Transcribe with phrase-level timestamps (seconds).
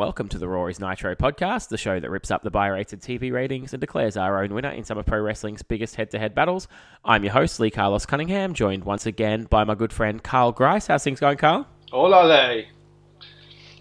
[0.00, 3.02] welcome to the Raw is Nitro podcast, the show that rips up the buy rated
[3.02, 6.18] TV ratings and declares our own winner in some of pro wrestling's biggest head to
[6.18, 6.68] head battles.
[7.04, 10.86] I'm your host, Lee Carlos Cunningham, joined once again by my good friend Carl Grice.
[10.86, 11.68] How's things going, Carl?
[11.92, 12.62] Hola, Le.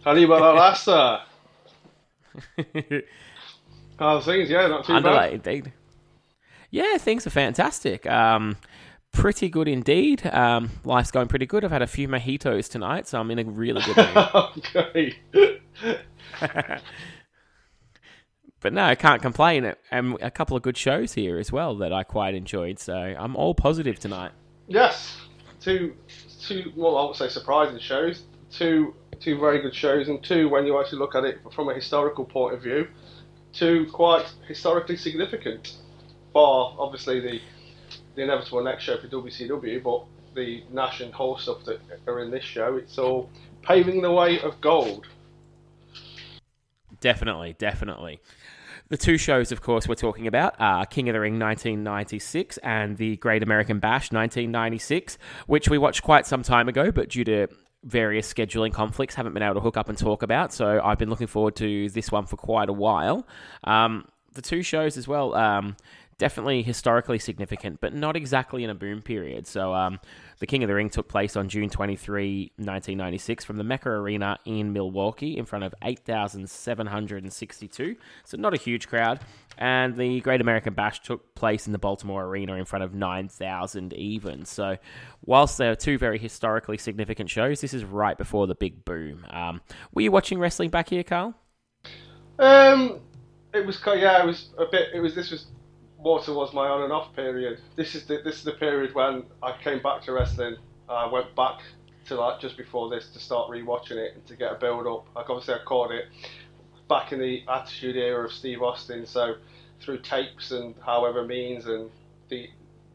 [0.06, 1.22] Arriba la raza.
[3.98, 4.50] How's things?
[4.50, 5.48] Yeah, not too Underlay, bad.
[5.48, 5.74] indeed.
[6.70, 8.06] Yeah, things are fantastic.
[8.08, 8.58] Um,
[9.14, 10.28] pretty good indeed.
[10.28, 11.64] Um, life's going pretty good.
[11.64, 14.18] I've had a few mojitos tonight, so I'm in a really good mood.
[14.76, 15.16] okay.
[18.60, 19.74] but no, I can't complain.
[19.92, 22.80] And a couple of good shows here as well that I quite enjoyed.
[22.80, 24.32] So I'm all positive tonight.
[24.68, 25.18] yes,
[25.60, 25.96] two,
[26.42, 26.72] two.
[26.76, 28.24] Well, I would say surprising shows.
[28.52, 31.74] Two, two very good shows, and two when you actually look at it from a
[31.74, 32.88] historical point of view,
[33.54, 35.78] two quite historically significant.
[36.34, 37.42] Bar obviously the
[38.16, 40.04] the inevitable next show for WCW, but
[40.36, 43.30] the Nash and Hall stuff that are in this show, it's all
[43.64, 45.08] paving the way of gold.
[47.00, 48.20] Definitely, definitely.
[48.90, 52.98] The two shows, of course, we're talking about are King of the Ring 1996 and
[52.98, 57.48] the Great American Bash 1996, which we watched quite some time ago, but due to
[57.84, 60.52] various scheduling conflicts, haven't been able to hook up and talk about.
[60.52, 63.28] So I've been looking forward to this one for quite a while.
[63.64, 65.36] Um, the two shows as well.
[65.36, 65.78] Um,
[66.18, 69.48] definitely historically significant, but not exactly in a boom period.
[69.48, 70.00] So, um,
[70.40, 74.40] the King of the Ring took place on June 23, 1996, from the Mecca Arena
[74.46, 77.96] in Milwaukee in front of 8,762.
[78.24, 79.20] So, not a huge crowd.
[79.58, 83.94] And the Great American Bash took place in the Baltimore Arena in front of 9,000
[83.94, 84.46] even.
[84.46, 84.78] So,
[85.26, 89.26] whilst there are two very historically significant shows, this is right before the big boom.
[89.30, 89.60] Um,
[89.94, 91.36] were you watching wrestling back here, Carl?
[92.40, 93.02] Um,
[93.54, 94.90] it was yeah, it was a bit.
[94.94, 95.48] It was this was
[96.02, 97.60] more towards my on and off period.
[97.76, 100.58] This is the this is the period when I came back to wrestling.
[100.88, 101.60] Uh, I went back
[102.08, 105.08] to like just before this to start rewatching it and to get a build up.
[105.16, 106.06] Like obviously I caught it
[106.88, 109.36] back in the Attitude Era of Steve Austin, so
[109.82, 111.90] through tapes and however means and
[112.30, 112.50] the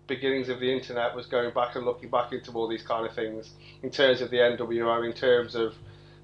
[0.07, 3.15] beginnings of the internet was going back and looking back into all these kind of
[3.15, 3.51] things
[3.83, 5.75] in terms of the NWO, in terms of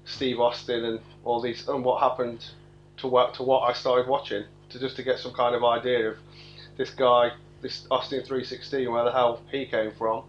[0.05, 2.45] Steve Austin and all these and what happened
[2.97, 6.09] to what to what I started watching to just to get some kind of idea
[6.09, 6.17] of
[6.81, 7.31] this guy,
[7.61, 10.23] this Austin 316, where the hell he came from,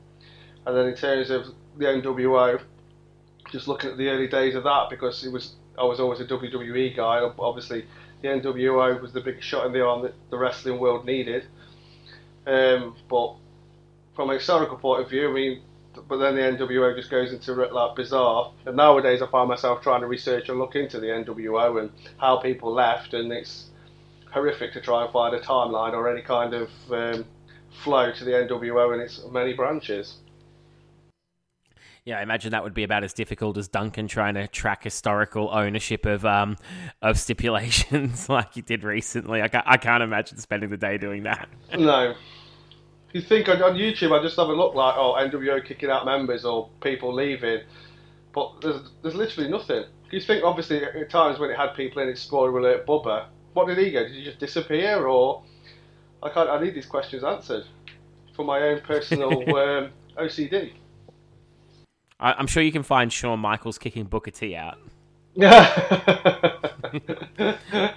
[0.66, 1.46] and then in terms of
[1.78, 2.60] the NWO,
[3.50, 6.26] just looking at the early days of that because it was I was always a
[6.26, 7.20] WWE guy.
[7.38, 7.86] Obviously,
[8.20, 11.44] the NWO was the big shot in the arm that the wrestling world needed.
[12.46, 13.36] Um, but
[14.14, 15.62] from a historical point of view, I mean,
[16.08, 18.52] but then the NWO just goes into like bizarre.
[18.66, 22.36] And nowadays, I find myself trying to research and look into the NWO and how
[22.36, 23.70] people left, and it's
[24.32, 27.24] horrific to try and find a timeline or any kind of um,
[27.82, 30.18] flow to the NWO and its many branches.
[32.04, 35.50] Yeah, I imagine that would be about as difficult as Duncan trying to track historical
[35.52, 36.56] ownership of um
[37.00, 39.40] of stipulations like he did recently.
[39.40, 41.48] I can't, I can't imagine spending the day doing that.
[41.78, 42.14] No.
[43.12, 46.06] You think on, on YouTube, I just have a look like, oh, NWO kicking out
[46.06, 47.60] members or people leaving,
[48.32, 49.84] but there's there's literally nothing.
[50.10, 53.66] You think obviously at times when it had people in it, spoiler alert, Bubba, what
[53.66, 54.02] did he go?
[54.04, 55.42] Did he just disappear or?
[56.22, 56.48] I can't.
[56.48, 57.64] I need these questions answered
[58.34, 60.72] for my own personal um, OCD.
[62.20, 64.78] I, I'm sure you can find Shawn Michaels kicking Booker T out.
[65.36, 65.50] But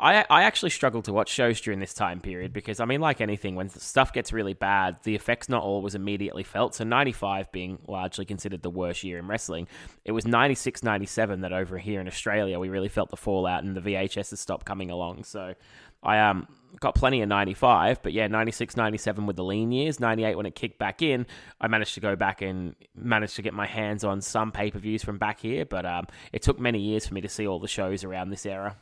[0.00, 3.20] I, I actually struggle to watch shows during this time period because, I mean, like
[3.20, 6.74] anything, when stuff gets really bad, the effects not always immediately felt.
[6.74, 9.66] So, 95 being largely considered the worst year in wrestling,
[10.04, 13.76] it was 96 97 that over here in Australia we really felt the fallout and
[13.76, 15.24] the VHS has stopped coming along.
[15.24, 15.54] So,
[16.02, 16.46] I um
[16.80, 20.54] got plenty of 95, but yeah, 96 97 with the lean years, 98 when it
[20.54, 21.26] kicked back in,
[21.60, 24.78] I managed to go back and managed to get my hands on some pay per
[24.78, 27.58] views from back here, but um, it took many years for me to see all
[27.58, 28.76] the shows around this era.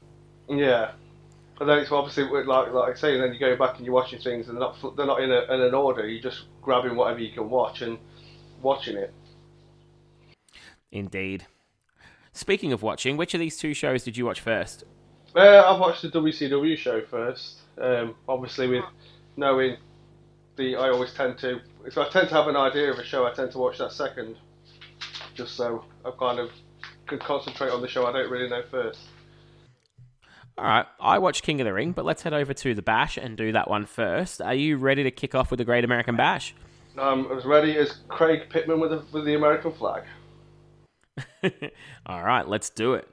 [0.48, 0.92] yeah,
[1.58, 3.94] but then it's obviously like like I say, and then you go back and you're
[3.94, 6.06] watching things, and they're not they're not in, a, in an order.
[6.06, 7.98] You're just grabbing whatever you can watch and
[8.62, 9.12] watching it.
[10.92, 11.46] Indeed.
[12.32, 14.84] Speaking of watching, which of these two shows did you watch first?
[15.34, 17.60] Uh, I've watched the WCW show first.
[17.78, 18.84] Um, obviously, with
[19.36, 19.76] knowing
[20.56, 23.26] the, I always tend to, if I tend to have an idea of a show,
[23.26, 24.36] I tend to watch that second,
[25.34, 26.50] just so I kind of
[27.06, 29.00] can concentrate on the show I don't really know first.
[30.58, 33.18] All right, I watched King of the Ring, but let's head over to the Bash
[33.18, 34.40] and do that one first.
[34.40, 36.54] Are you ready to kick off with the Great American Bash?
[36.96, 40.04] I'm as ready as Craig Pittman with the, with the American flag.
[42.06, 43.06] All right, let's do it.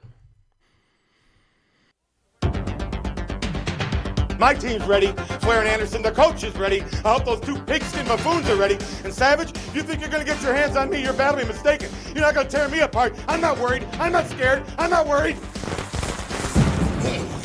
[4.38, 5.08] My team's ready.
[5.40, 6.80] Flair and Anderson, the coach is ready.
[7.04, 8.78] I hope those two pigskin buffoons are ready.
[9.04, 11.02] And Savage, you think you're gonna get your hands on me?
[11.02, 11.90] You're badly mistaken.
[12.14, 13.14] You're not gonna tear me apart.
[13.28, 13.86] I'm not worried.
[14.00, 14.64] I'm not scared.
[14.78, 15.36] I'm not worried.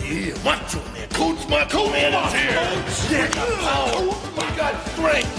[0.09, 1.07] Yeah, macho man.
[1.09, 3.19] Coach Macho Man is here.
[3.19, 4.01] Yeah, got power.
[4.33, 5.29] We got strength.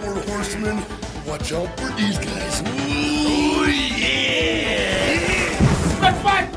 [0.00, 0.82] Four horsemen.
[1.26, 2.62] Watch out for these guys.
[2.62, 5.18] Ooh, yeah.
[6.00, 6.48] Let's fight!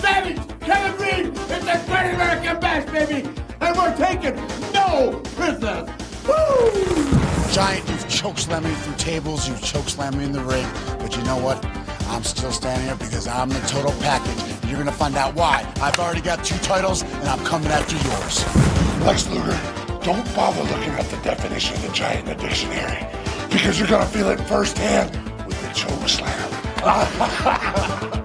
[0.00, 0.40] Savage!
[0.60, 1.26] Kevin Reed!
[1.36, 3.28] It's the Great American Bash, baby!
[3.60, 4.36] And we're taking
[4.72, 5.90] no prisoners!
[6.26, 7.52] Woo!
[7.52, 10.66] Giant, you've chokeslammed me through tables, you've chokeslammed me in the ring,
[10.98, 11.62] but you know what?
[12.08, 14.68] I'm still standing here because I'm the total package.
[14.68, 15.70] You're gonna find out why.
[15.80, 18.44] I've already got two titles, and I'm coming after yours.
[19.04, 19.58] Lex Luger,
[20.02, 23.06] don't bother looking up the definition of the giant in the dictionary
[23.50, 25.10] because you're gonna feel it firsthand
[25.46, 28.12] with the choke slam.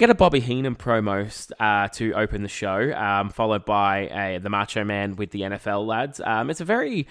[0.00, 4.48] get a Bobby Heenan promo uh, to open the show, um, followed by uh, the
[4.48, 6.22] Macho Man with the NFL lads.
[6.24, 7.06] Um, it's a very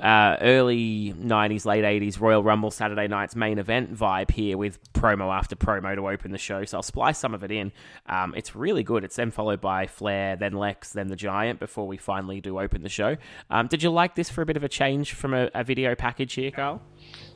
[0.00, 5.30] uh, early 90s, late 80s Royal Rumble Saturday night's main event vibe here with promo
[5.30, 6.64] after promo to open the show.
[6.64, 7.70] So I'll splice some of it in.
[8.06, 9.04] Um, it's really good.
[9.04, 12.82] It's then followed by Flair, then Lex, then the Giant before we finally do open
[12.82, 13.18] the show.
[13.50, 15.94] Um, did you like this for a bit of a change from a, a video
[15.94, 16.80] package here, Carl?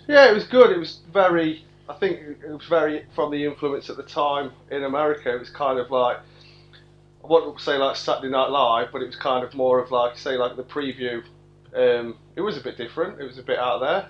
[0.08, 0.70] Yeah, it was good.
[0.70, 1.66] It was very.
[1.88, 5.34] I think it was very from the influence at the time in America.
[5.34, 6.18] It was kind of like
[7.24, 10.16] I wouldn't say like Saturday Night Live, but it was kind of more of like
[10.16, 11.22] say like the preview.
[11.74, 13.20] Um, it was a bit different.
[13.20, 14.08] It was a bit out there.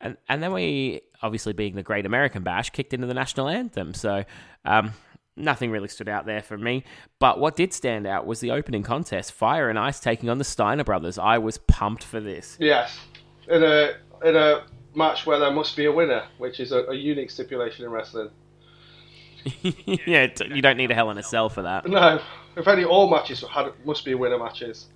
[0.00, 3.94] And and then we obviously being the Great American Bash kicked into the national anthem.
[3.94, 4.24] So
[4.64, 4.92] um,
[5.36, 6.84] nothing really stood out there for me.
[7.18, 10.44] But what did stand out was the opening contest: Fire and Ice taking on the
[10.44, 11.18] Steiner brothers.
[11.18, 12.56] I was pumped for this.
[12.60, 12.98] Yes,
[13.48, 14.64] in a in a
[14.96, 18.30] match where there must be a winner, which is a, a unique stipulation in wrestling.
[19.62, 21.86] yeah, you don't need a Hell in a Cell for that.
[21.86, 22.20] No,
[22.56, 24.86] if any all matches had must be winner matches.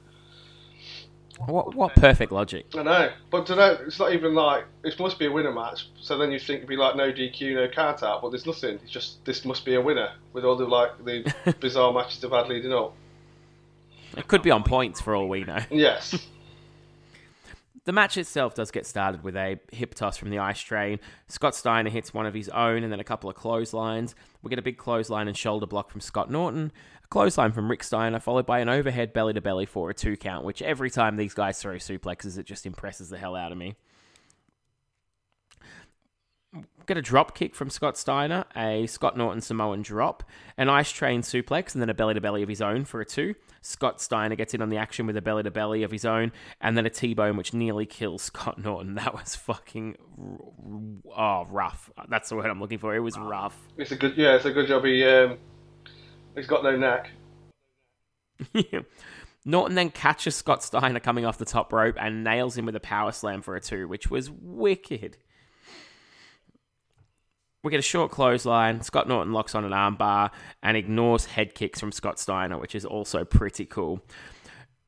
[1.47, 2.67] What what perfect logic?
[2.76, 5.88] I know, but to know it's not even like it must be a winner match.
[5.99, 8.79] So then you think it'd be like no DQ, no count out, but there's nothing.
[8.82, 12.31] It's just this must be a winner with all the like the bizarre matches they've
[12.31, 12.94] had leading up.
[14.17, 15.61] It could be on points for all we know.
[15.70, 16.26] Yes,
[17.85, 21.00] The match itself does get started with a hip toss from the ice train.
[21.29, 24.15] Scott Steiner hits one of his own and then a couple of clotheslines.
[24.43, 26.73] We get a big clothesline and shoulder block from Scott Norton,
[27.03, 30.17] a clothesline from Rick Steiner, followed by an overhead belly to belly for a two
[30.17, 33.59] count, which every time these guys throw suplexes, it just impresses the hell out of
[33.59, 33.77] me.
[36.90, 40.25] Get a drop kick from Scott Steiner, a Scott Norton Samoan drop,
[40.56, 43.04] an ice train suplex, and then a belly to belly of his own for a
[43.04, 43.37] two.
[43.60, 46.32] Scott Steiner gets in on the action with a belly to belly of his own,
[46.60, 48.94] and then a T bone which nearly kills Scott Norton.
[48.96, 49.98] That was fucking
[51.16, 51.92] oh rough.
[52.08, 52.93] That's the word I'm looking for.
[52.96, 53.56] It was rough.
[53.76, 54.84] it's a good yeah, it's a good job.
[54.84, 55.38] He um,
[56.34, 57.12] he's got no neck.
[59.44, 62.81] Norton then catches Scott Steiner coming off the top rope and nails him with a
[62.81, 65.19] power slam for a two, which was wicked.
[67.62, 68.80] We get a short clothesline.
[68.82, 70.30] Scott Norton locks on an armbar
[70.62, 74.00] and ignores head kicks from Scott Steiner, which is also pretty cool.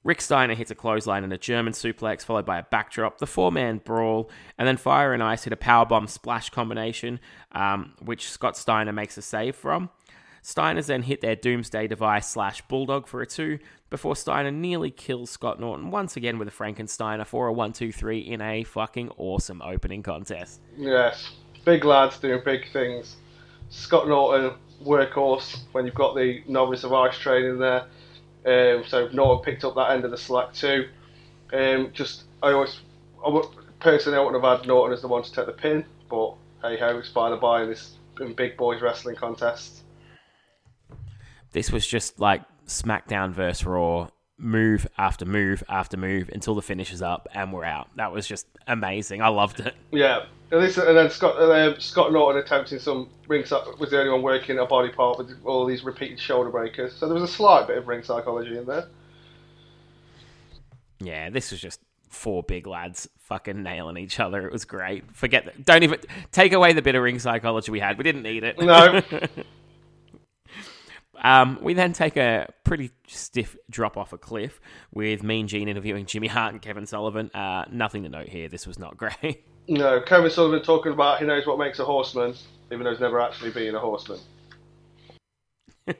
[0.04, 3.52] Rick Steiner hits a clothesline and a German suplex, followed by a backdrop, the four
[3.52, 7.20] man brawl, and then Fire and Ice hit a powerbomb splash combination,
[7.52, 9.90] um, which Scott Steiner makes a save from.
[10.44, 13.60] Steiner's then hit their Doomsday device slash Bulldog for a two,
[13.90, 17.92] before Steiner nearly kills Scott Norton once again with a Frankensteiner for a 1 2
[17.92, 20.60] 3 in a fucking awesome opening contest.
[20.76, 21.30] Yes,
[21.64, 23.16] big lads doing big things.
[23.70, 24.52] Scott Norton,
[24.84, 25.58] workhorse.
[25.72, 27.86] When you've got the novice of ice training there,
[28.44, 30.88] um, so Norton picked up that end of the slack too.
[31.52, 32.80] Um, just I always,
[33.24, 33.46] I would,
[33.80, 36.78] personally, I wouldn't have had Norton as the one to take the pin, but hey
[36.78, 39.82] ho, it's by the by in this in big boys wrestling contest.
[41.52, 46.92] This was just like SmackDown versus Raw, move after move after move until the finish
[46.92, 47.88] is up and we're out.
[47.96, 49.22] That was just amazing.
[49.22, 49.74] I loved it.
[49.90, 54.10] Yeah, and, this, and then Scott uh, Scott Norton attempting some ringside was the only
[54.12, 56.94] one working a body part with all these repeated shoulder breakers.
[56.94, 58.88] So there was a slight bit of ring psychology in there.
[61.00, 61.80] Yeah, this was just
[62.10, 64.46] four big lads fucking nailing each other.
[64.46, 65.16] It was great.
[65.16, 65.64] Forget that.
[65.64, 65.98] Don't even
[66.30, 67.96] take away the bit of ring psychology we had.
[67.96, 68.60] We didn't need it.
[68.60, 69.00] No.
[71.24, 74.60] Um, we then take a pretty stiff drop off a cliff
[74.92, 77.30] with Mean Gene interviewing Jimmy Hart and Kevin Sullivan.
[77.32, 78.48] Uh, nothing to note here.
[78.48, 79.46] This was not great.
[79.68, 82.34] No, Kevin Sullivan talking about he knows what makes a horseman,
[82.70, 84.18] even though he's never actually been a horseman.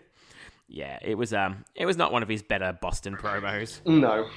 [0.69, 3.85] yeah, it was um, it was not one of his better Boston promos.
[3.87, 4.29] No.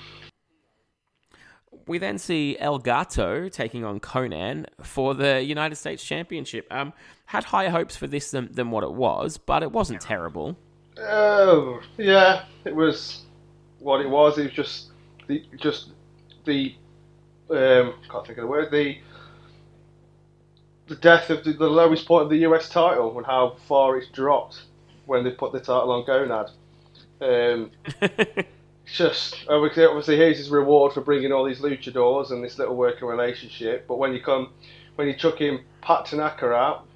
[1.88, 6.66] We then see El Gato taking on Konnan for the United States Championship.
[6.72, 6.94] Um,
[7.26, 10.58] had higher hopes for this than, than what it was, but it wasn't terrible.
[10.98, 13.24] Oh, yeah, it was
[13.80, 14.38] what it was.
[14.38, 14.92] It was just
[15.28, 15.90] the just
[16.46, 16.76] the
[17.50, 18.98] um, can't think of the word the
[20.88, 24.10] the death of the, the lowest point of the US title and how far it's
[24.10, 24.64] dropped
[25.06, 26.52] when they put the title on Gonad.
[27.22, 27.72] Um,
[28.86, 33.08] just obviously, obviously here's his reward for bringing all these luchadors and this little working
[33.08, 33.88] relationship.
[33.88, 34.52] But when you come,
[34.96, 36.88] when you chuck him Pat Tanaka out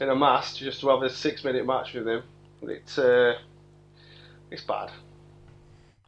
[0.00, 2.22] in a mask just to have a six minute match with him,
[2.62, 3.34] it's uh,
[4.50, 4.90] it's bad.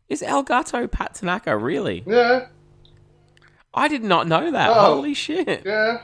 [0.09, 2.05] Is El Gato Pat Tanaka really?
[2.07, 2.47] Yeah,
[3.75, 4.71] I did not know that.
[4.71, 4.95] Oh.
[4.95, 5.63] Holy shit!
[5.65, 6.03] yeah.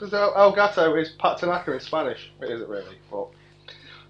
[0.00, 2.32] Because El, El Gato is Pat Tanaka in Spanish.
[2.40, 3.28] It isn't really, but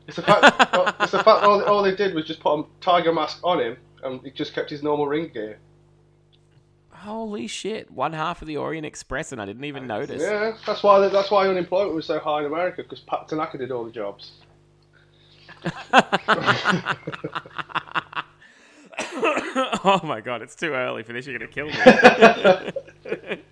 [0.07, 0.45] it's the fact.
[1.01, 3.77] it's the fact all, all they did was just put a tiger mask on him,
[4.05, 5.59] and he just kept his normal ring gear.
[6.91, 7.91] Holy shit!
[7.91, 10.23] One half of the Orient Express, and I didn't even notice.
[10.23, 13.73] Yeah, that's why that's why unemployment was so high in America because Pat Tanaka did
[13.73, 14.31] all the jobs.
[19.85, 21.27] oh my god, it's too early for this.
[21.27, 23.43] You're gonna kill me.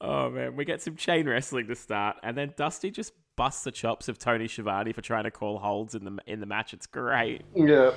[0.00, 3.72] oh man, we get some chain wrestling to start, and then Dusty just busts the
[3.72, 6.72] chops of Tony Schiavone for trying to call holds in the in the match.
[6.72, 7.42] It's great.
[7.54, 7.92] Yeah,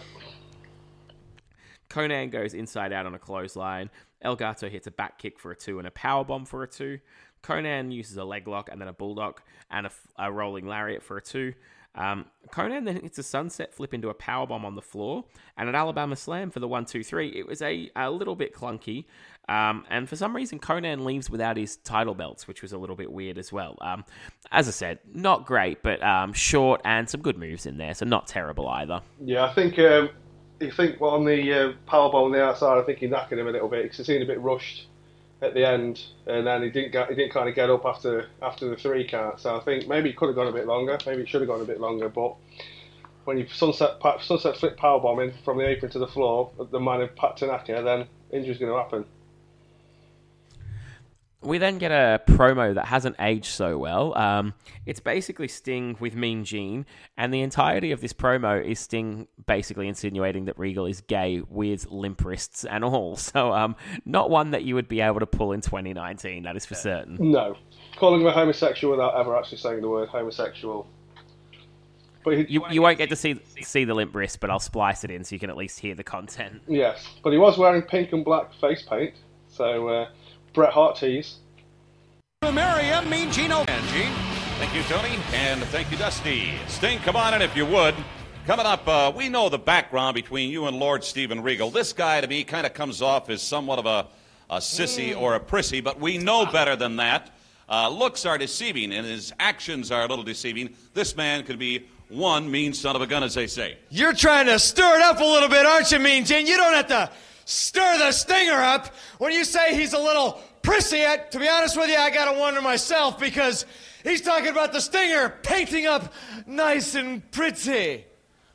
[1.90, 3.90] Konnan goes inside out on a clothesline.
[4.24, 7.00] Elgato hits a back kick for a two and a power bomb for a two.
[7.44, 11.22] Konnan uses a leg lock and then a bulldog and a rolling lariat for a
[11.22, 11.54] two.
[11.96, 15.24] Um, Konnan then hits a sunset flip into a power bomb on the floor
[15.58, 17.30] and an Alabama slam for the one two three.
[17.30, 19.06] It was a, a little bit clunky,
[19.50, 22.96] um, and for some reason Konnan leaves without his title belts, which was a little
[22.96, 23.78] bit weird as well.
[23.82, 24.04] Um,
[24.52, 28.06] as I said, not great, but um, short and some good moves in there, so
[28.06, 29.02] not terrible either.
[29.24, 29.46] yeah.
[29.46, 30.10] I think um,
[30.60, 33.48] you think well, on the uh, powerbomb on the outside, I think he knackered him
[33.48, 34.88] a little bit because he seemed a bit rushed
[35.42, 38.28] at the end, and then he didn't get he didn't kind of get up after
[38.42, 39.40] after the three count.
[39.40, 40.98] So I think maybe it could have gone a bit longer.
[41.06, 42.36] Maybe it should have gone a bit longer, but.
[43.24, 47.02] When you sunset sunset flip power bombing from the apron to the floor, the man
[47.02, 49.04] of Pat Tanaka, then injury's going to happen.
[51.42, 54.18] We then get a promo that hasn't aged so well.
[54.18, 54.56] Um,
[54.88, 59.88] it's basically Sting with Mean Gene, and the entirety of this promo is Sting basically
[59.88, 63.16] insinuating that Regal is gay with limp wrists and all.
[63.28, 63.76] So, um,
[64.06, 67.18] not one that you would be able to pull in 2019, that is for certain.
[67.20, 67.56] No,
[67.98, 70.88] calling him a homosexual without ever actually saying the word homosexual.
[72.24, 75.04] But he, You, you won't get to see see the limp wrist, but I'll splice
[75.04, 76.62] it in so you can at least hear the content.
[76.68, 79.14] yes, but he was wearing pink and black face paint,
[79.48, 80.10] so uh,
[80.58, 81.36] Bret Hart tease.
[82.42, 83.64] Maria, Mean Gino.
[83.68, 84.12] And Gene.
[84.58, 85.20] Thank you, Tony.
[85.32, 86.56] And thank you, Dusty.
[86.68, 87.94] Sting, come on in if you would.
[88.48, 91.70] Coming up, uh, we know the background between you and Lord Steven Regal.
[91.70, 94.08] This guy, to me, kind of comes off as somewhat of a,
[94.50, 97.30] a sissy or a prissy, but we know better than that.
[97.70, 100.74] Uh, looks are deceiving, and his actions are a little deceiving.
[100.96, 103.78] This man could be one mean son of a gun, as they say.
[103.92, 106.48] You're trying to stir it up a little bit, aren't you, Mean Gene?
[106.48, 107.12] You don't have to
[107.48, 108.94] stir the stinger up.
[109.18, 112.38] When you say he's a little prissy, I, to be honest with you, I gotta
[112.38, 113.66] wonder myself because
[114.04, 116.14] he's talking about the stinger painting up
[116.46, 118.06] nice and pretty.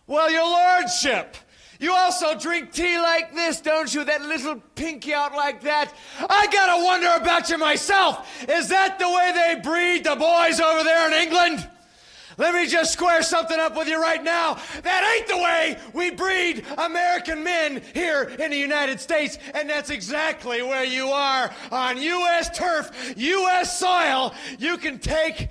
[0.07, 1.37] Well, your lordship,
[1.81, 4.05] you also drink tea like this, don't you?
[4.05, 5.93] That little pinky out like that.
[6.21, 8.47] I gotta wonder about you myself.
[8.47, 11.71] Is that the way they breed the boys over there in England?
[12.39, 14.59] Let me just square something up with you right now.
[14.83, 19.91] That ain't the way we breed American men here in the United States, and that's
[19.91, 22.57] exactly where you are on U.S.
[22.57, 23.79] turf, U.S.
[23.79, 24.35] soil.
[24.59, 25.49] You can take.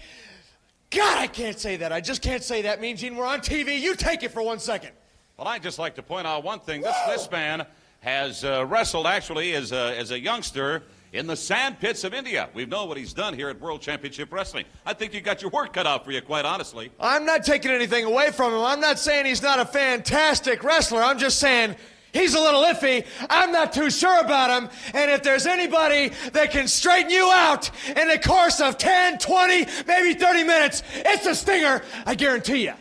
[0.90, 1.94] God, I can't say that.
[1.94, 2.82] I just can't say that.
[2.82, 3.80] Mean Gene, we're on TV.
[3.80, 4.92] You take it for one second.
[5.38, 6.82] Well, I'd just like to point out one thing.
[6.82, 7.66] This, this man
[8.02, 12.50] has uh, wrestled actually as a, as a youngster in the sand pits of India.
[12.54, 14.66] We know what he's done here at World Championship Wrestling.
[14.86, 16.92] I think you got your work cut out for you, quite honestly.
[17.00, 18.62] I'm not taking anything away from him.
[18.62, 21.02] I'm not saying he's not a fantastic wrestler.
[21.02, 21.76] I'm just saying
[22.14, 23.06] he's a little iffy.
[23.30, 24.70] I'm not too sure about him.
[24.94, 29.66] And if there's anybody that can straighten you out in the course of 10, 20,
[29.88, 31.82] maybe 30 minutes, it's a stinger.
[32.06, 32.74] I guarantee you.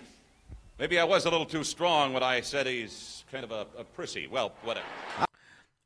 [0.78, 3.84] Maybe I was a little too strong when I said he's kind of a, a
[3.84, 4.28] prissy.
[4.28, 4.86] Well, whatever.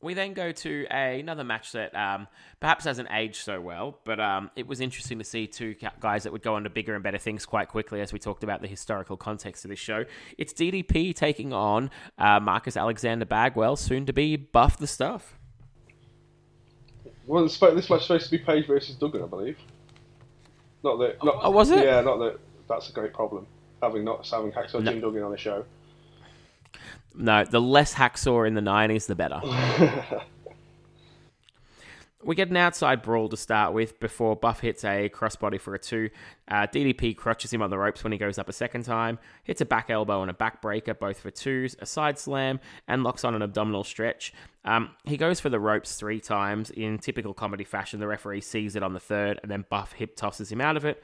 [0.04, 2.28] We then go to a, another match that um,
[2.60, 6.32] perhaps hasn't aged so well, but um, it was interesting to see two guys that
[6.32, 8.68] would go on to bigger and better things quite quickly as we talked about the
[8.68, 10.04] historical context of this show.
[10.38, 15.38] It's DDP taking on uh, Marcus Alexander Bagwell, soon to be Buff the Stuff.
[17.26, 19.58] Well, this match is supposed to be Page versus Duggan, I believe.
[20.82, 21.24] Not that.
[21.24, 21.84] Not, Oh, was it?
[21.84, 22.38] Yeah, not that.
[22.68, 23.46] That's a great problem.
[23.82, 24.92] Having not having Hacksaw No.
[24.92, 25.64] Jim Duggan on the show.
[27.16, 29.40] No, the less hacksaw in the 90s, the better.
[32.24, 35.78] we get an outside brawl to start with before Buff hits a crossbody for a
[35.78, 36.10] two.
[36.48, 39.60] Uh, DDP crutches him on the ropes when he goes up a second time, hits
[39.60, 43.34] a back elbow and a backbreaker, both for twos, a side slam, and locks on
[43.34, 44.32] an abdominal stretch.
[44.64, 46.70] Um, he goes for the ropes three times.
[46.70, 50.16] In typical comedy fashion, the referee sees it on the third, and then Buff hip
[50.16, 51.02] tosses him out of it.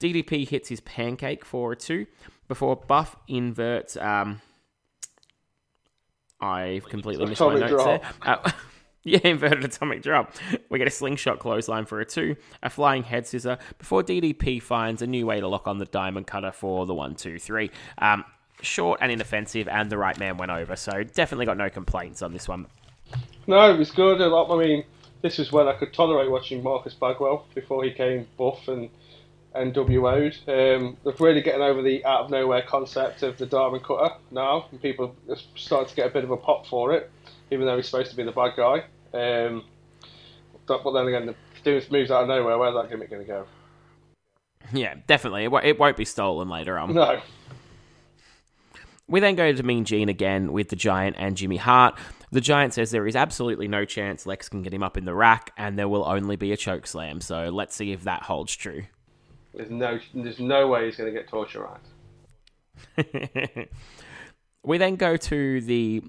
[0.00, 2.06] DDP hits his pancake for a two
[2.48, 3.96] before Buff inverts.
[3.96, 4.40] Um,
[6.40, 7.84] I've completely missed my notes drop.
[7.84, 8.02] there.
[8.22, 8.50] Uh,
[9.04, 10.32] yeah, inverted atomic drop.
[10.68, 15.02] We get a slingshot clothesline for a two, a flying head scissor before DDP finds
[15.02, 17.70] a new way to lock on the diamond cutter for the one, two, three.
[17.98, 18.24] Um,
[18.62, 20.76] short and inoffensive, and the right man went over.
[20.76, 22.66] So definitely got no complaints on this one.
[23.46, 24.20] No, it was good.
[24.22, 24.84] I mean,
[25.22, 28.88] this was when I could tolerate watching Marcus Bagwell before he came buff and
[29.54, 30.36] NWO'd.
[30.48, 34.66] Um, they're really getting over the out of nowhere concept of the diamond cutter now,
[34.70, 37.10] and people are starting to get a bit of a pop for it,
[37.50, 38.84] even though he's supposed to be the bad guy.
[39.12, 39.64] Um,
[40.66, 42.58] but, then again, the doing moves out of nowhere.
[42.58, 43.46] Where's that gimmick going to go?
[44.72, 45.44] Yeah, definitely.
[45.44, 46.94] It, wo- it won't be stolen later on.
[46.94, 47.20] No.
[49.06, 51.98] We then go to Mean Gene again with the Giant and Jimmy Hart.
[52.32, 55.14] The Giant says there is absolutely no chance Lex can get him up in the
[55.14, 57.20] rack, and there will only be a choke slam.
[57.20, 58.84] So let's see if that holds true.
[59.56, 61.88] There's no, there's no way he's going to get torture racked.
[64.64, 66.02] we then go to the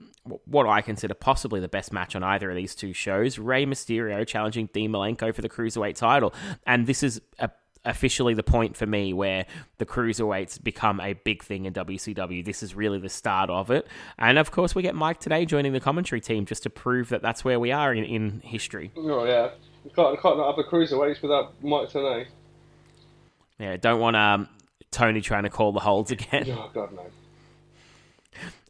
[0.46, 4.26] what I consider possibly the best match on either of these two shows: Rey Mysterio
[4.26, 6.34] challenging Dean Malenko for the cruiserweight title,
[6.66, 7.52] and this is a,
[7.84, 9.46] officially the point for me where
[9.78, 12.44] the cruiserweights become a big thing in WCW.
[12.44, 13.88] This is really the start of it,
[14.18, 17.22] and of course we get Mike Tenay joining the commentary team just to prove that
[17.22, 18.92] that's where we are in, in history.
[18.98, 19.52] Oh yeah,
[19.84, 22.28] you can't, you can't not have the cruiserweights without Mike Tenay.
[23.60, 24.50] Yeah, don't want um,
[24.92, 26.46] Tony trying to call the holds again.
[26.52, 27.06] Oh god no.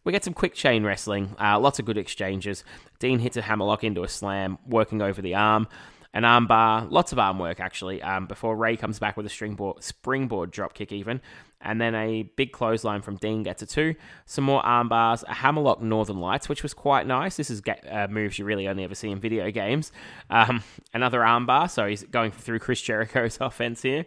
[0.03, 2.63] We get some quick chain wrestling, uh, lots of good exchanges.
[2.99, 5.67] Dean hits a hammerlock into a slam, working over the arm.
[6.13, 9.29] An arm bar, lots of arm work actually, um, before Rey comes back with a
[9.29, 11.21] springboard, springboard drop kick even.
[11.59, 13.95] And then a big clothesline from Dean gets a two.
[14.27, 17.35] Some more arm bars, a hammerlock Northern Lights, which was quite nice.
[17.35, 19.91] This is uh, moves you really only ever see in video games.
[20.29, 24.05] Um, another arm bar, so he's going through Chris Jericho's offense here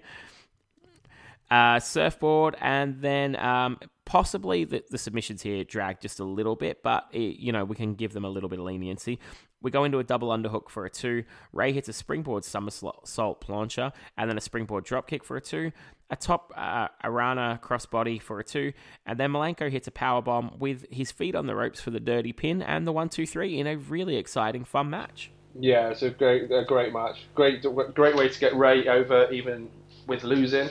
[1.51, 6.83] uh, surfboard, and then um, possibly the, the submissions here drag just a little bit,
[6.83, 9.19] but it, you know we can give them a little bit of leniency.
[9.61, 11.25] We go into a double underhook for a two.
[11.53, 15.73] Rey hits a springboard somersault plancher, and then a springboard dropkick for a two.
[16.11, 18.73] A top uh, Arana crossbody for a two,
[19.05, 22.01] and then Malenko hits a power bomb with his feet on the ropes for the
[22.01, 25.31] dirty pin and the one two three in a really exciting, fun match.
[25.59, 27.27] Yeah, it's a great, a great match.
[27.35, 27.63] Great,
[27.95, 29.69] great way to get Rey over, even
[30.07, 30.69] with losing.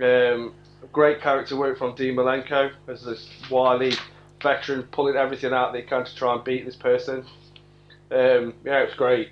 [0.00, 0.54] Um,
[0.92, 3.94] great character work from Dean Malenko as this wily
[4.42, 7.24] veteran, pulling everything out he can to try and beat this person.
[8.10, 9.30] Um, yeah, it was great.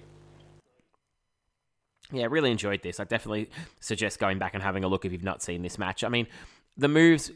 [2.13, 3.01] Yeah, I really enjoyed this.
[3.01, 3.51] I definitely
[3.81, 6.05] suggest going back and having a look if you've not seen this match.
[6.05, 6.27] I mean,
[6.77, 7.31] the moves,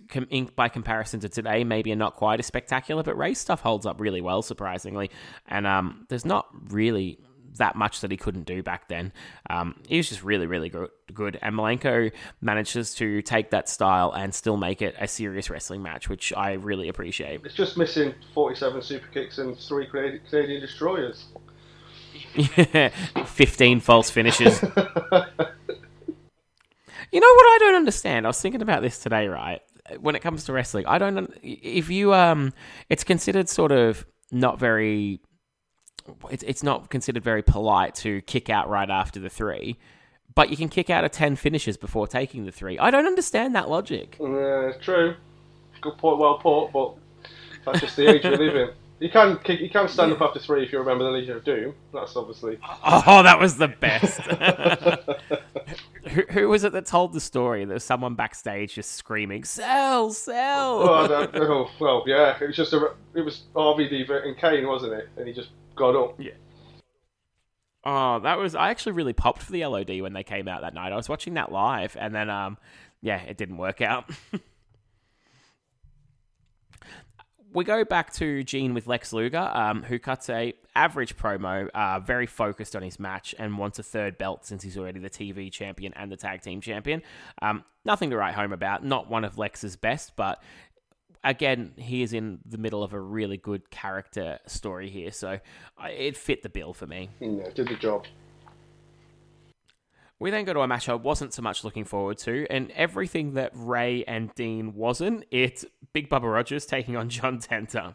[0.57, 4.01] by comparison to today, maybe are not quite as spectacular, but Rey's stuff holds up
[4.01, 5.11] really well, surprisingly.
[5.47, 7.19] And um, there's not really
[7.59, 9.13] that much that he couldn't do back then.
[9.49, 10.91] Um, he was just really, really good.
[11.13, 11.39] good.
[11.43, 16.09] And Malenko manages to take that style and still make it a serious wrestling match,
[16.09, 17.43] which I really appreciate.
[17.45, 21.27] It's just missing 47 super kicks and three Canadian, Canadian destroyers.
[23.27, 24.63] 15 false finishes.
[27.11, 28.27] You know what I don't understand?
[28.27, 29.63] I was thinking about this today, right?
[30.01, 31.33] When it comes to wrestling, I don't.
[31.43, 32.53] If you um,
[32.91, 35.21] it's considered sort of not very.
[36.31, 39.79] It's it's not considered very polite to kick out right after the three,
[40.35, 42.79] but you can kick out of ten finishes before taking the three.
[42.79, 44.17] I don't understand that logic.
[44.21, 45.15] Yeah, true.
[45.81, 46.95] Good point, well put, but
[47.65, 48.71] that's just the age we live in.
[49.01, 51.45] You can kick, you can stand up after three if you remember the Legion of
[51.45, 51.73] Doom.
[51.95, 52.59] That's obviously.
[52.85, 54.21] Oh, that was the best.
[56.09, 57.65] who, who was it that told the story?
[57.65, 62.73] There was someone backstage just screaming, "Sell, sell!" Oh, oh, well, yeah, it was just
[62.73, 62.93] a.
[63.15, 65.09] It was RVD and Kane, wasn't it?
[65.17, 66.21] And he just got up.
[66.21, 66.33] Yeah.
[67.85, 70.75] Oh, that was I actually really popped for the LOD when they came out that
[70.75, 70.93] night.
[70.93, 72.59] I was watching that live and then um
[73.01, 74.11] yeah, it didn't work out.
[77.53, 81.99] we go back to Gene with Lex Luger, um, who cuts a average promo, uh,
[82.01, 85.51] very focused on his match and wants a third belt since he's already the TV
[85.51, 87.03] champion and the tag team champion.
[87.41, 88.85] Um, nothing to write home about.
[88.85, 90.43] Not one of Lex's best, but
[91.25, 95.39] again, he is in the middle of a really good character story here, so
[95.83, 97.11] uh, it fit the bill for me.
[97.21, 98.07] Yeah, did the job.
[100.21, 103.35] We then go to a match I wasn't so much looking forward to, and everything
[103.35, 107.95] that Rey and Dean wasn't, it's Big Bubba Rogers taking on John Tenta.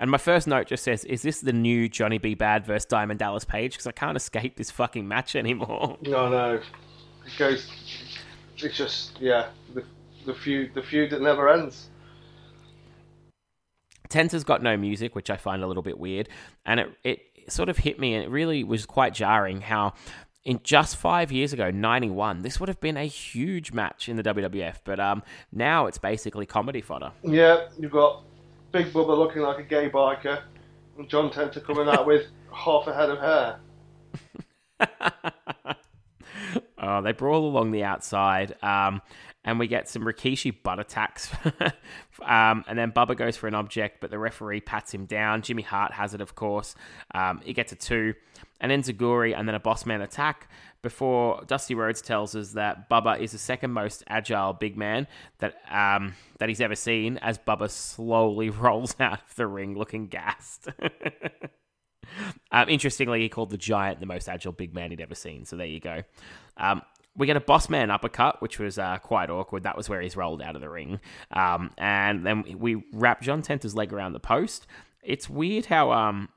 [0.00, 2.34] And my first note just says, "Is this the new Johnny B.
[2.34, 5.96] Bad versus Diamond Dallas Page?" Because I can't escape this fucking match anymore.
[6.02, 6.54] No, no.
[6.54, 7.70] It goes.
[8.56, 9.84] It's just yeah, the
[10.24, 11.88] the feud the feud that never ends.
[14.08, 16.28] Tenta's got no music, which I find a little bit weird,
[16.66, 19.94] and it it sort of hit me, and it really was quite jarring how.
[20.44, 24.24] In just five years ago, '91, this would have been a huge match in the
[24.24, 27.12] WWF, but um, now it's basically comedy fodder.
[27.22, 28.24] Yeah, you've got
[28.72, 30.42] Big Bubba looking like a gay biker,
[30.98, 33.60] and John Tenta coming out with half a head of hair.
[36.82, 39.00] Oh, they brawl along the outside, um,
[39.44, 41.30] and we get some Rikishi butt attacks.
[42.22, 45.42] um, and then Bubba goes for an object, but the referee pats him down.
[45.42, 46.74] Jimmy Hart has it, of course.
[47.14, 48.14] Um, he gets a two,
[48.60, 50.48] and then Zaguri, and then a boss man attack.
[50.82, 55.06] Before Dusty Rhodes tells us that Bubba is the second most agile big man
[55.38, 60.06] that um, that he's ever seen, as Bubba slowly rolls out of the ring looking
[60.08, 60.68] gassed.
[62.50, 65.44] Um, interestingly, he called the Giant the most agile big man he'd ever seen.
[65.44, 66.02] So there you go.
[66.56, 66.82] Um,
[67.16, 69.64] we get a boss man uppercut, which was uh, quite awkward.
[69.64, 71.00] That was where he's rolled out of the ring.
[71.30, 74.66] Um, and then we wrap John Tenta's leg around the post.
[75.02, 76.30] It's weird how um,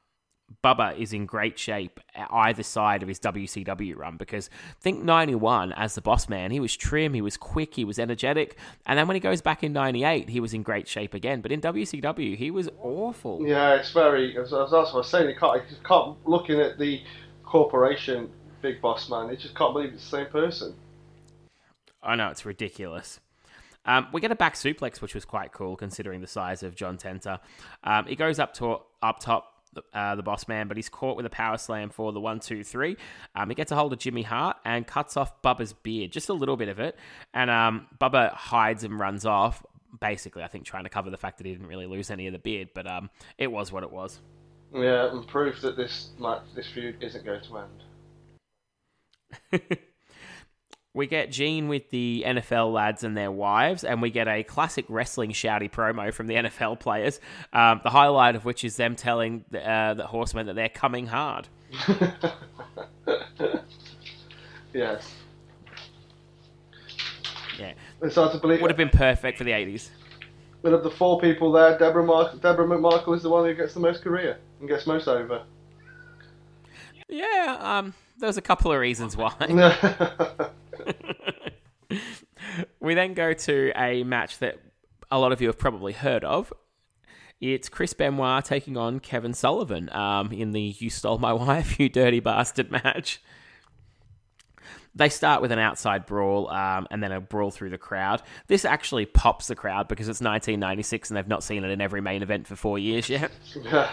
[0.63, 5.95] Bubba is in great shape either side of his WCW run because think 91 as
[5.95, 8.57] the boss man, he was trim, he was quick, he was energetic.
[8.85, 11.41] And then when he goes back in 98, he was in great shape again.
[11.41, 13.45] But in WCW, he was awful.
[13.45, 14.38] Yeah, it's very.
[14.38, 15.29] As, as I was saying.
[15.29, 17.01] You can't, you can't looking at the
[17.43, 18.29] corporation
[18.65, 19.30] big boss man.
[19.30, 20.75] You just can't believe it's the same person.
[22.01, 23.19] I know it's ridiculous.
[23.86, 26.97] Um, we get a back suplex, which was quite cool considering the size of John
[26.97, 27.39] Tenta.
[27.84, 29.54] Um, he goes up to up top,
[29.93, 32.63] uh, the boss man, but he's caught with a power slam for the one, two,
[32.63, 32.97] three.
[33.36, 36.34] Um, he gets a hold of Jimmy Hart and cuts off Bubba's beard, just a
[36.34, 36.97] little bit of it.
[37.34, 39.63] And um, Bubba hides and runs off,
[39.99, 42.34] basically, I think, trying to cover the fact that he didn't really lose any of
[42.34, 44.19] the beard, but um, it was what it was.
[44.73, 46.10] Yeah, and proof that this
[46.56, 47.85] this feud isn't going to end.
[50.93, 54.86] we get Gene with the NFL lads and their wives, and we get a classic
[54.88, 57.19] wrestling shouty promo from the NFL players.
[57.54, 61.08] Um, the highlight of which is them telling the, uh, the horsemen that they're coming
[61.08, 61.50] hard.
[64.74, 65.13] yes.
[67.60, 67.74] Yeah.
[68.02, 68.62] It's hard to believe.
[68.62, 69.89] Would have been perfect for the 80s.
[70.62, 73.74] But of the four people there, Deborah, Mar- Deborah McMichael is the one who gets
[73.74, 75.43] the most career and gets most over.
[77.08, 79.34] Yeah, um, there's a couple of reasons why.
[82.80, 84.60] we then go to a match that
[85.12, 86.51] a lot of you have probably heard of.
[87.41, 91.89] It's Chris Benoit taking on Kevin Sullivan um, in the You Stole My Wife, You
[91.89, 93.21] Dirty Bastard match.
[94.97, 98.21] They start with an outside brawl um, and then a brawl through the crowd.
[98.47, 101.99] This actually pops the crowd because it's 1996 and they've not seen it in every
[101.99, 103.30] main event for four years yet.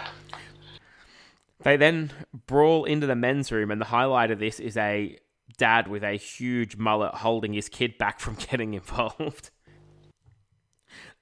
[1.63, 2.11] They then
[2.45, 5.17] brawl into the men's room, and the highlight of this is a
[5.57, 9.49] dad with a huge mullet holding his kid back from getting involved.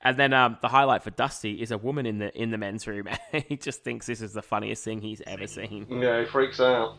[0.04, 2.88] And then um, the highlight for Dusty is a woman in the in the men's
[2.88, 3.08] room.
[3.48, 5.86] he just thinks this is the funniest thing he's ever seen.
[5.90, 6.98] Yeah, he freaks out.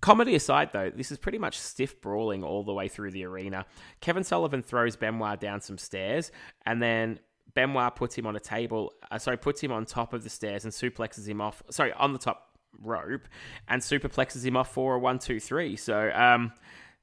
[0.00, 3.64] Comedy aside, though, this is pretty much stiff brawling all the way through the arena.
[4.00, 6.32] Kevin Sullivan throws Benoit down some stairs,
[6.66, 7.20] and then
[7.54, 8.92] Benoit puts him on a table.
[9.10, 11.62] Uh, sorry, puts him on top of the stairs and suplexes him off.
[11.70, 12.48] Sorry, on the top
[12.80, 13.28] rope
[13.68, 15.76] and superplexes him off for a one, two, three.
[15.76, 16.52] So um,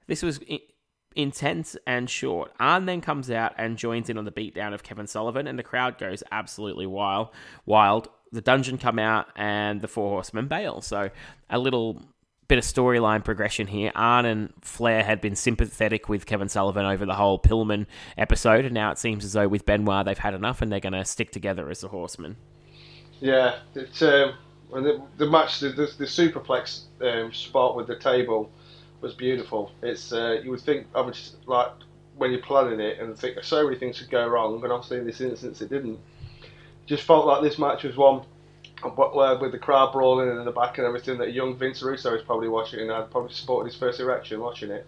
[0.08, 0.62] this was I-
[1.16, 2.52] intense and short.
[2.60, 5.64] Arn then comes out and joins in on the beatdown of Kevin Sullivan, and the
[5.64, 7.30] crowd goes absolutely wild.
[7.66, 8.10] Wild.
[8.32, 10.82] The dungeon come out and the four horsemen bail.
[10.82, 11.10] So
[11.50, 12.06] a little
[12.50, 13.92] bit of storyline progression here.
[13.96, 17.86] Arn and Flair had been sympathetic with Kevin Sullivan over the whole Pillman
[18.18, 20.94] episode, and now it seems as though with Benoit they've had enough and they're going
[20.94, 22.36] to stick together as the Horsemen.
[23.22, 24.34] Yeah, it's um,
[24.74, 28.52] and the, the match, the, the, the superplex um, spot with the table
[29.02, 29.72] was beautiful.
[29.84, 31.72] It's uh, you would think just like
[32.18, 35.06] when you're planning it and think so many things could go wrong, but obviously in
[35.06, 36.00] this instance it didn't.
[36.88, 38.24] Just felt like this match was one
[38.84, 42.48] with the crowd brawling in the back and everything, that young Vince Russo is probably
[42.48, 44.88] watching and I'd probably supported his first erection watching it.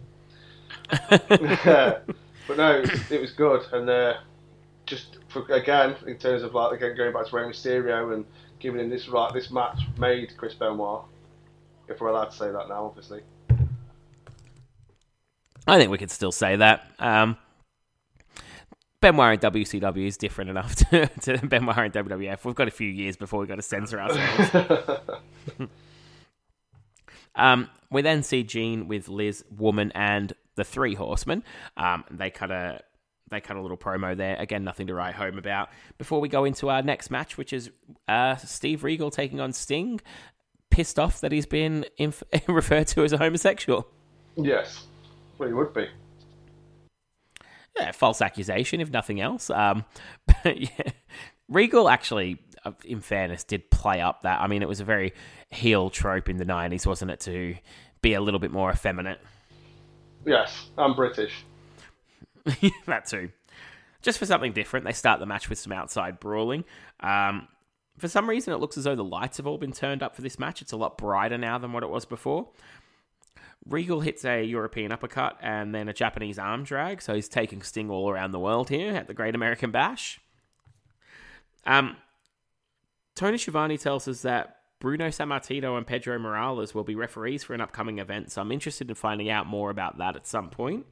[2.48, 4.16] but no, it was, it was good and uh,
[4.86, 8.26] just for, again in terms of like again going back to Rey Mysterio and
[8.60, 11.04] giving him this right this match made Chris Benoit.
[11.88, 13.22] If we're allowed to say that now, obviously.
[15.68, 16.92] I think we could still say that.
[17.00, 17.38] Um,
[19.02, 22.46] Benoit in WCW is different enough to, to Benoit in WWF.
[22.46, 25.00] We've got a few years before we've got to censor ourselves.
[27.36, 31.44] um, we then see Gene with Liz, Woman, and the Three Horsemen.
[31.76, 32.82] Um, they kind of
[33.32, 34.36] they cut a little promo there.
[34.38, 35.70] Again, nothing to write home about.
[35.98, 37.72] Before we go into our next match, which is
[38.08, 40.00] uh, Steve Regal taking on Sting,
[40.70, 43.88] pissed off that he's been inf- referred to as a homosexual.
[44.36, 44.86] Yes,
[45.38, 45.88] well, he would be.
[47.78, 49.50] Yeah, false accusation, if nothing else.
[49.50, 49.86] Um,
[50.44, 50.92] but yeah,
[51.48, 54.42] Regal actually, uh, in fairness, did play up that.
[54.42, 55.14] I mean, it was a very
[55.50, 57.56] heel trope in the '90s, wasn't it, to
[58.02, 59.20] be a little bit more effeminate.
[60.26, 61.46] Yes, I'm British.
[62.86, 63.32] that too.
[64.02, 66.64] Just for something different, they start the match with some outside brawling.
[67.02, 67.48] Um,
[67.98, 70.24] for some reason, it looks as though the lights have all been turned up for
[70.24, 70.62] this match.
[70.62, 72.50] It's a lot brighter now than what it was before.
[73.68, 77.90] Regal hits a European uppercut and then a Japanese arm drag, so he's taking Sting
[77.90, 80.20] all around the world here at the Great American Bash.
[81.66, 81.98] Um,
[83.16, 87.62] Tony Schiavone tells us that Bruno Sammartino and Pedro Morales will be referees for an
[87.62, 90.88] upcoming event, so I'm interested in finding out more about that at some point.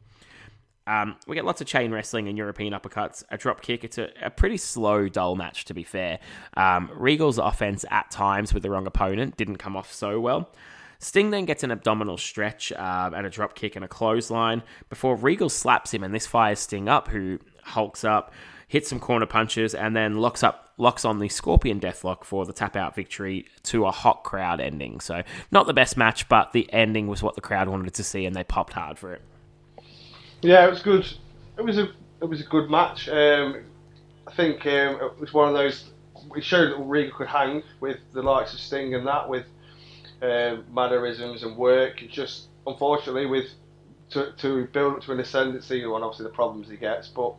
[0.85, 3.83] Um, we get lots of chain wrestling and European uppercuts, a drop kick.
[3.83, 6.19] It's a, a pretty slow, dull match, to be fair.
[6.55, 10.49] Um, Regal's offense at times with the wrong opponent didn't come off so well.
[10.99, 15.15] Sting then gets an abdominal stretch uh, and a drop kick and a clothesline before
[15.15, 18.33] Regal slaps him, and this fires Sting up, who hulks up,
[18.67, 22.53] hits some corner punches, and then locks up locks on the Scorpion Deathlock for the
[22.53, 25.01] tap out victory to a hot crowd ending.
[25.01, 28.25] So not the best match, but the ending was what the crowd wanted to see,
[28.25, 29.21] and they popped hard for it.
[30.41, 31.05] Yeah, it was good.
[31.57, 31.89] It was a
[32.21, 33.07] it was a good match.
[33.07, 33.63] Um,
[34.27, 35.91] I think um, it was one of those.
[36.35, 39.45] It showed that Regal could hang with the likes of Sting and that with
[40.21, 42.03] uh, mannerisms and work.
[42.09, 43.47] Just unfortunately with
[44.11, 47.35] to, to build up to an ascendancy, and obviously the problems he gets, but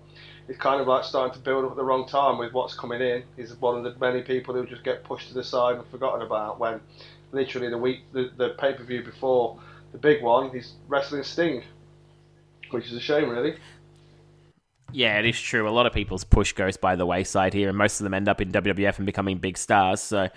[0.48, 3.00] it's kind of like starting to build up at the wrong time with what's coming
[3.00, 3.24] in.
[3.36, 6.22] He's one of the many people who just get pushed to the side and forgotten
[6.22, 6.80] about when
[7.32, 9.58] literally the week the, the pay per view before
[9.92, 11.62] the big one, he's wrestling Sting
[12.72, 13.56] which is a shame, really.
[14.92, 15.68] Yeah, it is true.
[15.68, 18.28] A lot of people's push goes by the wayside here, and most of them end
[18.28, 20.00] up in WWF and becoming big stars.
[20.00, 20.28] So,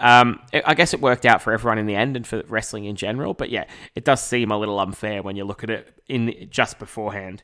[0.00, 2.96] um, I guess it worked out for everyone in the end and for wrestling in
[2.96, 3.34] general.
[3.34, 6.78] But yeah, it does seem a little unfair when you look at it in just
[6.78, 7.42] beforehand.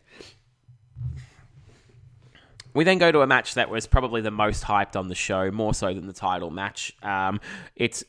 [2.75, 5.51] We then go to a match that was probably the most hyped on the show,
[5.53, 6.93] more so than the title match.
[7.03, 7.41] Um,
[7.77, 8.05] it's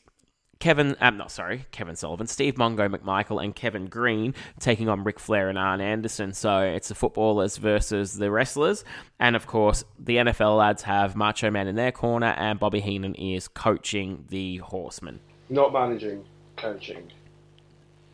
[0.66, 5.20] Kevin, um, not sorry, Kevin Sullivan, Steve Mongo McMichael, and Kevin Greene taking on Ric
[5.20, 6.34] Flair and Arn Anderson.
[6.34, 8.84] So it's the footballers versus the wrestlers.
[9.20, 13.14] And of course, the NFL lads have Macho Man in their corner, and Bobby Heenan
[13.14, 15.20] is coaching the Horsemen.
[15.50, 16.26] Not managing,
[16.58, 17.12] coaching.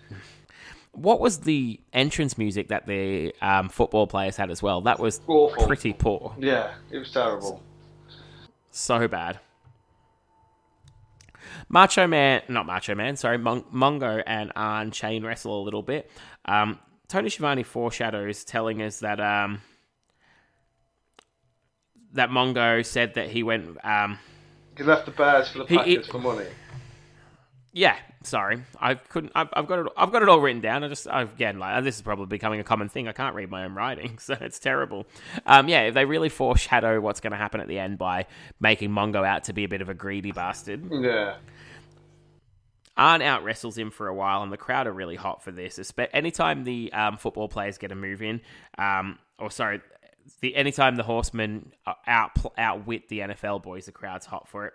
[0.93, 4.81] What was the entrance music that the um, football players had as well?
[4.81, 5.65] That was Awful.
[5.65, 6.35] pretty poor.
[6.37, 7.63] Yeah, it was terrible.
[8.71, 9.39] So bad.
[11.69, 16.09] Macho Man, not Macho Man, sorry, Mon- Mongo and Arn chain wrestle a little bit.
[16.45, 19.61] Um, Tony Schiavone foreshadows telling us that um,
[22.13, 23.77] that Mongo said that he went.
[23.83, 24.19] Um,
[24.77, 26.45] he left the Bears for the Packers for money.
[27.73, 29.31] Yeah, sorry, I couldn't.
[29.33, 29.87] I've, I've, got it.
[29.95, 30.83] I've got it all written down.
[30.83, 33.07] I just again, like this is probably becoming a common thing.
[33.07, 35.05] I can't read my own writing, so it's terrible.
[35.45, 38.25] Um, yeah, if they really foreshadow what's going to happen at the end by
[38.59, 40.85] making Mongo out to be a bit of a greedy bastard.
[40.91, 41.35] Yeah.
[42.97, 45.93] Arn out wrestles him for a while, and the crowd are really hot for this.
[46.13, 48.41] Anytime the um, football players get a move in,
[48.77, 49.79] um, or sorry,
[50.41, 51.71] the anytime the Horsemen
[52.05, 54.73] out outwit the NFL boys, the crowd's hot for it.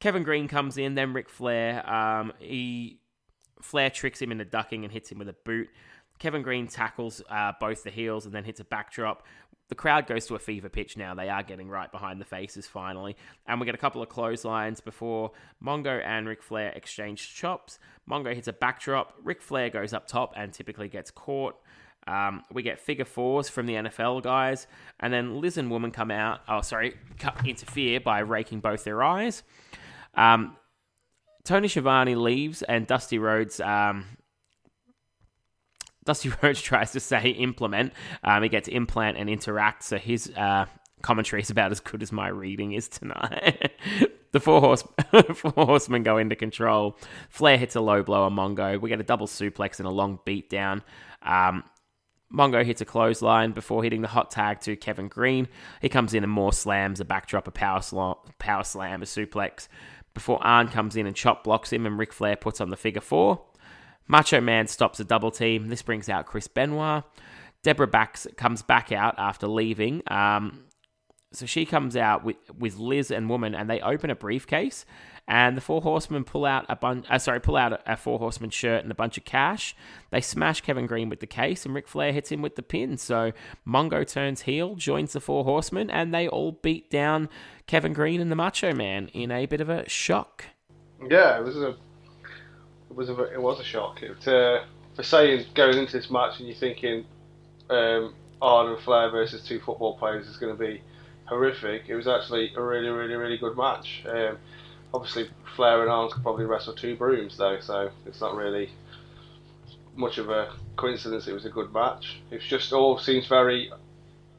[0.00, 1.88] Kevin Greene comes in, then Ric Flair.
[1.88, 3.00] Um, he
[3.62, 5.68] Flair tricks him into ducking and hits him with a boot.
[6.18, 9.24] Kevin Greene tackles uh, both the heels and then hits a backdrop.
[9.68, 11.14] The crowd goes to a fever pitch now.
[11.14, 13.16] They are getting right behind the faces finally.
[13.46, 15.32] And we get a couple of clotheslines before
[15.62, 17.78] Mongo and Ric Flair exchange chops.
[18.08, 19.14] Mongo hits a backdrop.
[19.22, 21.56] Ric Flair goes up top and typically gets caught.
[22.06, 24.68] Um, we get figure fours from the NFL guys.
[25.00, 26.40] And then Liz and Woman come out.
[26.48, 26.94] Oh, sorry,
[27.44, 29.42] interfere by raking both their eyes.
[30.16, 30.56] Um,
[31.44, 33.60] Tony Schiavone leaves, and Dusty Rhodes.
[33.60, 34.04] Um,
[36.04, 37.92] Dusty Rhodes tries to say implement.
[38.24, 40.66] Um, he gets implant and interact, so his uh,
[41.02, 43.72] commentary is about as good as my reading is tonight.
[44.32, 44.84] the four, horse,
[45.34, 46.98] four horsemen go into control.
[47.28, 48.80] Flair hits a low blow on Mongo.
[48.80, 50.82] We get a double suplex and a long beat down.
[51.22, 51.64] Um,
[52.32, 55.46] Mongo hits a clothesline before hitting the hot tag to Kevin Greene.
[55.80, 59.68] He comes in and more slams, a backdrop, a power, slam, power slam, a suplex
[60.16, 63.02] before Arn comes in and chop blocks him and Ric Flair puts on the figure
[63.02, 63.42] four.
[64.08, 65.68] Macho Man stops a double team.
[65.68, 67.04] This brings out Chris Benoit.
[67.62, 70.02] Deborah Backs comes back out after leaving.
[70.10, 70.64] Um,
[71.34, 74.86] so she comes out with with Liz and Woman, and they open a briefcase,
[75.28, 77.06] and the Four Horsemen pull out a bunch.
[77.10, 79.74] Uh, sorry, pull out a, Four Horsemen shirt and a bunch of cash.
[80.10, 82.96] They smash Kevin Greene with the case, and Ric Flair hits him with the pin.
[82.96, 83.32] So
[83.66, 87.28] Mongo turns heel, joins the Four Horsemen, and they all beat down
[87.66, 90.44] Kevin Greene and the Macho Man in a bit of a shock.
[91.10, 91.70] Yeah, it was a
[92.90, 94.02] it was a it was a shock.
[94.02, 97.04] It, uh, for saying going into this match and you're thinking
[97.68, 100.82] um, Arn and Flair versus two football players is going to be
[101.26, 101.84] horrific.
[101.88, 104.04] It was actually a really, really, really good match.
[104.08, 104.38] Um,
[104.92, 108.70] obviously, Flair and Arn could probably wrestle two brooms though, so it's not really
[109.94, 111.26] much of a coincidence.
[111.26, 112.20] It was a good match.
[112.30, 113.70] It's just all seems very.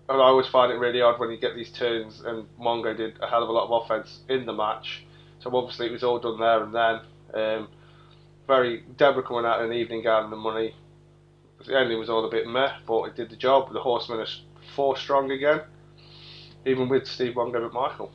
[0.10, 3.27] I always find it really odd when you get these turns, and Mongo did a
[3.27, 5.03] hell of a lot of offense in the match.
[5.39, 6.99] So obviously it was all done there and then.
[7.33, 7.67] Um,
[8.47, 10.73] very Deborah coming out in the evening gown and the money.
[11.65, 13.73] The ending was all a bit meh, but it did the job.
[13.73, 14.27] The Horsemen are
[14.73, 15.62] four strong again
[16.67, 18.10] even with Steve Mongo McMichael.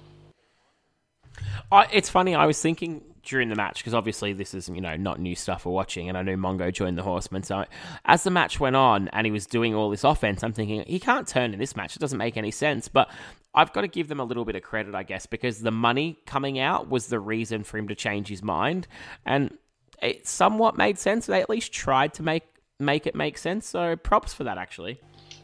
[1.70, 2.34] I, it's funny.
[2.34, 5.64] I was thinking during the match because obviously this is you know not new stuff
[5.64, 7.42] we're watching, and I knew Mongo joined the Horsemen.
[7.42, 7.64] So
[8.04, 10.98] as the match went on and he was doing all this offense, I'm thinking he
[10.98, 11.96] can't turn in this match.
[11.96, 12.88] It doesn't make any sense.
[12.88, 13.10] But
[13.54, 16.18] I've got to give them a little bit of credit, I guess, because the money
[16.26, 18.86] coming out was the reason for him to change his mind,
[19.24, 19.56] and
[20.02, 21.26] it somewhat made sense.
[21.26, 22.44] They at least tried to make
[22.78, 23.66] make it make sense.
[23.66, 25.00] So props for that, actually.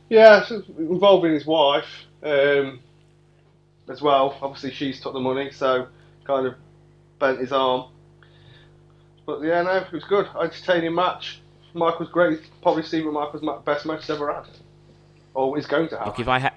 [0.08, 0.42] Yeah,
[0.78, 1.84] involving his wife.
[2.22, 2.80] Um,
[3.88, 4.36] as well.
[4.42, 5.88] Obviously, she's took the money, so
[6.28, 6.54] kind of
[7.18, 7.90] bent his arm.
[9.26, 10.28] But yeah, no, it was good.
[10.40, 11.40] Entertaining match.
[11.74, 12.40] Was great.
[12.62, 14.48] Probably Steve McMichael's best match he's ever had,
[15.34, 16.06] or is going to have.
[16.06, 16.52] Look, if I had.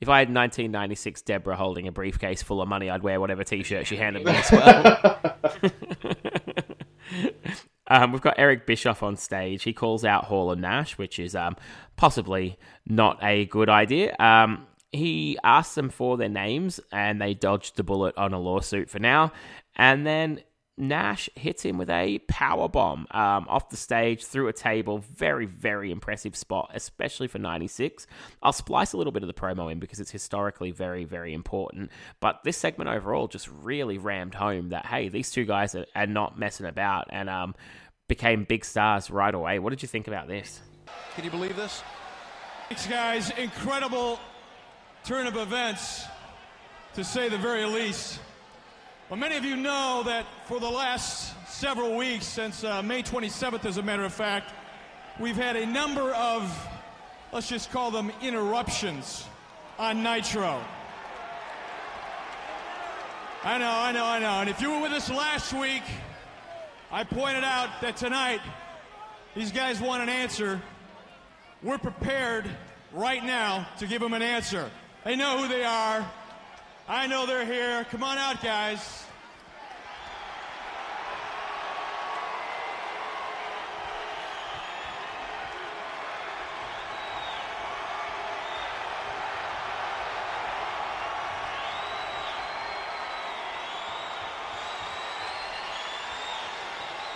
[0.00, 3.84] If I had 1996 Deborah holding a briefcase full of money, I'd wear whatever T-shirt
[3.84, 5.20] she handed me as well.
[7.88, 9.64] um, we've got Eric Bischoff on stage.
[9.64, 11.56] He calls out Hall and Nash, which is um,
[11.96, 14.14] possibly not a good idea.
[14.20, 18.88] Um, he asked them for their names and they dodged the bullet on a lawsuit
[18.88, 19.32] for now.
[19.76, 20.42] And then
[20.78, 24.98] Nash hits him with a power bomb um, off the stage through a table.
[24.98, 28.06] Very, very impressive spot, especially for 96.
[28.42, 31.90] I'll splice a little bit of the promo in because it's historically very, very important.
[32.20, 36.06] But this segment overall just really rammed home that, hey, these two guys are, are
[36.06, 37.56] not messing about and um,
[38.06, 39.58] became big stars right away.
[39.58, 40.60] What did you think about this?
[41.16, 41.82] Can you believe this?
[42.68, 43.30] Thanks, guys.
[43.30, 44.20] Incredible
[45.08, 46.04] turn of events,
[46.92, 48.20] to say the very least.
[49.08, 53.64] Well, many of you know that for the last several weeks, since uh, May 27th,
[53.64, 54.52] as a matter of fact,
[55.18, 56.54] we've had a number of,
[57.32, 59.24] let's just call them interruptions
[59.78, 60.62] on Nitro.
[63.44, 64.40] I know, I know, I know.
[64.42, 65.84] And if you were with us last week,
[66.92, 68.42] I pointed out that tonight
[69.34, 70.60] these guys want an answer.
[71.62, 72.44] We're prepared
[72.92, 74.70] right now to give them an answer.
[75.08, 76.06] They know who they are.
[76.86, 77.86] I know they're here.
[77.90, 79.06] Come on out, guys.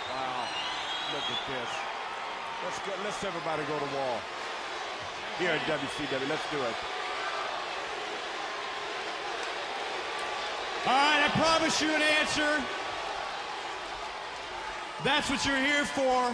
[0.09, 0.47] Wow,
[1.13, 1.69] look at this.
[2.63, 4.17] Let's let's everybody go to wall.
[5.37, 7.02] Here at WCW, let's do it.
[10.85, 12.61] All right, I promise you an answer.
[15.05, 16.29] That's what you're here for.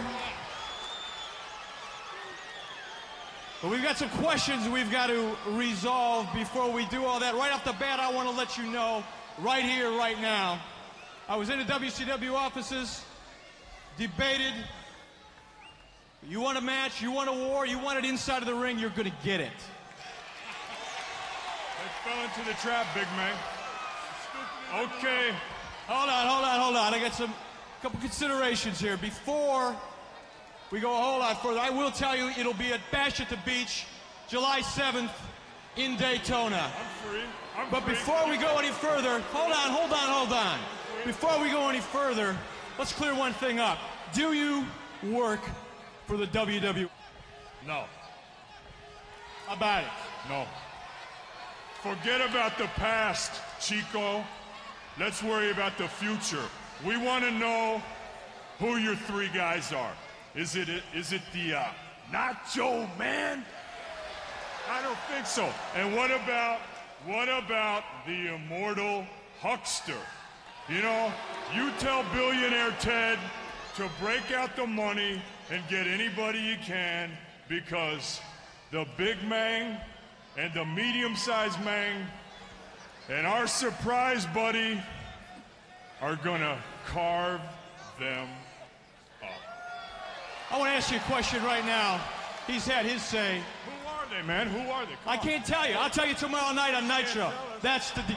[3.62, 7.36] But we've got some questions we've got to resolve before we do all that.
[7.36, 9.04] Right off the bat, I want to let you know,
[9.38, 10.60] right here, right now,
[11.28, 13.04] I was in the WCW offices,
[13.98, 14.54] debated.
[16.28, 18.80] You want a match, you want a war, you want it inside of the ring,
[18.80, 19.52] you're going to get it.
[21.78, 23.36] They fell into the trap, big man.
[24.72, 25.34] Okay.
[25.88, 26.94] Hold on, hold on, hold on.
[26.94, 27.34] I got some
[27.82, 28.96] couple considerations here.
[28.96, 29.74] Before
[30.70, 33.28] we go a whole lot further, I will tell you it'll be at Bash at
[33.28, 33.86] the Beach,
[34.28, 35.10] July 7th
[35.76, 36.70] in Daytona.
[36.78, 37.20] I'm free.
[37.56, 37.94] I'm but free.
[37.94, 40.58] before we go any further, hold on, hold on, hold on.
[41.04, 42.36] Before we go any further,
[42.78, 43.78] let's clear one thing up.
[44.12, 44.64] Do you
[45.10, 45.40] work
[46.06, 46.88] for the WWF?
[47.66, 47.84] No.
[49.46, 49.90] How about it?
[50.28, 50.46] No.
[51.82, 54.22] Forget about the past, Chico.
[54.98, 56.44] Let's worry about the future.
[56.84, 57.82] We want to know
[58.58, 59.92] who your three guys are.
[60.34, 61.64] Is it is it the uh,
[62.12, 63.44] Nacho Man?
[64.70, 65.48] I don't think so.
[65.76, 66.60] And what about
[67.06, 69.04] what about the immortal
[69.40, 69.98] Huckster?
[70.68, 71.12] You know,
[71.54, 73.18] you tell billionaire Ted
[73.76, 77.10] to break out the money and get anybody you can
[77.48, 78.20] because
[78.70, 79.80] the big man
[80.36, 82.06] and the medium-sized man
[83.10, 84.80] and our surprise buddy
[86.00, 86.56] are gonna
[86.86, 87.40] carve
[87.98, 88.28] them
[89.22, 89.28] up.
[90.50, 92.00] I want to ask you a question right now.
[92.46, 93.42] He's had his say.
[93.66, 94.46] Who are they, man?
[94.48, 94.92] Who are they?
[95.06, 95.74] I can't tell you.
[95.74, 97.32] I'll tell you tomorrow night on Nitro.
[97.60, 98.02] That's the.
[98.02, 98.16] Deal.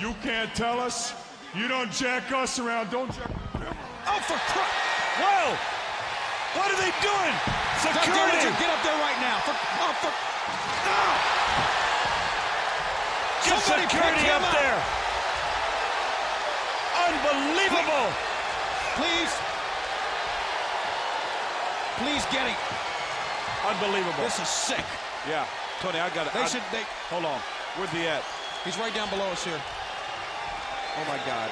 [0.00, 1.14] You can't tell us.
[1.54, 2.90] You don't jack us around.
[2.90, 3.30] Don't jack.
[4.08, 4.76] Oh, for Christ!
[5.18, 5.56] Whoa!
[6.60, 7.34] What are they doing?
[7.80, 8.48] Security!
[8.60, 9.38] Get up there right now.
[9.40, 10.12] For, oh, for,
[10.88, 11.75] ah!
[13.46, 14.52] Get Somebody security up up.
[14.52, 14.78] there!
[17.06, 18.08] Unbelievable!
[18.96, 19.32] please.
[21.98, 22.56] Please get him.
[23.66, 24.24] Unbelievable.
[24.24, 24.84] This is sick.
[25.28, 25.46] Yeah,
[25.80, 26.32] Tony, I got it.
[26.32, 26.62] They I- should.
[26.72, 26.82] They.
[27.10, 27.40] Hold on.
[27.76, 28.22] Where's he at?
[28.64, 29.60] He's right down below us here.
[30.98, 31.50] Oh my God.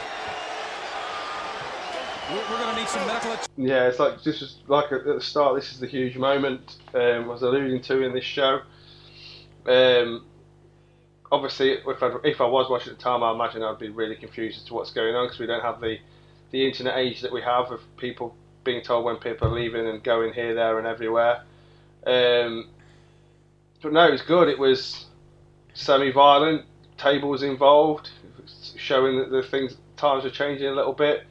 [2.30, 3.32] We're, we're going to need some medical.
[3.32, 5.54] att- Yeah, it's like this is like at the start.
[5.56, 8.60] This is the huge moment um, I was alluding to in this show.
[9.66, 10.24] Um,
[11.34, 14.16] obviously, if I, if I was watching at the time, I imagine I'd be really
[14.16, 15.98] confused as to what's going on because we don't have the
[16.50, 20.02] the internet age that we have of people being told when people are leaving and
[20.04, 21.42] going here, there, and everywhere.
[22.06, 22.68] Um,
[23.82, 24.48] but no, it was good.
[24.48, 25.06] It was
[25.74, 26.64] semi-violent.
[26.96, 28.08] Tables involved,
[28.76, 31.26] showing that the things times are changing a little bit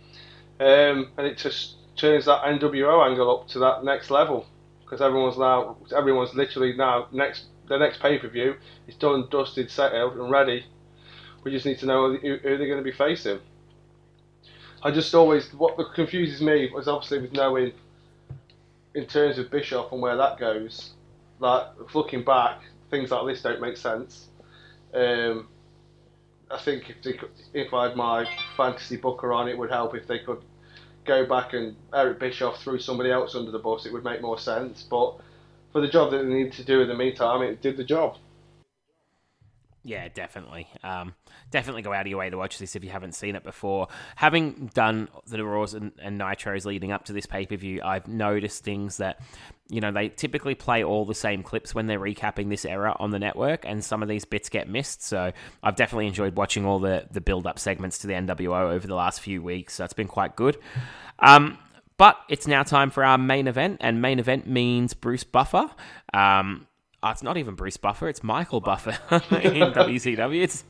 [0.60, 4.46] um, and it just turns that NWO angle up to that next level
[4.84, 8.56] because everyone's now everyone's literally now next the next pay per view
[8.88, 10.66] is done, dusted, settled, and ready.
[11.44, 13.40] We just need to know who, they're going to be facing.
[14.82, 17.72] I just always what confuses me was obviously with knowing
[18.94, 20.92] in terms of Bischoff and where that goes.
[21.40, 24.28] Like looking back, things like this don't make sense.
[24.94, 25.48] Um,
[26.52, 29.96] I think if they could, if I had my fantasy booker on, it would help
[29.96, 30.44] if they could
[31.06, 33.86] go back and Eric Bischoff threw somebody else under the bus.
[33.86, 34.84] It would make more sense.
[34.84, 35.16] But
[35.74, 38.18] for the job that they need to do in the meantime, it did the job.
[39.86, 40.68] Yeah, definitely.
[40.82, 41.14] Um,
[41.52, 43.90] definitely go out of your way to watch this if you haven't seen it before.
[44.16, 48.08] Having done the Raws and, and Nitros leading up to this pay per view, I've
[48.08, 49.20] noticed things that,
[49.68, 53.12] you know, they typically play all the same clips when they're recapping this era on
[53.12, 55.04] the network, and some of these bits get missed.
[55.04, 58.88] So I've definitely enjoyed watching all the, the build up segments to the NWO over
[58.88, 59.74] the last few weeks.
[59.74, 60.58] So it's been quite good.
[61.20, 61.58] Um,
[61.98, 65.70] but it's now time for our main event, and main event means Bruce Buffer.
[66.14, 66.68] Um,
[67.02, 70.42] oh, it's not even Bruce Buffer; it's Michael Buffer in WCW.
[70.42, 70.64] It's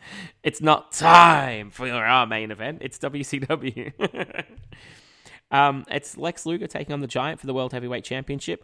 [0.43, 2.79] it's not time for our main event.
[2.81, 4.45] It's WCW.
[5.51, 8.63] um, it's Lex Luger taking on the Giant for the World Heavyweight Championship.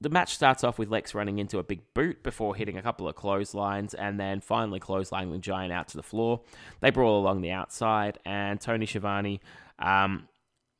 [0.00, 3.06] The match starts off with Lex running into a big boot before hitting a couple
[3.06, 6.40] of clotheslines and then finally clotheslining the Giant out to the floor.
[6.80, 9.40] They brawl along the outside, and Tony Schiavone
[9.78, 10.28] um,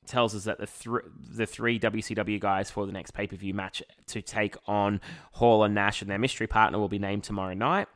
[0.07, 3.55] tells us that the thr the three WCW guys for the next pay per view
[3.55, 5.01] match to take on
[5.33, 7.89] Hall and Nash and their mystery partner will be named tomorrow night.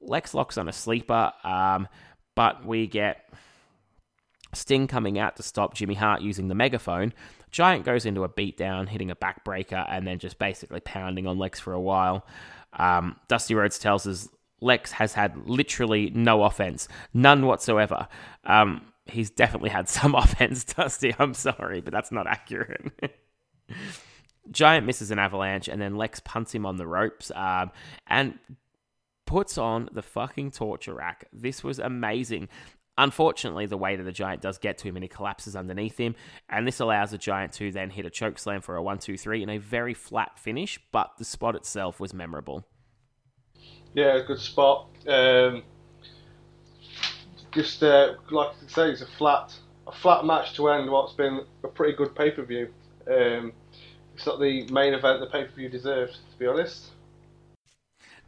[0.00, 1.88] Lex locks on a sleeper, um,
[2.34, 3.32] but we get
[4.52, 7.12] Sting coming out to stop Jimmy Hart using the megaphone.
[7.50, 11.60] Giant goes into a beatdown, hitting a backbreaker, and then just basically pounding on Lex
[11.60, 12.26] for a while.
[12.72, 14.28] Um, Dusty Rhodes tells us
[14.60, 18.08] Lex has had literally no offense, none whatsoever.
[18.44, 21.14] Um, he's definitely had some offense, Dusty.
[21.18, 22.92] I'm sorry, but that's not accurate.
[24.50, 27.70] Giant misses an avalanche, and then Lex punts him on the ropes um,
[28.06, 28.38] and
[29.26, 31.26] puts on the fucking torture rack.
[31.32, 32.48] This was amazing.
[32.96, 36.14] Unfortunately, the weight of the giant does get to him and he collapses underneath him.
[36.48, 39.16] And this allows the giant to then hit a choke slam for a 1 2
[39.16, 42.64] 3 in a very flat finish, but the spot itself was memorable.
[43.94, 44.90] Yeah, good spot.
[45.08, 45.64] Um,
[47.54, 49.54] just uh, like I say, it's a flat,
[49.86, 52.68] a flat match to end what's been a pretty good pay per view.
[53.08, 53.52] Um,
[54.14, 56.90] it's not the main event the pay per view deserved, to be honest.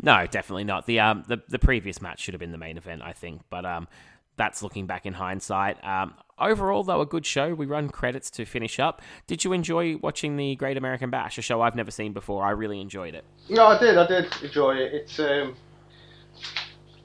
[0.00, 0.86] No, definitely not.
[0.86, 3.64] The um the, the previous match should have been the main event, I think, but
[3.64, 3.88] um
[4.36, 5.82] that's looking back in hindsight.
[5.82, 7.54] Um, overall, though, a good show.
[7.54, 9.02] We run credits to finish up.
[9.26, 12.44] Did you enjoy watching the Great American Bash, a show I've never seen before?
[12.44, 13.24] I really enjoyed it.
[13.48, 13.96] No, I did.
[13.96, 14.92] I did enjoy it.
[14.92, 15.56] It's um,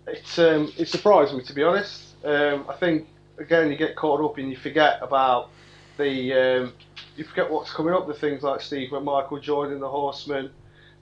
[0.08, 2.11] it's um, it surprised me to be honest.
[2.24, 3.08] Um, I think
[3.38, 5.50] again you get caught up and you forget about
[5.98, 6.74] the um,
[7.16, 8.08] you forget what's coming up.
[8.08, 10.52] The things like Steve McMichael joining the Horsemen.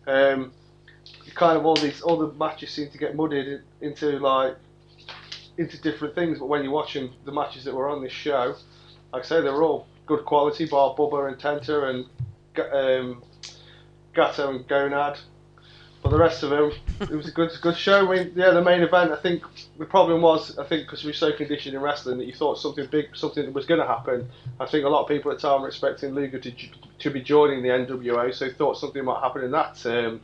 [0.08, 0.52] Um,
[1.36, 4.58] kind of all these all the matches seem to get muddied into like
[5.58, 6.40] into different things.
[6.40, 8.56] But when you're watching the matches that were on this show,
[9.14, 10.66] like I say, they're all good quality.
[10.66, 12.06] Bar Bubba and Tenta and
[12.74, 13.24] um,
[14.16, 15.20] and Gonad.
[16.02, 16.72] But the rest of them,
[17.02, 18.12] it was a good good show.
[18.12, 19.12] Yeah, the main event.
[19.12, 19.44] I think
[19.78, 22.58] the problem was, I think, because we were so conditioned in wrestling that you thought
[22.58, 24.30] something big, something was going to happen.
[24.60, 26.52] I think a lot of people at the time were expecting Luger to
[27.00, 30.22] to be joining the NWO, so thought something might happen in that um,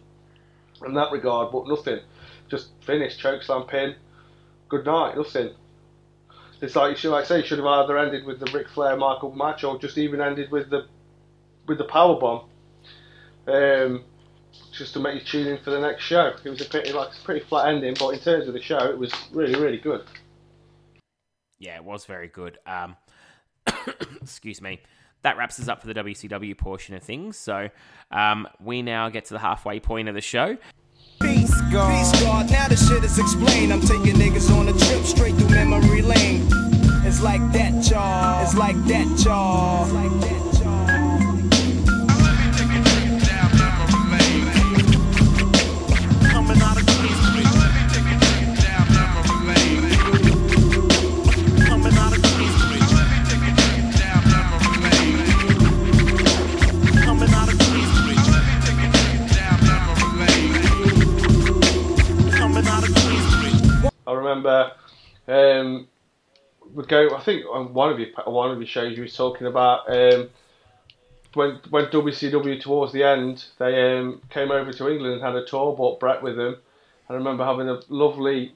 [0.86, 1.51] in that regard.
[1.51, 1.99] But nothing.
[2.47, 3.95] Just finished chokeslam pin.
[4.69, 5.51] good night, nothing.
[6.61, 8.95] It's like you should, like I say, should have either ended with the Ric Flair
[8.95, 10.88] McMichael match or just even ended with the
[11.67, 12.47] with the power bomb,
[13.47, 14.03] um,
[14.72, 16.34] just to make you tune in for the next show.
[16.43, 18.78] It was a pretty like a pretty flat ending, but in terms of the show,
[18.78, 20.06] it was really really good.
[21.58, 22.60] Yeah, it was very good.
[22.66, 22.97] Um,
[24.22, 24.82] excuse me.
[25.22, 27.36] That wraps us up for the WCW portion of things.
[27.36, 27.70] So
[28.12, 30.56] um, we now get to the halfway point of the show.
[31.20, 32.12] Peace God.
[32.12, 32.51] Peace God.
[32.51, 33.74] Now the shit is explained.
[33.74, 36.47] I'm taking niggas on a trip straight through memory lane.
[37.08, 38.43] It's like that, y'all.
[38.43, 39.86] It's like that, y'all.
[39.86, 40.45] It's like that,
[64.26, 64.71] remember
[65.28, 65.88] um,
[66.73, 67.15] would go.
[67.15, 70.30] I think on one of your one of your shows you was talking about um,
[71.34, 75.45] when when WCW towards the end they um, came over to England and had a
[75.45, 76.57] tour, brought Brett with them.
[77.09, 78.53] I remember having a lovely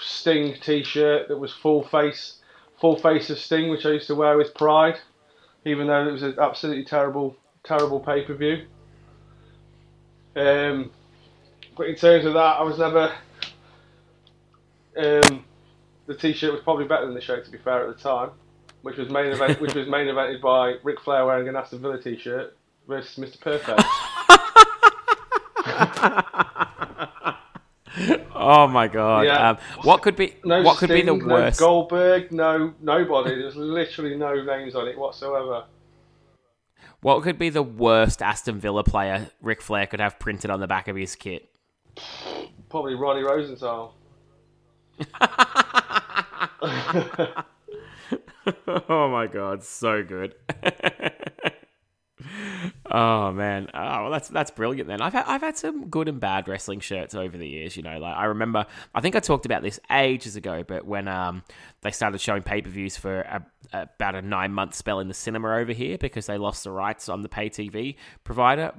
[0.00, 2.38] Sting T-shirt that was full face,
[2.80, 4.98] full face of Sting, which I used to wear with pride,
[5.64, 8.66] even though it was an absolutely terrible, terrible pay per view.
[10.34, 10.90] Um,
[11.76, 13.12] but in terms of that, I was never.
[14.96, 15.44] Um,
[16.06, 18.30] the T-shirt was probably better than the show, to be fair, at the time,
[18.82, 22.00] which was main event, which was main evented by Ric Flair wearing an Aston Villa
[22.00, 23.40] T-shirt versus Mr.
[23.40, 23.82] Perfect.
[28.34, 29.26] Oh my god!
[29.26, 29.50] Yeah.
[29.50, 31.60] Um, what could be No what could be the worst?
[31.60, 33.36] No Goldberg, no nobody.
[33.36, 35.66] There's literally no names on it whatsoever.
[37.02, 40.66] What could be the worst Aston Villa player Ric Flair could have printed on the
[40.66, 41.48] back of his kit?
[42.68, 43.94] Probably Ronnie Rosenthal.
[48.88, 50.34] oh my god, so good.
[52.90, 54.88] oh man, oh well, that's that's brilliant.
[54.88, 57.76] Then I've had, I've had some good and bad wrestling shirts over the years.
[57.76, 61.08] You know, like I remember, I think I talked about this ages ago, but when
[61.08, 61.42] um
[61.82, 65.14] they started showing pay per views for a, about a nine month spell in the
[65.14, 68.72] cinema over here because they lost the rights on the pay TV provider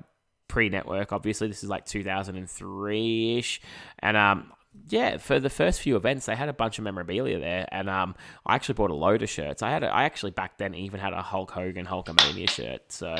[0.48, 1.12] pre network.
[1.12, 3.62] Obviously, this is like two thousand and three ish,
[4.00, 4.52] and um
[4.90, 8.16] yeah, for the first few events, they had a bunch of memorabilia there, and um,
[8.46, 9.62] I actually bought a load of shirts.
[9.62, 13.16] I had, a, I actually back then even had a Hulk Hogan Hulkamania shirt, so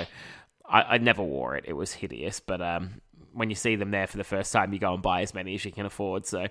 [0.68, 1.66] I, I never wore it.
[1.68, 3.02] It was hideous, but um,
[3.34, 5.56] when you see them there for the first time, you go and buy as many
[5.56, 6.26] as you can afford.
[6.26, 6.42] So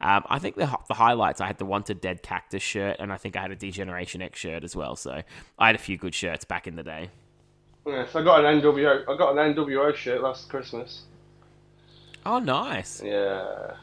[0.00, 3.16] um, I think the the highlights, I had the Wanted Dead Cactus shirt, and I
[3.16, 4.96] think I had a Degeneration X shirt as well.
[4.96, 5.22] So
[5.58, 7.10] I had a few good shirts back in the day.
[7.86, 9.02] Yes, I got an NWO.
[9.08, 11.02] I got an NWO shirt last Christmas.
[12.24, 13.02] Oh, nice.
[13.04, 13.74] Yeah.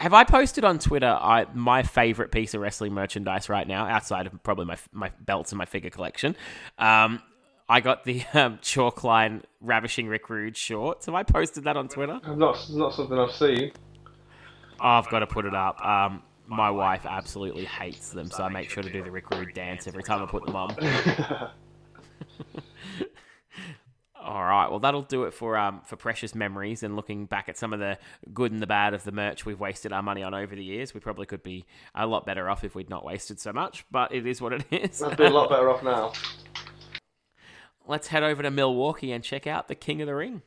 [0.00, 4.26] Have I posted on Twitter I, my favorite piece of wrestling merchandise right now, outside
[4.26, 6.36] of probably my my belts and my figure collection?
[6.78, 7.20] Um,
[7.68, 11.04] I got the um, Chalkline Ravishing Rick Rude shorts.
[11.04, 12.18] Have I posted that on Twitter?
[12.26, 13.72] Not not something I've seen.
[14.80, 15.84] Oh, I've got to put it up.
[15.84, 19.52] Um, my wife absolutely hates them, so I make sure to do the Rick Rude
[19.52, 20.74] dance every time I put them on.
[24.22, 27.56] All right, well that'll do it for um for precious memories and looking back at
[27.56, 27.98] some of the
[28.34, 30.92] good and the bad of the merch we've wasted our money on over the years.
[30.92, 31.64] We probably could be
[31.94, 34.64] a lot better off if we'd not wasted so much, but it is what it
[34.70, 35.02] is.
[35.02, 36.12] I'd be a lot better off now.
[37.86, 40.42] Let's head over to Milwaukee and check out the King of the Ring.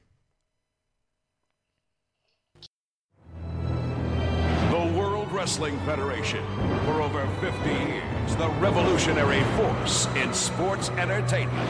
[4.69, 6.45] The World Wrestling Federation.
[6.85, 11.69] For over 50 years, the revolutionary force in sports entertainment.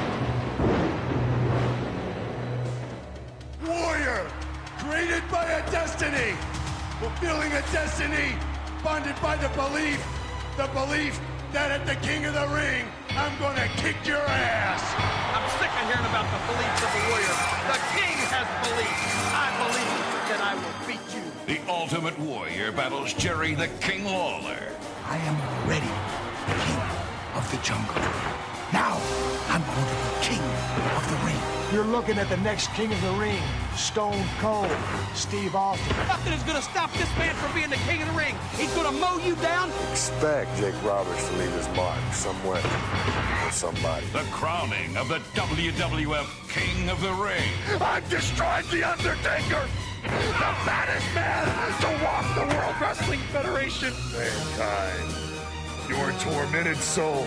[5.34, 6.38] By a destiny,
[7.00, 8.38] fulfilling a destiny,
[8.84, 9.98] bonded by the belief,
[10.58, 11.20] the belief
[11.52, 12.86] that at the King of the Ring,
[13.18, 14.84] I'm gonna kick your ass.
[15.34, 17.36] I'm sick of hearing about the beliefs of the warrior.
[17.66, 19.14] The king has beliefs.
[19.34, 19.98] I believe
[20.30, 21.26] that I will beat you.
[21.50, 24.70] The Ultimate Warrior battles Jerry the King Lawler.
[25.10, 25.94] I am already
[26.46, 26.84] the king
[27.34, 28.06] of the jungle.
[28.72, 29.02] Now,
[29.50, 30.44] I'm going to be king
[30.94, 31.33] of the ring.
[31.74, 33.42] You're looking at the next king of the ring,
[33.76, 34.70] Stone Cold,
[35.16, 35.98] Steve Austin.
[36.06, 38.36] Nothing is going to stop this man from being the king of the ring.
[38.56, 39.72] He's going to mow you down.
[39.90, 42.62] Expect Jake Roberts to leave his mark somewhere
[43.44, 44.06] or somebody.
[44.14, 47.50] The crowning of the WWF King of the Ring.
[47.82, 49.66] I've destroyed The Undertaker,
[50.04, 51.48] the baddest man
[51.82, 53.94] to walk the World Wrestling Federation.
[54.14, 55.10] Mankind,
[55.90, 57.26] your tormented soul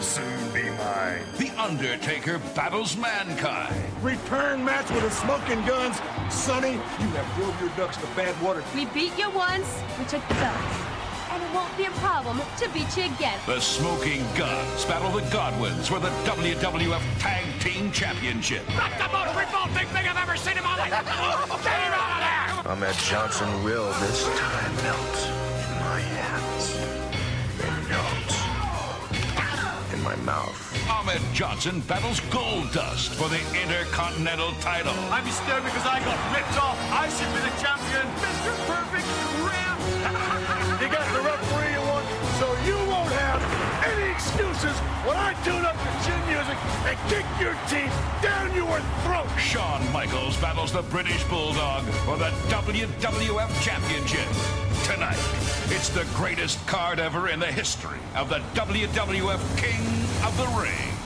[0.00, 1.20] will soon be mine.
[1.36, 3.76] The Undertaker battles mankind.
[4.02, 6.00] Return match with the smoking guns.
[6.30, 8.64] Sonny, you have drove your ducks to bad water.
[8.74, 10.56] We beat you once, we took the belt.
[11.32, 13.38] and it won't be a problem to beat you again.
[13.46, 18.66] The Smoking Guns battle the Godwins for the WWF Tag Team Championship.
[18.70, 20.90] Not the most revolting thing I've ever seen in my life.
[21.62, 22.72] Get him out of there!
[22.72, 25.39] Ahmed Johnson will this time melt
[30.00, 30.56] in my mouth.
[30.88, 34.94] Ahmed Johnson battles Gold Dust for the Intercontinental title.
[35.12, 36.78] I'm disturbed because I got ripped off.
[36.92, 38.06] I should be the champion.
[38.24, 38.52] Mr.
[38.66, 39.08] Perfect
[39.44, 39.78] Rip.
[40.80, 42.06] You got the referee you want,
[42.40, 43.40] so you won't have
[43.84, 44.72] any excuses
[45.04, 46.56] when I tune up the chin music
[46.88, 47.92] and kick your teeth
[48.22, 49.28] down your throat.
[49.38, 54.69] Shawn Michaels battles the British Bulldog for the WWF Championship.
[54.90, 55.14] Tonight,
[55.66, 59.80] it's the greatest card ever in the history of the WWF King
[60.26, 60.96] of the Ring.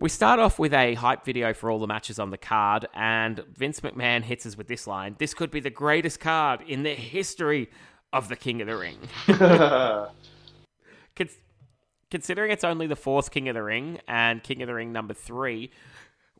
[0.00, 3.44] We start off with a hype video for all the matches on the card, and
[3.54, 6.94] Vince McMahon hits us with this line This could be the greatest card in the
[6.94, 7.68] history
[8.10, 8.96] of the King of the Ring.
[11.16, 11.28] Con-
[12.10, 15.12] considering it's only the fourth King of the Ring and King of the Ring number
[15.12, 15.70] three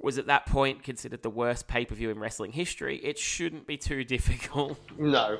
[0.04, 3.66] was at that point considered the worst pay per view in wrestling history, it shouldn't
[3.66, 4.78] be too difficult.
[4.98, 5.38] No.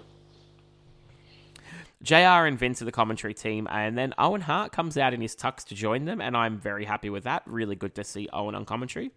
[2.02, 5.34] JR and Vince are the commentary team, and then Owen Hart comes out in his
[5.34, 7.42] tux to join them, and I'm very happy with that.
[7.46, 9.10] Really good to see Owen on commentary.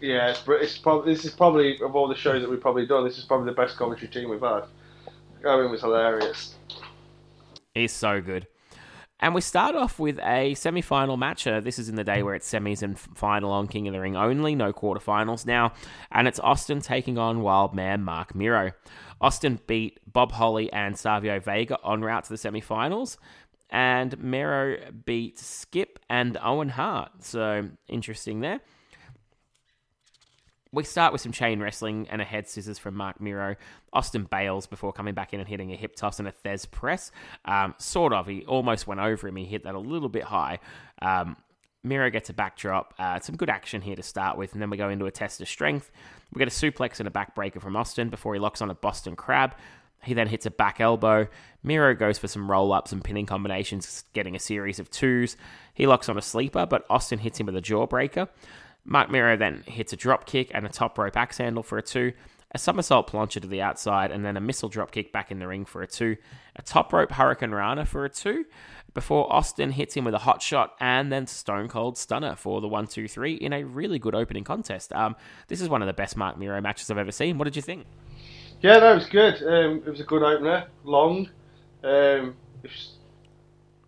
[0.00, 3.04] Yeah, it's, it's probably this is probably of all the shows that we've probably done,
[3.04, 4.64] this is probably the best commentary team we've had.
[5.44, 6.54] Owen was hilarious.
[7.74, 8.46] He's so good.
[9.22, 11.46] And we start off with a semi final match.
[11.46, 14.00] Uh, this is in the day where it's semis and final on King of the
[14.00, 15.74] Ring only, no quarterfinals now.
[16.10, 18.72] And it's Austin taking on Wild Man Marc Mero.
[19.20, 23.16] Austin beat Bob Holly and Savio Vega en route to the semi finals.
[23.70, 27.22] And Mero beat Skip and Owen Hart.
[27.22, 28.60] So interesting there.
[30.74, 33.56] We start with some chain wrestling and a head scissors from Marc Mero.
[33.92, 37.10] Austin bails before coming back in and hitting a hip toss and a Thesz press.
[37.44, 38.26] Um, sort of.
[38.26, 39.36] He almost went over him.
[39.36, 40.60] He hit that a little bit high.
[41.02, 41.36] Um,
[41.84, 42.94] Mero gets a backdrop.
[42.98, 45.42] Uh, some good action here to start with, and then we go into a test
[45.42, 45.90] of strength.
[46.32, 49.14] We get a suplex and a backbreaker from Austin before he locks on a Boston
[49.14, 49.54] Crab.
[50.02, 51.28] He then hits a back elbow.
[51.62, 55.36] Mero goes for some roll ups and pinning combinations, getting a series of twos.
[55.74, 58.28] He locks on a sleeper, but Austin hits him with a jawbreaker.
[58.84, 61.82] Marc Mero then hits a drop kick and a top rope axe handle for a
[61.82, 62.12] two,
[62.50, 65.46] a somersault plancha to the outside, and then a missile drop kick back in the
[65.46, 66.16] ring for a two,
[66.56, 68.44] a top rope hurricane rana for a two,
[68.94, 72.68] before Austin hits him with a hot shot and then Stone Cold Stunner for the
[72.68, 74.92] one, two, three in a really good opening contest.
[74.92, 75.16] Um,
[75.48, 77.38] this is one of the best Marc Mero matches I've ever seen.
[77.38, 77.86] What did you think?
[78.60, 79.42] Yeah, that was good.
[79.42, 81.30] Um, it was a good opener, long.
[81.82, 82.92] Um, it's,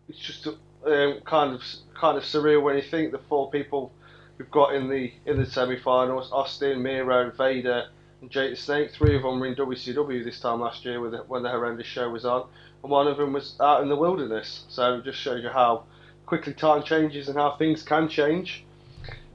[0.09, 1.62] it's just um, kind of
[1.95, 3.92] kind of surreal when you think the four people
[4.39, 7.89] we've got in the in the semi-finals: Austin, Mero, Vader,
[8.20, 8.91] and Jake the Snake.
[8.93, 11.87] Three of them were in WCW this time last year when the, when the horrendous
[11.87, 12.47] show was on,
[12.82, 14.64] and one of them was out in the wilderness.
[14.68, 15.85] So it just shows you how
[16.26, 18.64] quickly time changes and how things can change.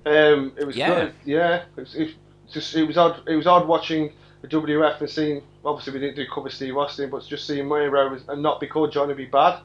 [0.05, 0.87] Um, it was Yeah.
[1.05, 1.13] good.
[1.25, 2.15] Yeah, it was, it,
[2.51, 3.21] just it was odd.
[3.27, 5.43] It was odd watching the WF and seeing.
[5.65, 8.65] Obviously, we didn't do cover Steve Austin, but just seeing Mero was, and not be
[8.67, 9.27] called Johnny B.
[9.31, 9.59] Badd.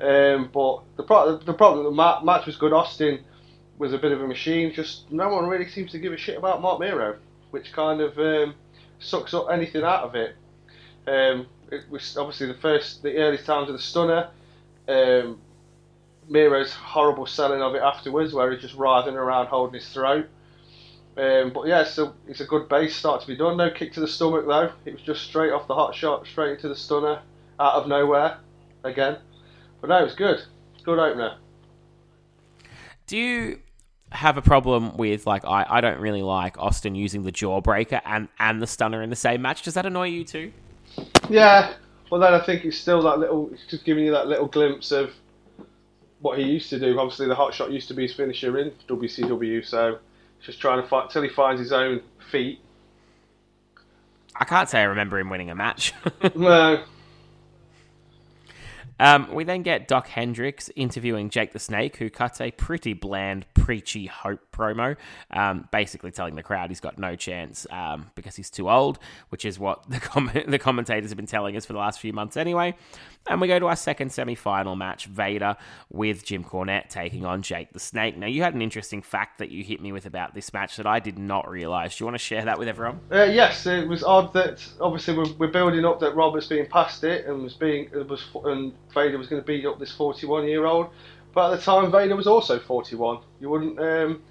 [0.00, 2.72] Um, but the pro- the problem the ma- match was good.
[2.72, 3.24] Austin
[3.78, 4.72] was a bit of a machine.
[4.72, 7.16] Just no one really seems to give a shit about Marc Mero,
[7.50, 8.54] which kind of um,
[8.98, 10.36] sucks up anything out of it.
[11.06, 14.30] Um, it was obviously the first, the early times of the stunner.
[14.88, 15.40] Um,
[16.28, 20.26] Mero's horrible selling of it afterwards, where he's just writhing around holding his throat.
[21.16, 23.56] Um, but yeah, so it's a good base start to be done.
[23.56, 24.72] No kick to the stomach though.
[24.84, 27.22] It was just straight off the hot shot, straight into the stunner,
[27.60, 28.38] out of nowhere,
[28.82, 29.18] again.
[29.80, 30.42] But no, it was good.
[30.82, 31.36] Good opener.
[33.06, 33.60] Do you
[34.10, 38.28] have a problem with like I, I don't really like Austin using the jawbreaker and
[38.38, 39.62] and the stunner in the same match?
[39.62, 40.52] Does that annoy you too?
[41.28, 41.74] Yeah,
[42.10, 44.92] well then I think it's still that little, it's just giving you that little glimpse
[44.92, 45.10] of
[46.20, 46.98] what he used to do.
[46.98, 49.98] Obviously, the hot shot used to be his finisher in WCW, so
[50.40, 52.00] just trying to fight till he finds his own
[52.30, 52.60] feet.
[54.36, 55.92] I can't say I remember him winning a match.
[56.34, 56.82] no.
[58.98, 63.46] Um, we then get Dok Hendrix interviewing Jake the Snake, who cuts a pretty bland,
[63.54, 64.96] preachy hope promo,
[65.30, 68.98] um, basically telling the crowd he's got no chance um, because he's too old,
[69.30, 72.12] which is what the, com- the commentators have been telling us for the last few
[72.12, 72.74] months anyway.
[73.26, 75.56] And we go to our second semi final match Vader
[75.90, 78.18] with Jim Cornette taking on Jake the Snake.
[78.18, 80.86] Now, you had an interesting fact that you hit me with about this match that
[80.86, 81.96] I did not realize.
[81.96, 83.00] Do you want to share that with everyone?
[83.10, 87.02] Uh, yes, it was odd that obviously we're, we're building up that Roberts being past
[87.02, 90.66] it and was being was and Vader was going to beat up this 41 year
[90.66, 90.88] old,
[91.32, 93.22] but at the time Vader was also 41.
[93.40, 94.22] You wouldn't um,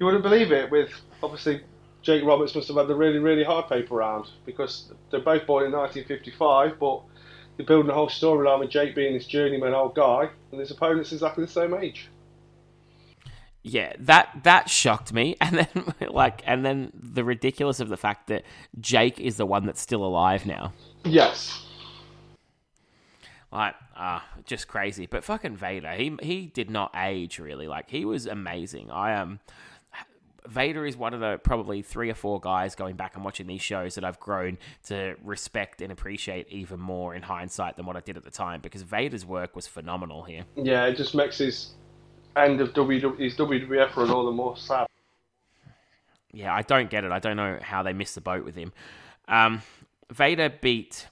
[0.00, 0.68] you wouldn't believe it.
[0.72, 0.90] With
[1.22, 1.62] obviously
[2.02, 5.66] Jake Roberts must have had the really really hard paper round because they're both born
[5.66, 7.02] in 1955, but
[7.60, 11.12] You're building a whole storyline with Jake being this journeyman old guy, and his opponent's
[11.12, 12.08] exactly the same age.
[13.62, 18.28] Yeah, that that shocked me, and then like, and then the ridiculous of the fact
[18.28, 18.44] that
[18.80, 20.72] Jake is the one that's still alive now.
[21.04, 21.66] Yes.
[23.52, 25.04] Like, ah, just crazy.
[25.04, 27.68] But fucking Vader, he he did not age really.
[27.68, 28.90] Like, he was amazing.
[28.90, 29.20] I am.
[29.20, 29.40] Um,
[30.46, 33.62] Vader is one of the probably three or four guys going back and watching these
[33.62, 38.00] shows that I've grown to respect and appreciate even more in hindsight than what I
[38.00, 40.44] did at the time because Vader's work was phenomenal here.
[40.56, 41.74] Yeah, it just makes his
[42.36, 44.86] end of WWE, his WWF run all the more sad.
[46.32, 47.12] Yeah, I don't get it.
[47.12, 48.72] I don't know how they missed the boat with him.
[49.26, 49.62] Um,
[50.10, 51.08] Vader beat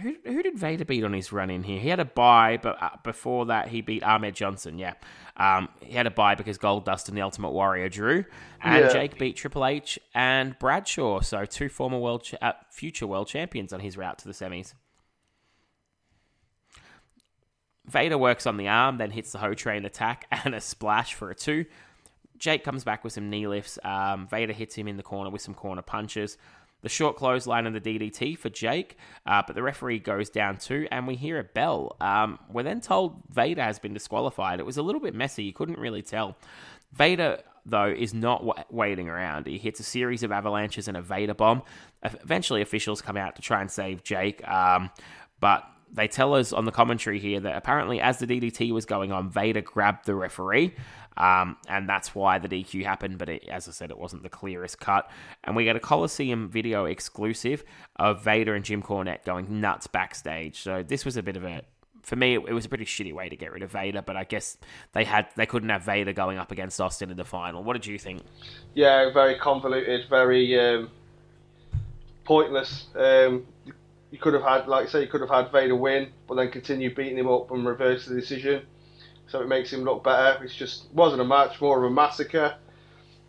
[0.00, 1.78] who, who did Vader beat on his run in here?
[1.80, 4.78] He had a bye, but uh, before that, he beat Ahmed Johnson.
[4.78, 4.94] Yeah,
[5.36, 8.24] um, he had a bye because Gold Dust and the Ultimate Warrior drew,
[8.62, 8.92] and Yeah.
[8.92, 11.20] Jake beat Triple H and Bradshaw.
[11.20, 14.74] So two former world, cha- uh, future world champions on his route to the semis.
[17.86, 21.30] Vader works on the arm, then hits the Ho Train attack and a splash for
[21.30, 21.66] a two.
[22.38, 23.78] Jake comes back with some knee lifts.
[23.84, 26.36] Um, Vader hits him in the corner with some corner punches.
[26.84, 30.86] The short clothesline and the DDT for Jake, uh, but the referee goes down too,
[30.90, 31.96] and we hear a bell.
[31.98, 34.60] Um, we're then told Vader has been disqualified.
[34.60, 36.36] It was a little bit messy, you couldn't really tell.
[36.92, 39.46] Vader, though, is not wa- waiting around.
[39.46, 41.62] He hits a series of avalanches and a Vader bomb.
[42.02, 44.90] Eventually, officials come out to try and save Jake, um,
[45.40, 49.10] but they tell us on the commentary here that apparently, as the DDT was going
[49.10, 50.74] on, Vader grabbed the referee,
[51.16, 53.18] um, and that's why the DQ happened.
[53.18, 55.10] But it, as I said, it wasn't the clearest cut.
[55.44, 57.64] And we get a Coliseum video exclusive
[57.96, 60.60] of Vader and Jim Cornette going nuts backstage.
[60.60, 61.62] So this was a bit of a.
[62.02, 64.24] For me, it, was a pretty shitty way to get rid of Vader, but I
[64.24, 64.58] guess
[64.92, 67.64] they had they couldn't have Vader going up against Austin in the final.
[67.64, 68.22] What did you think?
[68.74, 70.90] Yeah, very convoluted, very um,
[72.24, 72.88] pointless.
[72.94, 73.46] Um,
[74.14, 76.48] you could have had, like I say, you could have had Vader win, but then
[76.50, 78.62] continue beating him up and reverse the decision,
[79.34, 80.44] so it makes him look better.
[80.44, 82.54] It's just wasn't a match, more of a massacre.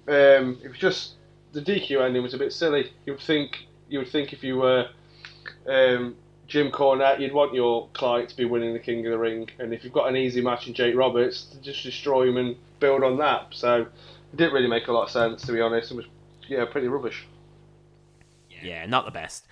[0.08, 1.14] Um, it was just
[1.52, 2.92] the DQ ending was a bit silly.
[3.08, 4.88] You would think you would think if you were
[5.68, 9.50] um, Jim Cornette, you'd want your client to be winning the King of the Ring,
[9.58, 12.56] and if you've got an easy match in Jake Roberts, to just destroy him and
[12.80, 13.48] build on that.
[13.50, 15.90] So it didn't really make a lot of sense, to be honest.
[15.90, 16.06] It was
[16.48, 17.26] yeah, pretty rubbish.
[18.62, 19.48] Yeah, not the best.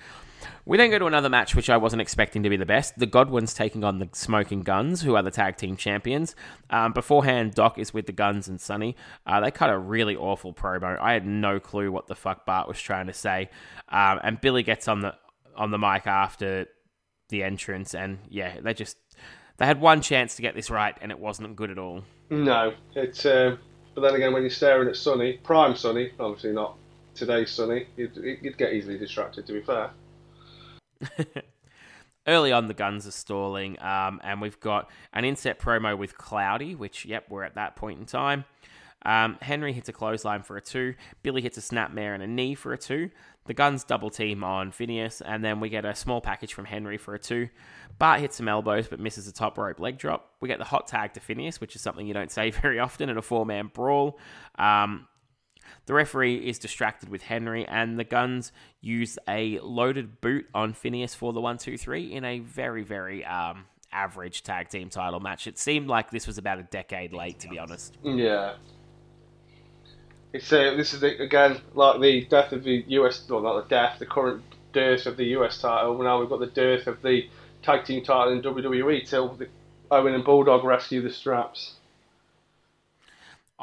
[0.66, 2.98] We then go to another match, which I wasn't expecting to be the best.
[2.98, 6.36] The Godwins taking on the Smoking Guns, who are the tag team champions.
[6.70, 8.96] Um, beforehand, Doc is with the Guns and Sonny.
[9.26, 11.00] Uh, they cut a really awful promo.
[11.00, 13.50] I had no clue what the fuck Bart was trying to say.
[13.90, 15.16] Um, and Billy gets on the
[15.56, 16.68] on the mic after
[17.30, 18.98] the entrance, and yeah, they just
[19.58, 22.04] they had one chance to get this right, and it wasn't good at all.
[22.30, 23.26] No, it's.
[23.26, 23.58] Uh,
[23.96, 26.78] but then again, when you're staring at Sonny, prime Sonny, obviously not
[27.14, 29.46] today's Sonny, you'd, you'd get easily distracted.
[29.46, 29.92] To be fair.
[32.28, 36.74] Early on, the guns are stalling, um, and we've got an inset promo with Cloudy,
[36.74, 38.46] which, yep, we're at that point in time.
[39.06, 40.96] Um, Henry hits a clothesline for a two.
[41.22, 43.10] Billy hits a snapmare and a knee for a two.
[43.46, 46.98] The guns double team on Phineas, and then we get a small package from Henry
[46.98, 47.50] for a two.
[48.00, 50.32] Bart hits some elbows but misses a top rope leg drop.
[50.40, 53.10] We get the hot tag to Phineas, which is something you don't say very often
[53.10, 54.18] in a four man brawl.
[54.58, 55.08] Um,
[55.86, 58.52] the referee is distracted with Henry, and the guns
[58.82, 63.24] use a loaded boot on Phineas for the one, two, three in a very, very
[63.26, 65.48] um, average tag team title match.
[65.48, 67.98] It seemed like this was about a decade late, to be honest.
[68.04, 68.56] Yeah.
[70.34, 73.76] It's uh, this is the, again like the death of the US, well not the
[73.76, 74.44] death, the current
[74.74, 76.02] dearth of the US title.
[76.02, 77.30] Now we've got the dearth of the
[77.62, 79.48] tag team title in WWE till the,
[79.92, 81.76] Owen and Bulldog rescue the straps.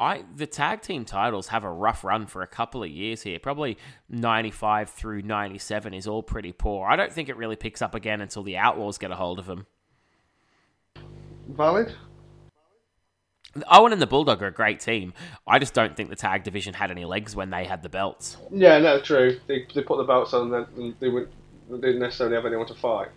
[0.01, 3.37] I the tag team titles have a rough run for a couple of years here.
[3.37, 3.77] Probably
[4.09, 6.87] 95 through 97 is all pretty poor.
[6.89, 9.45] I don't think it really picks up again until the Outlaws get a hold of
[9.45, 9.67] them.
[11.47, 11.93] Valid.
[13.69, 15.13] Owen and the Bulldog are a great team.
[15.45, 18.37] I just don't think the tag division had any legs when they had the belts.
[18.49, 19.39] Yeah, no, true.
[19.45, 21.31] They, they put the belts on and then they, wouldn't,
[21.69, 23.09] they didn't necessarily have anyone to fight.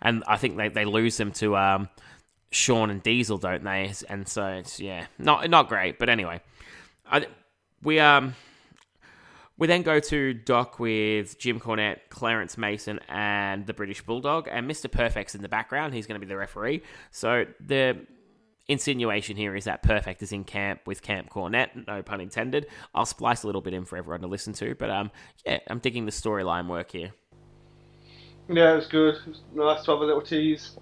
[0.00, 1.88] And I think they, they lose them to um,
[2.50, 3.92] Shawn and Diesel, don't they?
[4.08, 5.98] And so it's yeah, not not great.
[5.98, 6.40] But anyway,
[7.10, 7.26] I,
[7.82, 8.34] we um
[9.58, 14.66] we then go to Doc with Jim Cornette, Clarence Mason, and the British Bulldog, and
[14.66, 15.94] Mister Perfect's in the background.
[15.94, 16.82] He's going to be the referee.
[17.10, 18.06] So the
[18.66, 22.66] insinuation here is that Perfect is in camp with Camp Cornette, no pun intended.
[22.94, 25.10] I'll splice a little bit in for everyone to listen to, but um
[25.46, 27.12] yeah, I'm digging the storyline work here.
[28.48, 29.14] Yeah, it was good.
[29.16, 30.76] It was nice to have a little tease.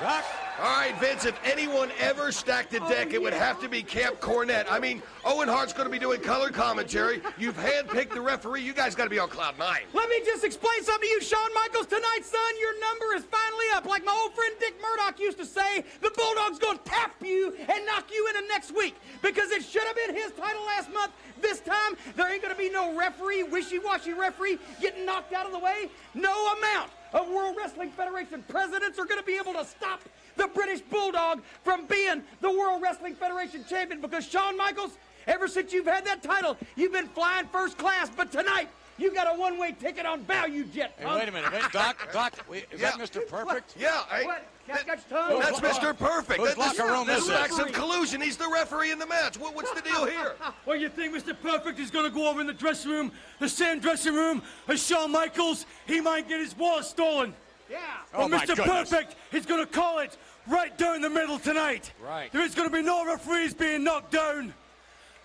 [0.00, 0.24] Doc,
[0.58, 4.20] All right, Vince, if anyone ever stacked the deck, it would have to be Camp
[4.20, 4.66] Cornette.
[4.68, 7.20] I mean, Owen Hart's going to be doing color commentary.
[7.38, 8.62] You've handpicked the referee.
[8.62, 9.82] You guys got to be on cloud nine.
[9.92, 11.86] Let me just explain something to you, Shawn Michaels.
[11.86, 13.86] Tonight, son, your number is finally up.
[13.86, 17.86] Like my old friend Dick Murdoch used to say, the Bulldog's gonna tap you and
[17.86, 18.96] knock you into next week.
[19.22, 21.12] Because it should have been his title last month.
[21.40, 25.58] This time, there ain't gonna be no referee, wishy-washy referee getting knocked out of the
[25.58, 25.88] way.
[26.14, 30.02] No amount of World Wrestling Federation presidents are gonna be able to stop
[30.36, 35.72] the British Bulldog from being the World Wrestling Federation champion because Shawn Michaels, ever since
[35.72, 39.72] you've had that title, you've been flying first class, but tonight, you got a one-way
[39.72, 40.90] ticket on ValuJet.
[40.98, 41.52] Hey, wait a minute.
[41.52, 43.26] Wait, Doc, Doc, wait, is that Mr.
[43.26, 43.74] Perfect?
[43.78, 44.46] Yeah, I, What?
[44.66, 45.40] Got, got your tongue?
[45.40, 45.96] that's Mr.
[45.96, 46.40] Perfect.
[46.40, 47.56] Whose This- locker room this is is this?
[47.56, 48.20] some collusion.
[48.20, 49.38] He's the referee in the match.
[49.38, 50.34] What, what's the deal here?
[50.64, 51.36] Well, you think Mr.
[51.40, 54.84] Perfect is going to go over in the dressing room, the same dressing room as
[54.84, 55.66] Shawn Michaels?
[55.86, 57.34] He might get his wallet stolen.
[57.70, 57.78] Yeah.
[58.12, 58.48] But Oh, my Mr.
[58.56, 58.66] goodness.
[58.90, 61.92] Perfect is going to call it right down the middle tonight.
[62.02, 62.32] Right.
[62.32, 64.54] There is going to be no referees being knocked down.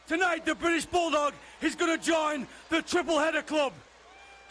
[0.08, 3.74] Tonight, the British Bulldog is going to join the Triple Header Club.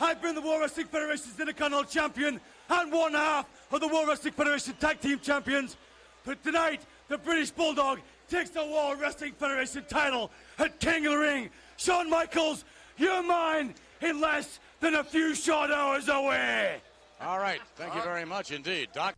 [0.00, 4.34] I've been the World Wrestling Federation's Intercontinental Champion and one half of the World Wrestling
[4.34, 5.76] Federation Tag Team Champions.
[6.24, 11.18] But tonight, the British Bulldog takes the World Wrestling Federation title at King of the
[11.18, 11.50] Ring.
[11.76, 12.64] Shawn Michaels,
[12.96, 16.80] you're mine in less than a few short hours away.
[17.20, 17.60] All right.
[17.76, 19.14] Thank you very much indeed, Doc.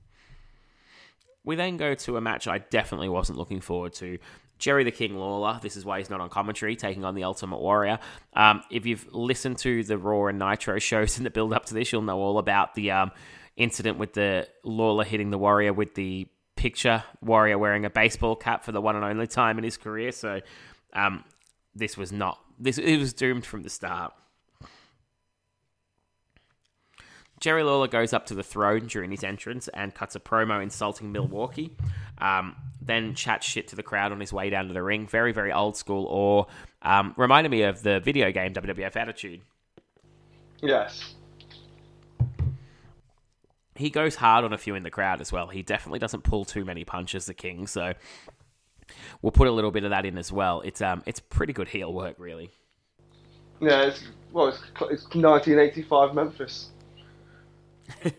[1.45, 4.19] We then go to a match I definitely wasn't looking forward to.
[4.59, 5.59] Jerry the King Lawler.
[5.63, 7.99] This is why he's not on commentary, taking on the Ultimate Warrior.
[8.35, 11.75] Um, if you've listened to the Raw and Nitro shows in the build up to
[11.75, 13.11] this, you'll know all about the um,
[13.61, 18.65] incident with the Lawler hitting the Warrior with the picture Warrior wearing a baseball cap
[18.65, 20.13] for the one and only time in his career.
[20.13, 20.41] So
[20.93, 21.25] um,
[21.75, 22.79] this was not this.
[22.79, 24.13] It was doomed from the start.
[27.39, 31.11] Jerry Lawler goes up to the throne during his entrance and cuts a promo insulting
[31.11, 31.75] Milwaukee.
[32.19, 35.07] Um, then chats shit to the crowd on his way down to the ring.
[35.07, 36.49] Very, very old school, or
[36.83, 39.41] um, reminded me of the video game WWF Attitude.
[40.61, 41.15] Yes.
[43.81, 45.49] He goes hard on a few in the crowd as well.
[45.49, 47.67] He definitely doesn't pull too many punches, the King.
[47.67, 47.95] So
[49.23, 50.61] we'll put a little bit of that in as well.
[50.61, 52.51] It's um, it's pretty good heel work, really.
[53.61, 54.03] Yeah, it's
[54.33, 54.59] well, it's,
[54.91, 56.71] it's 1985 Memphis.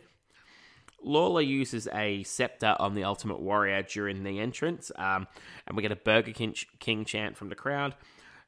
[1.03, 5.27] Lawler uses a scepter on the Ultimate Warrior during the entrance, um,
[5.65, 7.95] and we get a Burger King, King chant from the crowd.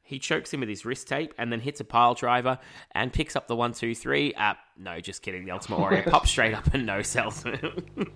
[0.04, 2.60] He chokes him with his wrist tape and then hits a pile driver
[2.92, 4.34] and picks up the one, two, three.
[4.34, 5.46] Uh, no, just kidding.
[5.46, 7.86] The Ultimate Warrior pops straight up and no sells him.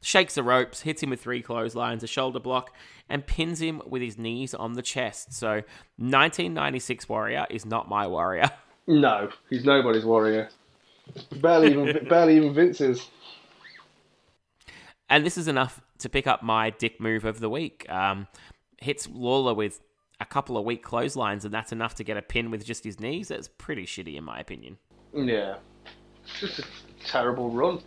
[0.00, 2.74] Shakes the ropes, hits him with three clotheslines, a shoulder block,
[3.08, 5.32] and pins him with his knees on the chest.
[5.32, 5.62] So,
[5.96, 8.50] 1996 Warrior is not my Warrior.
[8.86, 10.50] No, he's nobody's warrior.
[11.40, 13.08] Barely even barely even Vince's.
[15.08, 17.90] And this is enough to pick up my dick move of the week.
[17.90, 18.26] Um,
[18.84, 19.80] hits Lawler with
[20.20, 23.00] a couple of weak clotheslines, and that's enough to get a pin with just his
[23.00, 23.28] knees.
[23.28, 24.78] That's pretty shitty, in my opinion.
[25.12, 25.56] Yeah,
[26.24, 26.64] it's just a
[27.04, 27.80] terrible run.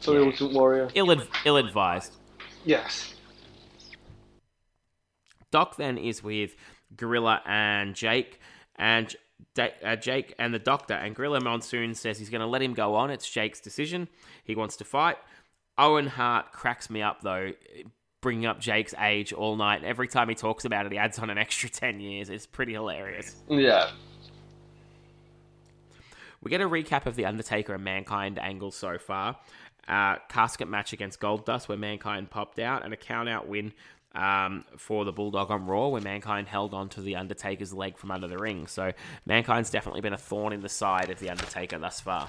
[0.00, 0.88] So the Ultimate Warrior.
[0.94, 2.12] Ill ill advised.
[2.64, 3.14] Yes.
[5.50, 6.56] Doc then is with
[6.96, 8.40] Gorilla and Jake,
[8.76, 9.14] and
[9.54, 10.94] Da- uh, Jake and the Doctor.
[10.94, 13.10] And Gorilla Monsoon says he's going to let him go on.
[13.10, 14.08] It's Jake's decision.
[14.44, 15.18] He wants to fight.
[15.78, 17.52] Owen Hart cracks me up though,
[18.22, 19.84] bringing up Jake's age all night.
[19.84, 22.30] Every time he talks about it, he adds on an extra ten years.
[22.30, 23.36] It's pretty hilarious.
[23.50, 23.90] Yeah.
[26.40, 29.36] We get a recap of the Undertaker and Mankind angle so far.
[29.86, 33.72] Uh, casket match against Goldust where Mankind popped out, and a count out win
[34.14, 38.10] um, for the Bulldog on Raw where Mankind held on to the Undertaker's leg from
[38.10, 38.66] under the ring.
[38.66, 38.92] So
[39.26, 42.28] Mankind's definitely been a thorn in the side of the Undertaker thus far.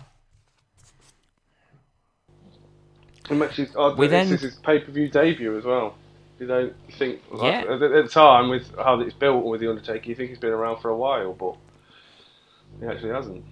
[3.29, 5.95] And actually, oh, We this is his pay per view debut as well.
[6.39, 7.63] You don't think Yeah.
[7.69, 10.39] at, the- at the time with how it's built with the Undertaker, you think he's
[10.39, 11.55] been around for a while, but
[12.81, 13.45] he actually hasn't.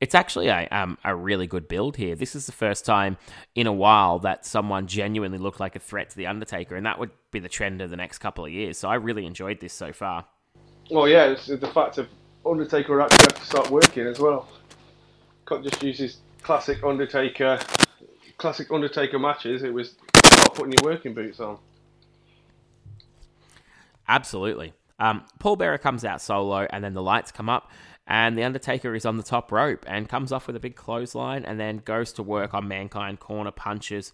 [0.00, 2.14] It's actually a um, a really good build here.
[2.14, 3.18] This is the first time
[3.54, 6.98] in a while that someone genuinely looked like a threat to the Undertaker, and that
[6.98, 8.78] would be the trend of the next couple of years.
[8.78, 10.24] So I really enjoyed this so far.
[10.90, 12.08] Well, yeah, it's the fact of
[12.46, 14.48] Undertaker actually have to start working as well.
[15.46, 17.58] Can't just use his classic Undertaker,
[18.40, 19.62] classic Undertaker matches.
[19.62, 19.94] It was
[20.54, 21.58] putting your working boots on.
[24.08, 24.72] Absolutely.
[24.98, 27.70] Um, Paul Bearer comes out solo, and then the lights come up,
[28.06, 31.44] and the Undertaker is on the top rope and comes off with a big clothesline,
[31.44, 34.12] and then goes to work on Mankind corner punches,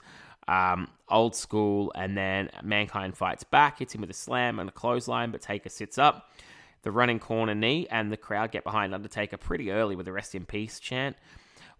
[0.48, 4.72] um, old school, and then Mankind fights back, hits him with a slam and a
[4.72, 6.30] clothesline, but Taker sits up.
[6.82, 10.34] The running corner knee, and the crowd get behind Undertaker pretty early with a rest
[10.34, 11.16] in peace chant.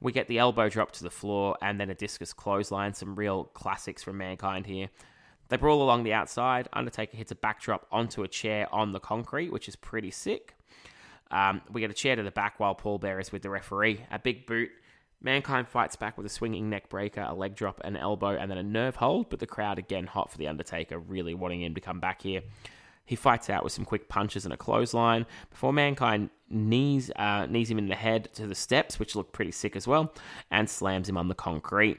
[0.00, 2.94] We get the elbow drop to the floor and then a discus clothesline.
[2.94, 4.88] Some real classics from Mankind here.
[5.48, 6.68] They brawl along the outside.
[6.72, 10.54] Undertaker hits a backdrop onto a chair on the concrete, which is pretty sick.
[11.30, 14.04] Um, we get a chair to the back while Paul Bearer is with the referee.
[14.10, 14.70] A big boot.
[15.22, 18.58] Mankind fights back with a swinging neck breaker, a leg drop, an elbow, and then
[18.58, 19.30] a nerve hold.
[19.30, 22.42] But the crowd again hot for the Undertaker, really wanting him to come back here.
[23.06, 27.70] He fights out with some quick punches and a clothesline before Mankind knees uh, knees
[27.70, 30.12] him in the head to the steps, which look pretty sick as well,
[30.50, 31.98] and slams him on the concrete.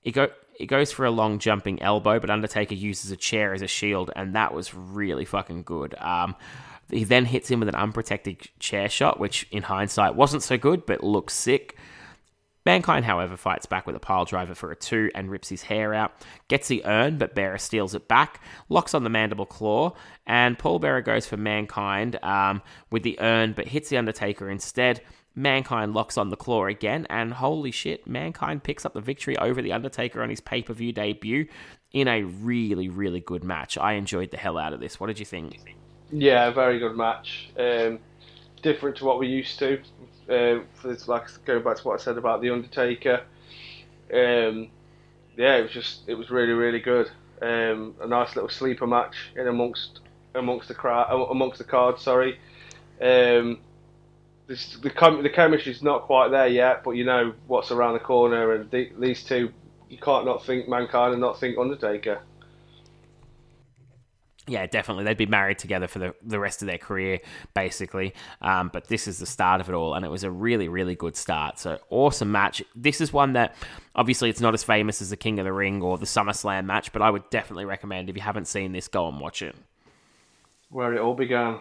[0.00, 3.62] He go he goes for a long jumping elbow, but Undertaker uses a chair as
[3.62, 5.94] a shield, and that was really fucking good.
[5.98, 6.34] Um,
[6.90, 10.84] he then hits him with an unprotected chair shot, which in hindsight wasn't so good,
[10.86, 11.76] but looks sick.
[12.68, 15.94] Mankind, however, fights back with a pile driver for a two and rips his hair
[15.94, 16.12] out.
[16.48, 19.94] Gets the urn, but Bearer steals it back, locks on the mandible claw,
[20.26, 22.60] and Paul Bearer goes for Mankind um,
[22.90, 25.00] with the urn, but hits the Undertaker instead.
[25.34, 29.62] Mankind locks on the claw again, and holy shit, Mankind picks up the victory over
[29.62, 31.46] the Undertaker on his pay per view debut
[31.92, 33.78] in a really, really good match.
[33.78, 35.00] I enjoyed the hell out of this.
[35.00, 35.74] What did you think?
[36.10, 37.48] Yeah, very good match.
[37.58, 38.00] Um,
[38.62, 39.80] different to what we're used to.
[40.28, 43.22] Um, for this, like going back to what I said about the Undertaker.
[44.12, 44.68] Um,
[45.36, 47.10] yeah, it was just it was really really good.
[47.40, 50.00] Um, a nice little sleeper match in amongst
[50.34, 51.98] amongst the crowd amongst the card.
[51.98, 52.38] Sorry.
[53.00, 53.60] Um,
[54.48, 58.00] this, the com- the chemistry's not quite there yet, but you know what's around the
[58.00, 59.52] corner, and the, these two,
[59.88, 62.20] you can't not think Mankind and not think Undertaker.
[64.48, 65.04] Yeah, definitely.
[65.04, 67.20] They'd be married together for the, the rest of their career,
[67.54, 68.14] basically.
[68.40, 70.94] Um, but this is the start of it all, and it was a really, really
[70.94, 71.58] good start.
[71.58, 72.62] So, awesome match.
[72.74, 73.54] This is one that,
[73.94, 76.92] obviously, it's not as famous as the King of the Ring or the SummerSlam match,
[76.92, 79.54] but I would definitely recommend if you haven't seen this, go and watch it.
[80.70, 81.60] Where it all began.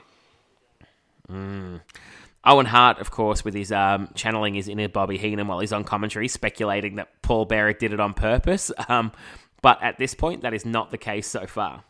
[1.29, 1.81] Mm.
[2.45, 5.83] Owen Hart, of course, with his um, channeling his inner Bobby Heenan while he's on
[5.83, 8.71] commentary, speculating that Paul Bearer did it on purpose.
[8.89, 9.11] Um,
[9.63, 11.83] but at this point, that is not the case so far.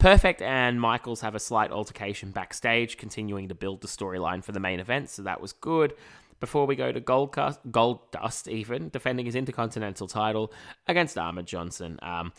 [0.00, 4.58] Perfect and Michaels have a slight altercation backstage, continuing to build the storyline for the
[4.58, 5.92] main event, so that was good.
[6.40, 10.54] Before we go to Gold, Goldust, even defending his Intercontinental title
[10.86, 11.98] against Ahmed Johnson.
[12.00, 12.32] Um,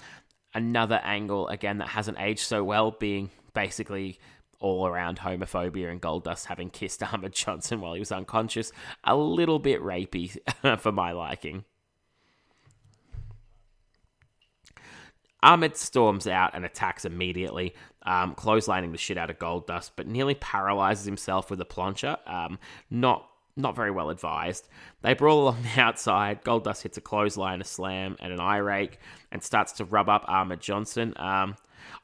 [0.55, 4.17] another angle again that hasn't aged so well, being basically
[4.59, 8.71] all around homophobia and Goldust having kissed Ahmed Johnson while he was unconscious.
[9.03, 10.35] A little bit rapey
[10.79, 11.65] for my liking.
[15.43, 17.73] Ahmed storms out and attacks immediately,
[18.03, 22.17] um, clotheslining the shit out of Goldust, but nearly paralyzes himself with a plancha.
[22.31, 23.27] Um, not
[23.57, 24.69] not very well advised.
[25.01, 26.43] They brawl along the outside.
[26.43, 28.99] Goldust hits a clothesline, a slam, and an eye rake,
[29.31, 31.13] and starts to rub up Ahmed Johnson.
[31.17, 31.55] Um,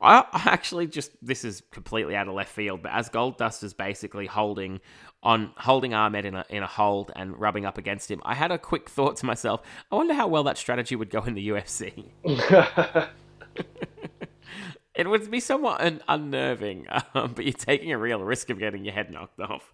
[0.02, 3.74] I, I actually just this is completely out of left field, but as Goldust is
[3.74, 4.82] basically holding
[5.24, 8.52] on holding Ahmed in a in a hold and rubbing up against him, I had
[8.52, 9.62] a quick thought to myself:
[9.92, 12.06] I wonder how well that strategy would go in the UFC.
[14.95, 18.86] it would be somewhat un- unnerving, um, but you're taking a real risk of getting
[18.86, 19.74] your head knocked off.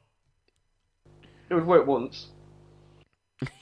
[1.49, 2.27] It would work once.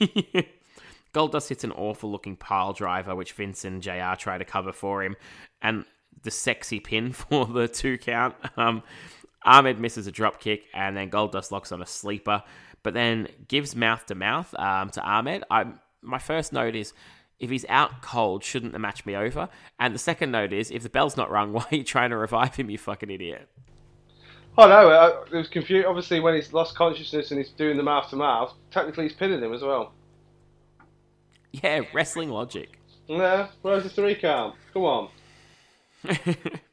[1.14, 5.02] Goldust hits an awful looking pile driver, which Vince and JR try to cover for
[5.02, 5.16] him,
[5.60, 5.84] and
[6.22, 8.34] the sexy pin for the two count.
[8.56, 8.82] Um,
[9.44, 12.42] Ahmed misses a drop kick, and then Goldust locks on a sleeper,
[12.82, 15.44] but then gives mouth to mouth um, to Ahmed.
[15.50, 15.66] I
[16.00, 16.92] my first note is
[17.42, 19.48] if he's out cold, shouldn't the match be over?
[19.80, 22.16] And the second note is if the bell's not rung, why are you trying to
[22.16, 23.48] revive him, you fucking idiot?
[24.56, 25.86] Oh no, uh, it was confused.
[25.86, 29.42] Obviously, when he's lost consciousness and he's doing the mouth to mouth, technically he's pinning
[29.42, 29.92] him as well.
[31.52, 32.78] Yeah, wrestling logic.
[33.08, 34.54] Yeah, where's the three count?
[34.72, 35.08] Come on.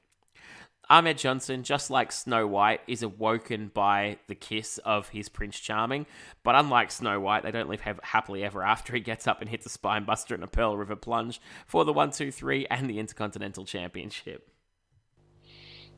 [0.90, 6.08] Ahmed Johnson, just like Snow White, is awoken by the kiss of his Prince Charming.
[6.44, 8.94] But unlike Snow White, they don't live happily ever after.
[8.94, 11.94] He gets up and hits a spine buster and a Pearl River plunge for the
[11.94, 14.50] 1 2 3 and the Intercontinental Championship.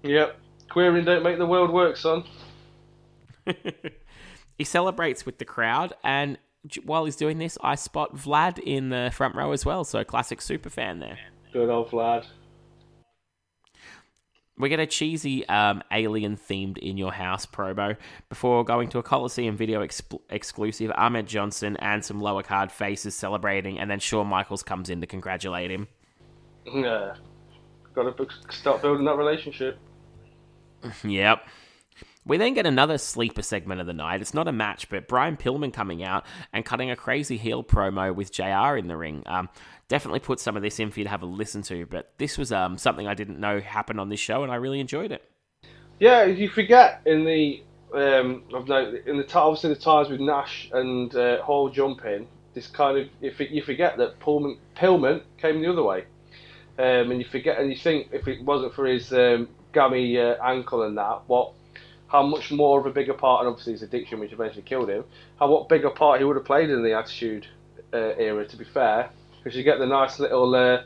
[0.04, 0.38] Yep.
[0.70, 2.26] Queering don't make the world work, son.
[4.58, 6.38] he celebrates with the crowd, and
[6.84, 9.84] while he's doing this, I spot Vlad in the front row as well.
[9.84, 11.18] So, classic super fan there.
[11.52, 12.26] Good old Vlad.
[14.62, 17.98] We get a cheesy um, alien themed in your house promo
[18.30, 20.92] before going to a Coliseum video exp- exclusive.
[20.96, 25.08] Ahmed Johnson and some lower card faces celebrating, and then Shawn Michaels comes in to
[25.08, 25.88] congratulate him.
[26.64, 27.16] Yeah,
[27.96, 29.80] got to start building that relationship.
[31.04, 31.44] yep.
[32.26, 34.22] We then get another sleeper segment of the night.
[34.22, 38.14] It's not a match, but Brian Pillman coming out and cutting a crazy heel promo
[38.14, 39.24] with JR in the ring.
[39.26, 39.50] Um,
[39.88, 42.38] definitely put some of this in for you to have a listen to, but this
[42.38, 45.24] was um, something I didn't know happened on this show, and I really enjoyed it.
[46.00, 47.64] Yeah, you forget in the
[47.94, 52.68] um, I've noticed in the obviously the times with Nash and uh, Hall jumping, this
[52.68, 56.06] kind of if you forget that Pullman Pillman came the other way,
[56.78, 60.84] um, and you forget and you think if it wasn't for his um, uh, ankle
[60.84, 61.54] and that, what
[62.12, 65.06] how much more of a bigger part, and obviously his addiction, which eventually killed him,
[65.40, 67.48] how what bigger part he would have played in the Attitude
[67.94, 68.46] uh, era.
[68.46, 70.84] To be fair, because you get the nice little uh,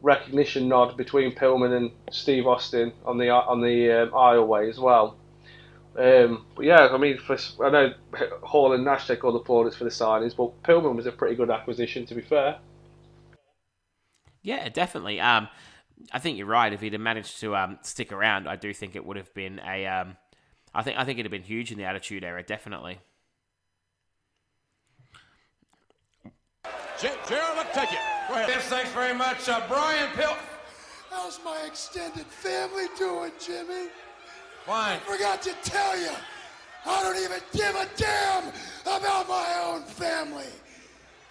[0.00, 5.16] recognition nod between Pillman and Steve Austin on the on the um, aisleway as well.
[5.98, 7.94] Um, but yeah, I mean, for, I know
[8.42, 11.36] Hall and Nash take all the plaudits for the signings, but Pillman was a pretty
[11.36, 12.06] good acquisition.
[12.06, 12.58] To be fair,
[14.42, 15.20] Yeah, definitely.
[15.20, 15.48] Um,
[16.12, 16.72] I think you're right.
[16.72, 19.60] If he'd have managed to um, stick around, I do think it would have been
[19.60, 20.16] a.
[20.74, 22.98] I think I think it'd have been huge in the Attitude Era, definitely.
[27.00, 27.98] J- Gerald, look, take it.
[28.28, 28.48] Go ahead.
[28.48, 29.48] Yes, thanks very much.
[29.48, 30.36] Uh, Brian Pill.
[31.10, 33.88] How's my extended family doing, Jimmy?
[34.64, 34.96] Fine.
[34.96, 36.10] I forgot to tell you,
[36.86, 38.52] I don't even give a damn
[38.82, 40.52] about my own family.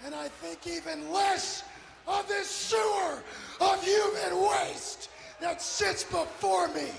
[0.06, 1.64] And I think even less
[2.08, 3.24] of this sewer
[3.62, 5.10] of human waste
[5.42, 6.90] that sits before me.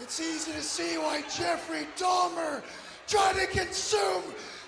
[0.00, 2.62] It's easy to see why Jeffrey Dahmer
[3.06, 4.22] tried to consume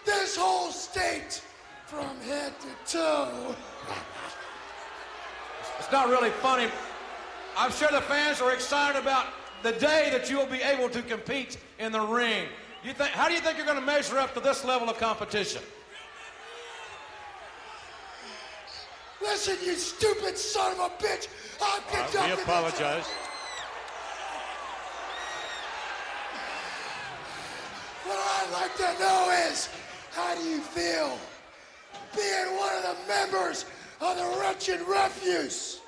[0.05, 1.43] this whole state
[1.87, 3.55] from head to toe.
[5.79, 6.69] It's not really funny.
[7.57, 9.27] I'm sure the fans are excited about
[9.63, 12.47] the day that you'll be able to compete in the ring.
[12.85, 14.99] You think, how do you think you're going to measure up to this level of
[14.99, 15.63] competition?
[19.21, 21.27] Listen, you stupid son of a bitch!
[21.61, 23.07] I'm conducting we this- apologize.
[28.07, 29.69] What I'd like to know is,
[30.13, 31.19] how do you feel
[32.15, 33.67] being one of the members
[34.01, 35.81] of the wretched refuse,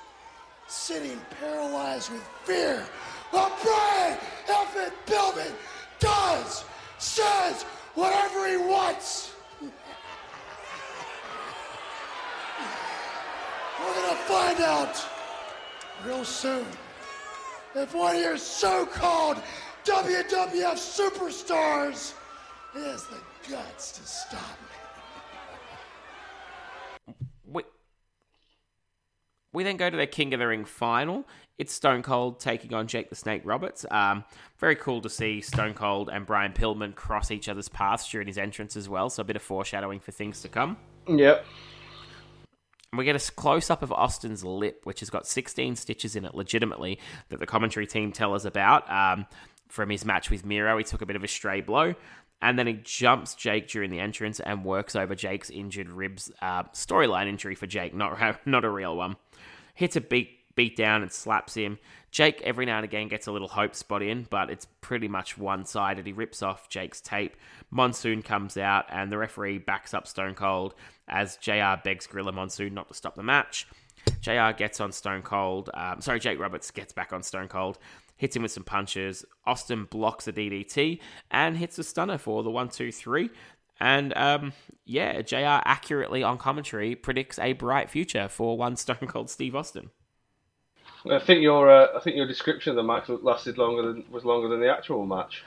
[0.66, 2.84] sitting paralyzed with fear.
[3.30, 5.52] While Brian Effin Pillman
[5.98, 6.64] does,
[6.98, 7.62] says
[7.94, 9.32] whatever he wants?
[13.78, 15.06] We're gonna find out
[16.04, 16.66] real soon
[17.74, 19.40] if one of your so-called
[19.88, 22.12] WWF superstars
[22.74, 23.16] has the
[23.50, 24.58] guts to stop
[27.08, 27.14] me.
[27.46, 27.62] We,
[29.54, 31.26] we then go to their King of the Ring final.
[31.56, 33.86] It's Stone Cold taking on Jake the Snake Roberts.
[33.90, 34.24] Um,
[34.58, 38.36] very cool to see Stone Cold and Brian Pillman cross each other's paths during his
[38.36, 39.08] entrance as well.
[39.08, 40.76] So a bit of foreshadowing for things to come.
[41.08, 41.46] Yep.
[42.94, 46.34] We get a close up of Austin's lip, which has got 16 stitches in it,
[46.34, 46.98] legitimately,
[47.30, 48.90] that the commentary team tell us about.
[48.90, 49.26] Um,
[49.68, 51.94] from his match with Mero, he took a bit of a stray blow,
[52.40, 56.30] and then he jumps Jake during the entrance and works over Jake's injured ribs.
[56.40, 59.16] Uh, storyline injury for Jake, not not a real one.
[59.74, 61.78] Hits a beat beat down and slaps him.
[62.10, 65.38] Jake every now and again gets a little hope spot in, but it's pretty much
[65.38, 66.06] one sided.
[66.06, 67.36] He rips off Jake's tape.
[67.70, 70.74] Monsoon comes out, and the referee backs up Stone Cold
[71.06, 73.68] as JR begs Gorilla Monsoon not to stop the match.
[74.20, 75.70] JR gets on Stone Cold.
[75.74, 77.78] Um, sorry, Jake Roberts gets back on Stone Cold,
[78.18, 79.24] hits him with some punches.
[79.46, 81.00] Austin blocks a DDT
[81.30, 83.30] and hits a stunner for the one, two, three.
[83.80, 84.52] And um,
[84.84, 89.90] yeah, JR accurately on commentary predicts a bright future for one Stone Cold Steve Austin.
[91.08, 94.24] I think your uh, I think your description of the match lasted longer than was
[94.24, 95.44] longer than the actual match.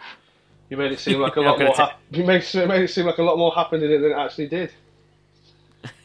[0.70, 1.76] You made it seem like a lot more.
[2.12, 4.18] you made, it made it seem like a lot more happened in it than it
[4.18, 4.72] actually did.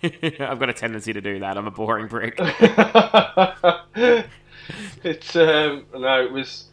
[0.41, 1.57] I've got a tendency to do that.
[1.57, 2.39] I'm a boring prick.
[5.05, 6.67] It's um, no, it was,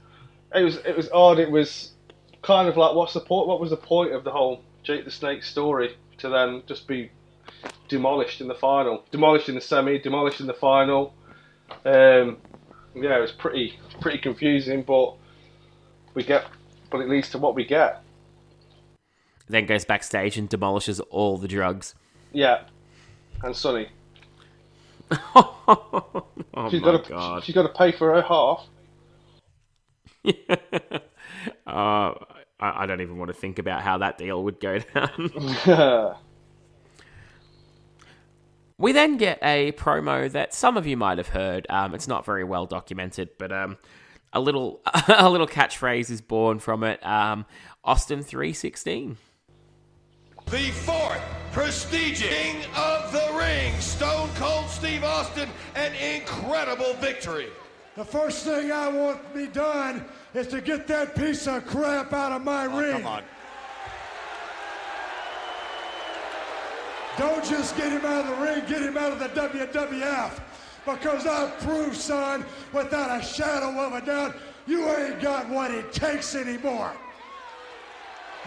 [0.55, 1.39] it was it was odd.
[1.39, 1.91] It was
[2.41, 3.47] kind of like what's the point?
[3.47, 7.11] What was the point of the whole Jake the Snake story to then just be
[7.88, 11.13] demolished in the final, demolished in the semi, demolished in the final.
[11.85, 12.38] Um,
[12.95, 15.15] yeah, it was pretty pretty confusing, but
[16.13, 16.45] we get,
[16.89, 18.01] but it leads to what we get.
[19.47, 21.95] then goes backstage and demolishes all the drugs.
[22.31, 22.63] Yeah,
[23.43, 23.89] and Sunny.
[26.55, 28.67] Oh she's got to she's got to pay for her half.
[31.67, 32.13] Uh,
[32.59, 36.15] I, I don't even want to think about how that deal would go down.
[38.77, 41.65] we then get a promo that some of you might have heard.
[41.69, 43.77] Um, it's not very well documented, but um,
[44.31, 47.05] a little a little catchphrase is born from it.
[47.05, 47.45] Um,
[47.84, 49.17] Austin three sixteen.
[50.48, 51.22] The fourth
[51.52, 57.49] prestigious King of the Ring, Stone Cold Steve Austin, an incredible victory.
[57.95, 60.03] The first thing I want to be done
[60.34, 62.94] is to get that piece of crap out of my oh, ring.
[62.94, 63.24] Come on.
[67.18, 70.40] Don't just get him out of the ring, get him out of the WWF.
[70.86, 72.44] Because I've proved, son,
[72.74, 76.91] without a shadow of a doubt, you ain't got what it takes anymore.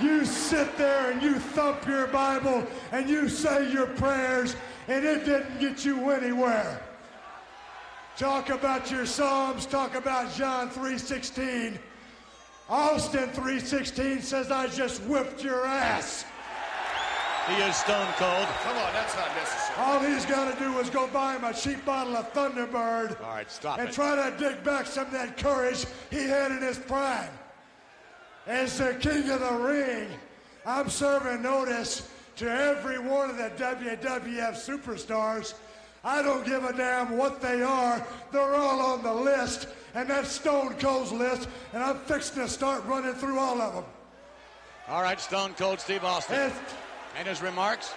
[0.01, 4.55] You sit there and you thump your Bible and you say your prayers,
[4.89, 6.83] and it didn't get you anywhere.
[8.17, 11.79] Talk about your Psalms, talk about John 3:16.
[12.69, 16.25] Austin 3:16 says I just whipped your ass.
[17.49, 18.49] He is stone cold.
[18.65, 19.79] Come on, that's not necessary.
[19.79, 23.31] All he's got to do is go buy him a cheap bottle of Thunderbird All
[23.31, 23.95] right, stop and it.
[23.95, 27.31] try to dig back some of that courage he had in his prime.
[28.47, 30.09] As the king of the ring,
[30.65, 35.55] I'm serving notice to every one of the WWF superstars.
[36.05, 38.07] I don't give a damn what they are.
[38.31, 42.85] They're all on the list, and that's Stone Cold's list, and I'm fixing to start
[42.85, 43.85] running through all of them.
[44.89, 46.37] All right, Stone Cold Steve Austin.
[46.37, 46.53] As,
[47.19, 47.93] And his remarks?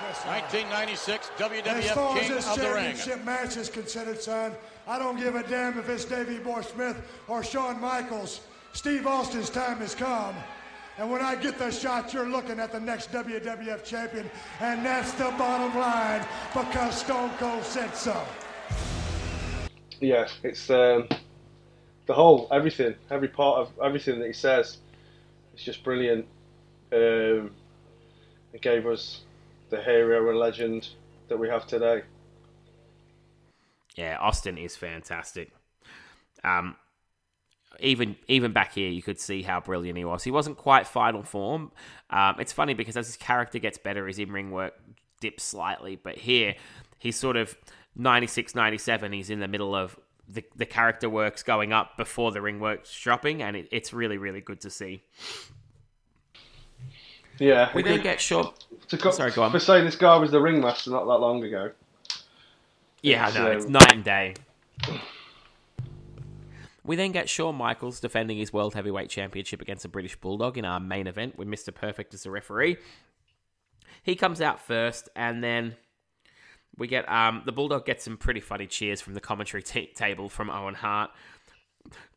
[0.00, 2.94] 1996 WWF King of the Ring.
[2.94, 4.52] championship match is considered, son,
[4.86, 6.96] I don't give a damn if it's Davey Boy Smith
[7.26, 8.40] or Shawn Michaels.
[8.78, 10.36] Steve Austin's time has come.
[10.98, 14.30] And when I get the shot, you're looking at the next WWF champion.
[14.60, 16.24] And that's the bottom line
[16.54, 18.24] because Stone Cold said so.
[19.98, 21.08] Yeah, it's um,
[22.06, 24.78] the whole everything, every part of everything that he says.
[25.54, 26.24] It's just brilliant.
[26.92, 27.50] Um,
[28.52, 29.22] it gave us
[29.70, 30.90] the hero and legend
[31.26, 32.02] that we have today.
[33.96, 35.50] Yeah, Austin is fantastic.
[36.44, 36.76] Um,
[37.80, 40.24] even even back here, you could see how brilliant he was.
[40.24, 41.72] He wasn't quite final form.
[42.10, 44.74] Um, it's funny because as his character gets better, his in ring work
[45.20, 45.96] dips slightly.
[45.96, 46.54] But here,
[46.98, 47.56] he's sort of
[47.96, 49.12] 96, 97.
[49.12, 49.98] He's in the middle of
[50.28, 54.18] the, the character works going up before the ring works dropping, and it, it's really,
[54.18, 55.02] really good to see.
[57.38, 58.64] Yeah, We then get short.
[58.88, 59.52] To go, Sorry, go on.
[59.52, 61.70] For saying this guy was the ringmaster not that long ago.
[63.00, 63.46] Yeah, I know.
[63.52, 64.34] It's night and day.
[66.88, 70.64] We then get Shawn Michaels defending his World Heavyweight Championship against a British Bulldog in
[70.64, 71.72] our main event with Mr.
[71.72, 72.78] Perfect as the referee.
[74.02, 75.76] He comes out first, and then
[76.78, 80.30] we get um, the Bulldog gets some pretty funny cheers from the commentary t- table
[80.30, 81.10] from Owen Hart.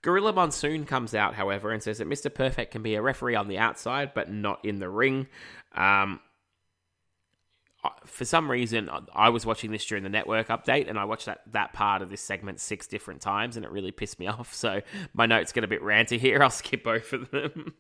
[0.02, 2.34] Gorilla Monsoon comes out, however, and says that Mr.
[2.34, 5.28] Perfect can be a referee on the outside, but not in the ring.
[5.76, 6.22] Um,
[8.06, 11.42] for some reason, I was watching this during the network update, and I watched that,
[11.52, 14.54] that part of this segment six different times, and it really pissed me off.
[14.54, 14.82] So
[15.14, 16.44] my notes get a bit ranty here.
[16.44, 17.74] I'll skip of them.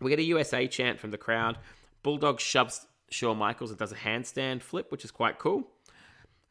[0.00, 1.58] we get a USA chant from the crowd.
[2.02, 5.68] Bulldog shoves Shawn Michaels and does a handstand flip, which is quite cool.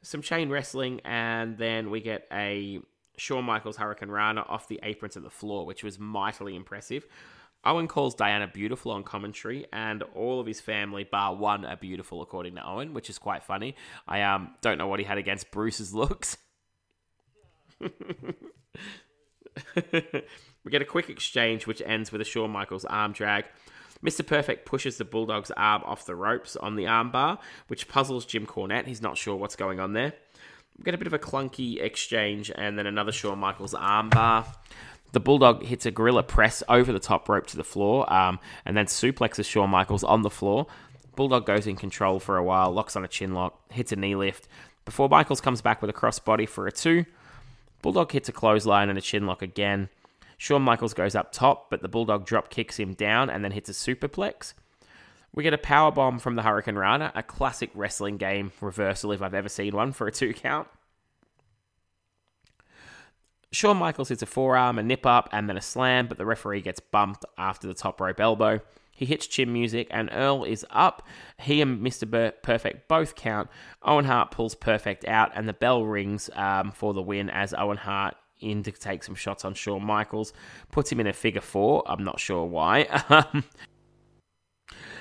[0.02, 2.80] Some chain wrestling, and then we get a
[3.18, 7.06] Shawn Michaels Hurricane Rana off the apron to the floor, which was mightily impressive.
[7.64, 12.22] Owen calls Diana beautiful on commentary, and all of his family, bar one, are beautiful,
[12.22, 13.76] according to Owen, which is quite funny.
[14.08, 16.38] I um don't know what he had against Bruce's looks.
[17.82, 17.92] we
[20.70, 23.46] get a quick exchange, which ends with a Shawn Michaels arm drag.
[24.04, 24.26] Mr.
[24.26, 28.88] Perfect pushes the Bulldog's arm off the ropes on the armbar, which puzzles Jim Cornette.
[28.88, 30.14] He's not sure what's going on there.
[30.78, 34.48] We get a bit of a clunky exchange, and then another Shawn Michaels armbar.
[35.14, 38.78] The Bulldog hits a gorilla press over the top rope to the floor, um, and
[38.78, 40.68] then suplexes Shawn Michaels on the floor.
[41.16, 44.16] Bulldog goes in control for a while, locks on a chin lock, hits a knee
[44.16, 44.48] lift,
[44.86, 47.06] before Michaels comes back with a crossbody for a two.
[47.82, 49.90] Bulldog hits a clothesline and a chin lock again.
[50.38, 53.70] Shawn Michaels goes up top, but the Bulldog drop kicks him down and then hits
[53.70, 54.54] a superplex.
[55.34, 59.22] We get a power bomb from the Hurricane Rana, a classic wrestling game reversal if
[59.22, 60.68] I've ever seen one for a two count.
[63.54, 66.62] Shawn Michaels hits a forearm, a nip up, and then a slam, but the referee
[66.62, 68.62] gets bumped after the top rope elbow.
[68.92, 71.06] He hits chin music, and Earl is up.
[71.40, 72.34] He and Mr.
[72.44, 73.50] Perfect both count.
[73.84, 77.78] Owen Hart pulls Perfect out, and the bell rings um, for the win as Owen
[77.78, 80.34] Hart in to take some shots on Shawn Michaels.
[80.72, 81.84] Puts him in a figure four.
[81.86, 82.88] I'm not sure why.
[83.34, 83.44] Um,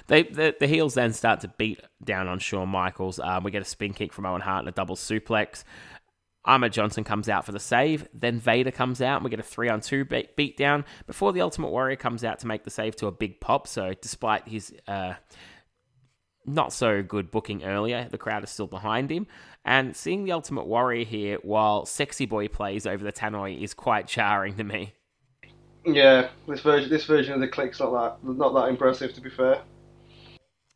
[0.07, 3.21] they, the, the heels then start to beat down on Shawn Michaels.
[3.21, 5.63] Um, we get a spin kick from Owen Hart and a double suplex.
[6.45, 8.09] Ahmed Johnson comes out for the save.
[8.15, 11.33] Then Vader comes out and we get a three on two beat, beat down before
[11.33, 13.67] the Ultimate Warrior comes out to make the save to a big pop.
[13.67, 15.15] So, despite his uh,
[16.47, 19.27] not so good booking earlier, the crowd is still behind him.
[19.65, 24.07] And seeing the Ultimate Warrior here while Sexy Boy plays over the Tannoy is quite
[24.07, 24.95] jarring to me.
[25.85, 29.31] Yeah, this version this version of the Kliq's not that not that impressive to be
[29.31, 29.63] fair.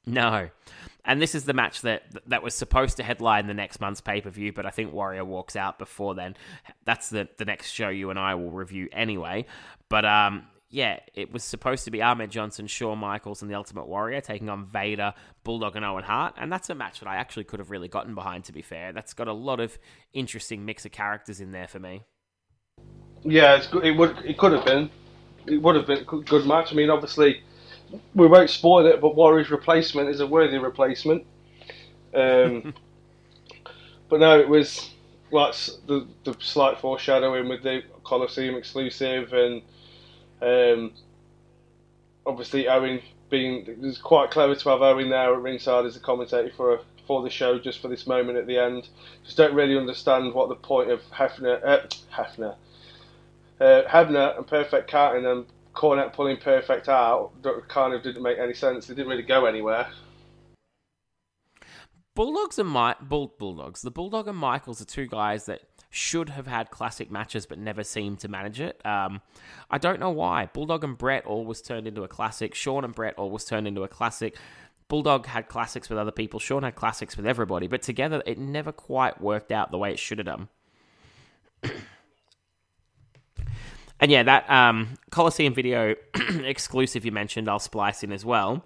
[0.07, 0.49] No.
[1.05, 4.20] And this is the match that that was supposed to headline the next month's pay
[4.20, 6.35] per view, but I think Warrior walks out before then.
[6.85, 9.44] That's the the next show you and I will review anyway.
[9.89, 13.86] But um, yeah, it was supposed to be Ahmed Johnson, Shawn Michaels, and the Ultimate
[13.86, 15.14] Warrior taking on Vader,
[15.44, 18.14] Bulldog, and Owen Hart, and that's a match that I actually could have really gotten
[18.14, 18.44] behind.
[18.44, 19.78] To be fair, that's got a lot of
[20.14, 22.02] interesting mix of characters in there for me.
[23.22, 23.62] Yeah.
[23.82, 24.90] It would it could have been,
[25.47, 26.72] it would have been a good match.
[26.72, 27.43] I mean, obviously,
[28.15, 31.27] we won't spoil it, but Warrior's replacement is a worthy replacement.
[32.15, 32.74] Um,
[34.09, 34.90] but no, it was
[35.31, 35.55] like
[35.86, 39.62] the the slight foreshadowing with the Coliseum exclusive, and
[40.40, 40.93] um,
[42.27, 43.01] obviously Owen
[43.31, 46.81] being it was quite clever to have Owen there at ringside as a commentator for
[47.06, 48.89] for the show just for this moment at the end.
[49.24, 52.56] Just don't really understand what the point of Hefner, uh, Hefner,
[53.61, 57.32] uh, Hebner and Perfect carting and Cornette pulling Perfect out
[57.68, 58.86] kind of didn't make any sense.
[58.86, 59.88] They didn't really go anywhere.
[62.14, 63.82] Bulldogs and Mi- Bull Bulldogs.
[63.82, 67.82] The Bulldog and Michaels are two guys that should have had classic matches but never
[67.82, 68.84] seemed to manage it.
[68.86, 69.20] Um,
[69.70, 70.46] I don't know why.
[70.46, 72.55] Bulldog and Bret always turned into a classic.
[72.55, 74.36] Shawn and Bret always turned into a classic.
[74.86, 76.38] Bulldog had classics with other people.
[76.38, 79.98] Shawn had classics with everybody, but together it never quite worked out the way it
[79.98, 80.48] should have done.
[84.00, 85.94] And yeah, that um, Coliseum video
[86.44, 88.64] exclusive you mentioned, I'll splice in as well.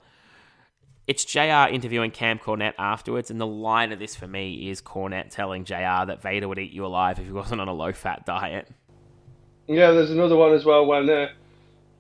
[1.06, 5.30] It's JR interviewing Camp Cornette afterwards, and the line of this for me is Cornette
[5.30, 8.26] telling JR that Vader would eat you alive if he wasn't on a low fat
[8.26, 8.68] diet.
[9.66, 11.28] Yeah, there's another one as well when uh,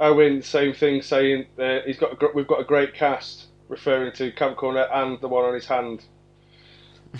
[0.00, 4.12] Owen same thing saying uh, he's got a, gr- we've got a great cast referring
[4.12, 6.04] to Camp Cornette and the one on his hand.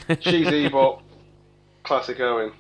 [0.21, 1.01] Cheesy but
[1.83, 2.53] classic Owen.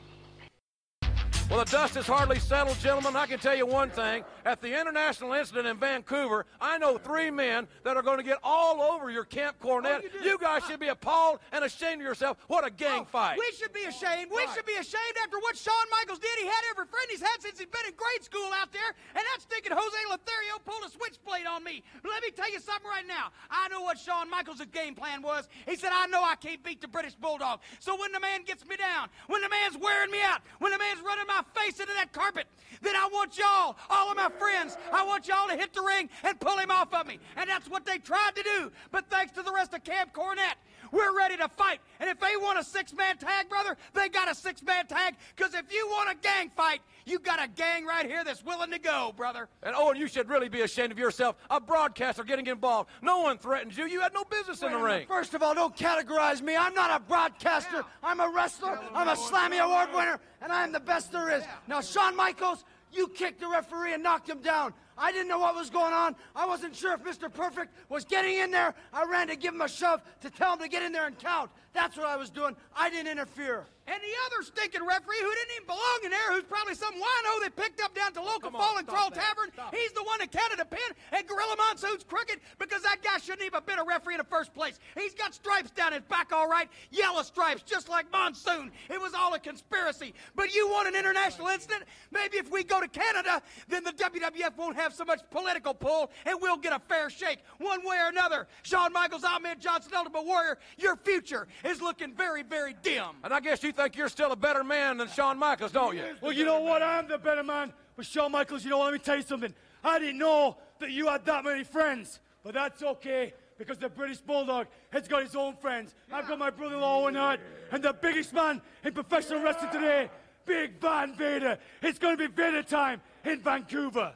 [1.49, 3.17] Well, the dust is hardly settled, gentlemen.
[3.17, 4.23] I can tell you one thing.
[4.45, 8.37] At the international incident in Vancouver, I know three men that are going to get
[8.45, 10.05] all over your Camp Cornette.
[10.05, 12.37] Oh, you, guys should be appalled and ashamed of yourself.
[12.49, 13.39] What a gang oh, fight.
[13.39, 14.31] We should be ashamed.
[14.31, 16.29] We should be ashamed after what Shawn Michaels did.
[16.39, 19.25] He had every friend he's had since he's been in grade school out there, and
[19.25, 21.83] that stinking Jose Lothario pulled a switchblade on me.
[22.03, 23.33] But let me tell you something right now.
[23.51, 25.49] I know what Shawn Michaels' game plan was.
[25.65, 27.61] He said, I know I can't beat the British Bulldog.
[27.81, 30.79] So when the man gets me down, when the man's wearing me out, when the
[30.79, 32.47] man's running my face into that carpet,
[32.83, 36.09] then I want y'all, all of my friends, I want y'all to hit the ring
[36.23, 37.19] and pull him off of me.
[37.37, 38.73] And that's what they tried to do.
[38.91, 40.57] But thanks to the rest of Camp Cornette,
[40.93, 41.81] we're ready to fight.
[42.01, 45.17] And if they want a six man tag, brother, they got a six man tag.
[45.37, 48.71] Because if you want a gang fight, you got a gang right here that's willing
[48.71, 49.49] to go, brother.
[49.63, 51.37] And oh, Owen, you should really be ashamed of yourself.
[51.51, 52.91] A broadcaster getting involved.
[53.03, 53.87] No one threatens you.
[53.87, 55.07] You had no business in the ring.
[55.07, 56.57] First of all, don't categorize me.
[56.57, 57.85] I'm not a broadcaster.
[58.03, 58.79] I'm a wrestler.
[58.95, 61.45] I'm a Slammy Award winner, and I'm the best there is.
[61.67, 64.73] Now, Shawn Michaels, you kicked the referee and knocked him down.
[64.97, 66.17] I didn't know what was going on.
[66.35, 67.33] I wasn't sure if Mr.
[67.33, 68.75] Perfect was getting in there.
[68.93, 71.17] I ran to give him a shove to tell him to get in there and
[71.19, 71.51] count.
[71.73, 72.57] That's what I was doing.
[72.75, 73.65] I didn't interfere.
[73.89, 77.33] And the other stinking referee who didn't even belong in there, who's probably some wino
[77.41, 80.67] they picked up down to local Fallen Crawl Tavern, he's the one that counted a
[80.67, 84.19] pin, and Gorilla Monsoon's crooked because that guy shouldn't even have been a referee in
[84.19, 84.79] the first place.
[84.95, 88.71] He's got stripes down his back, all right, yellow stripes, just like Monsoon.
[88.91, 90.13] It was all a conspiracy.
[90.37, 91.85] But you want an international incident?
[92.11, 96.11] Maybe if we go to Canada, then the WWF won't have so much political pull,
[96.27, 98.49] and we'll get a fair shake, one way or another.
[98.65, 103.07] Shawn Michaels, Ahmed Johnson, Ultimate Warrior, your future is looking very, very dim.
[103.25, 106.03] And I guess you think you're still a better man than Shawn Michaels, don't you?
[106.21, 106.83] Well, you know what?
[106.83, 107.73] I'm the better man.
[107.97, 108.87] But Shawn Michaels, you know what?
[108.87, 109.55] Let me tell you something.
[109.85, 112.21] I didn't know that you had that many friends.
[112.43, 115.95] But that's okay because the British Bulldog has got his own friends.
[116.13, 117.41] I've got my brother-in-law Owen Hart
[117.73, 120.11] and the biggest man in professional wrestling today,
[120.45, 121.59] Big Van Vader.
[121.83, 124.13] It's going to be Vader time in Vancouver.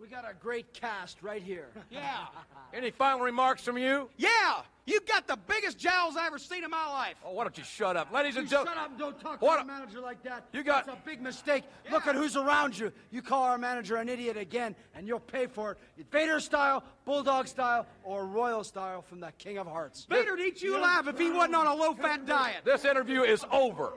[0.00, 1.68] We got a great cast right here.
[1.90, 2.26] Yeah.
[2.74, 4.10] Any final remarks from you?
[4.18, 7.16] Yeah, you got the biggest jowls I ever seen in my life.
[7.24, 8.12] Oh, why don't you shut up?
[8.12, 8.74] Ladies and gentlemen.
[8.74, 10.44] shut up and don't talk What to a- our manager like that.
[10.52, 11.64] You got- That's a big mistake.
[11.90, 12.92] Look at who's around you.
[13.10, 16.06] You call our manager an idiot again, and you'll pay for it.
[16.10, 20.06] Vader style, Bulldog style, or Royal style from the King of Harts.
[20.08, 22.64] Vader'd eat you alive if he wasn't on a low-fat diet.
[22.64, 23.92] This interview is over.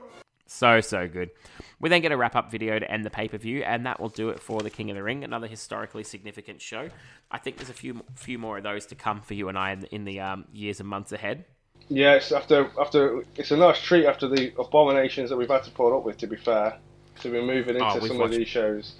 [0.53, 1.32] So, so good.
[1.80, 3.99] We then get a wrap up video to end the pay per view, and that
[4.02, 6.90] will do it for the King of the Ring, another historically significant show.
[7.32, 9.72] I think there's a few few more of those to come for you and I
[9.72, 11.45] in, in the um, years and months ahead.
[11.88, 15.72] Yeah, it's after after it's a nice treat after the abominations that we've had to
[15.72, 16.18] put up with.
[16.18, 16.78] To be fair,
[17.22, 18.95] to be moving into Oh, some watched- of these shows.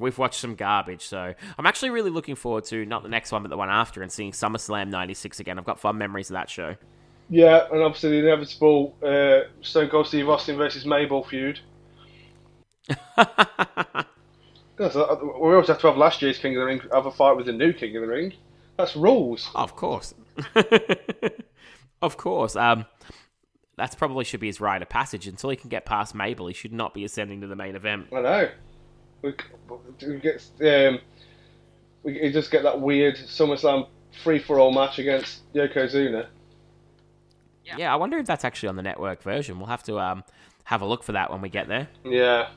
[0.00, 3.42] We've watched some garbage, so I'm actually really looking forward to not the next one,
[3.42, 5.58] but the one after, and seeing SummerSlam '96 again.
[5.58, 6.74] I've got fun memories of that show.
[7.32, 11.60] Yeah, and obviously the inevitable uh, Stone Cold Steve Austin versus Mabel feud.
[14.78, 17.46] We also have to have last year's King of the Ring have a fight with
[17.46, 18.32] the new King of the Ring.
[18.76, 19.48] That's rules.
[19.54, 20.12] Of course.
[22.02, 22.56] of course.
[22.56, 22.86] Um,
[23.76, 25.28] that's probably should be his rite of passage.
[25.28, 28.08] Until he can get past Mabel, he should not be ascending to the main event.
[28.12, 28.48] I know.
[29.20, 29.34] We,
[30.04, 30.98] we get um,
[32.02, 33.86] we just get that weird SummerSlam
[34.24, 36.26] free for all match against Yokozuna.
[37.64, 37.92] Yeah.
[37.92, 39.58] I wonder if that's actually on the network version.
[39.58, 40.24] We'll have to um,
[40.64, 41.88] have a look for that when we get there.
[42.04, 42.48] Yeah.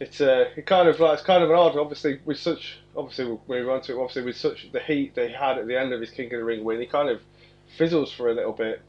[0.00, 1.76] it's uh, it kind of like it's kind of an odd.
[1.76, 4.00] Obviously, with such obviously we'll move on to it.
[4.00, 6.44] Obviously, with such the heat they had at the end of his King of the
[6.44, 7.20] Ring win, he kind of
[7.76, 8.82] fizzles for a little bit.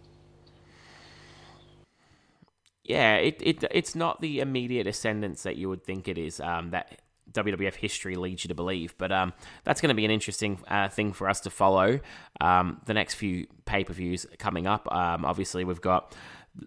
[2.84, 6.40] Yeah, it, it it's not the immediate ascendance that you would think it is.
[6.40, 9.34] Um, that WWF history leads you to believe, but um,
[9.64, 12.00] that's going to be an interesting uh, thing for us to follow.
[12.42, 14.92] Um, the next few pay per views coming up.
[14.92, 16.16] Um, obviously, we've got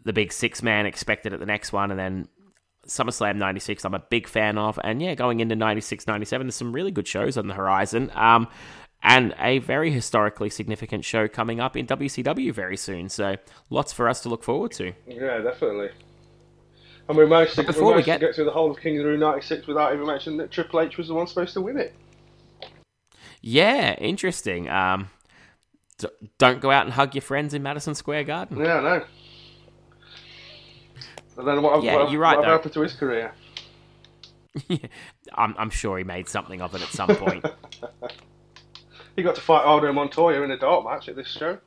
[0.05, 2.29] the big six man expected at the next one, and then
[2.87, 4.79] SummerSlam 96, I'm a big fan of.
[4.83, 8.11] And yeah, going into 96, 97, there's some really good shows on the horizon.
[8.15, 8.49] Um,
[9.03, 13.09] and a very historically significant show coming up in WCW very soon.
[13.09, 13.37] So
[13.69, 14.93] lots for us to look forward to.
[15.09, 15.91] Yeah, definitely.
[17.09, 19.05] And we managed to, we managed get- to get through the whole of King of
[19.05, 21.79] the Ring '96 without even mentioning that Triple H was the one supposed to win
[21.79, 21.95] it.
[23.41, 24.69] Yeah, interesting.
[24.71, 25.11] Um,
[25.99, 26.09] d-
[26.39, 28.59] don't go out and hug your friends in Madison Square Garden.
[28.59, 29.05] Yeah, I know.
[31.39, 33.33] And then what, Yeah, what, you're right, what happened to his career?
[35.35, 37.45] I'm, I'm sure he made something of it at some point.
[39.15, 41.59] He got to fight Aldo Montoya in a dark match at this show.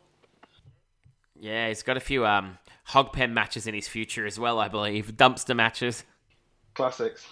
[1.39, 4.67] yeah, he's got a few um, hog pen matches in his future as well, I
[4.67, 5.17] believe.
[5.17, 6.03] Dumpster matches.
[6.73, 7.27] Classics.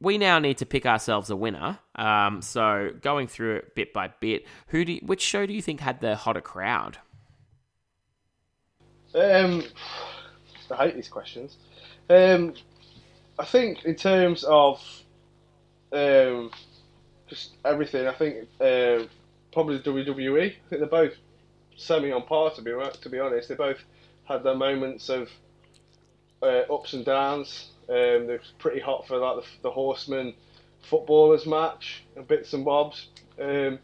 [0.00, 1.78] We now need to pick ourselves a winner.
[1.96, 5.62] Um, so going through it bit by bit, who do you, which show do you
[5.62, 6.98] think had the hotter crowd?
[9.14, 9.64] Um,
[10.70, 11.56] I hate these questions.
[12.08, 12.54] Um,
[13.38, 14.80] I think in terms of
[15.92, 16.52] um,
[17.26, 19.08] just everything, I think um
[19.52, 20.46] probably WWE.
[20.46, 21.14] I think they're both
[21.76, 23.48] semi on par to be to be honest.
[23.48, 23.78] They both
[24.24, 25.28] had their moments of
[26.42, 27.70] uh, ups and downs.
[27.88, 30.34] Um, they're pretty hot for like the, the Horseman
[30.82, 33.08] footballers match and bits and bobs.
[33.40, 33.78] Um,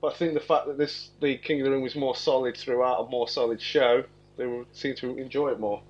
[0.00, 2.56] but I think the fact that this the King of the Ring was more solid
[2.56, 4.04] throughout, a more solid show,
[4.36, 5.82] they seem to enjoy it more.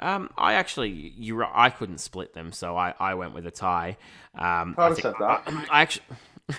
[0.00, 3.98] Um, I actually, you I couldn't split them, so I, I went with a tie.
[4.34, 5.42] Um, I think- said that.
[5.70, 6.06] I, actually,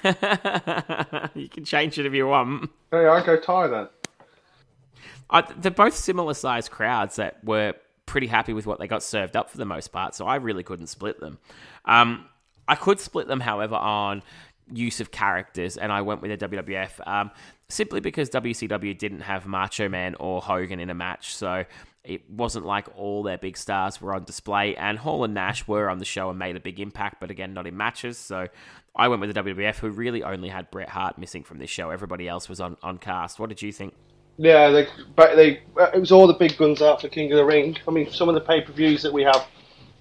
[1.35, 2.69] you can change it if you want.
[2.91, 3.89] Hey, I go tie then.
[5.29, 7.73] I, they're both similar sized crowds that were
[8.05, 10.63] pretty happy with what they got served up for the most part, so I really
[10.63, 11.39] couldn't split them.
[11.85, 12.25] Um,
[12.67, 14.23] I could split them, however, on
[14.71, 17.31] use of characters, and I went with the WWF um,
[17.69, 21.65] simply because WCW didn't have Macho Man or Hogan in a match, so
[22.03, 25.89] it wasn't like all their big stars were on display, and Hall and Nash were
[25.89, 28.47] on the show and made a big impact, but again, not in matches, so
[28.95, 31.89] I went with the WWF, who really only had Bret Hart missing from this show.
[31.89, 33.39] Everybody else was on, on cast.
[33.39, 33.93] What did you think?
[34.37, 37.37] Yeah, they, but they, uh, it was all the big guns out for King of
[37.37, 37.77] the Ring.
[37.87, 39.47] I mean, some of the pay per views that we have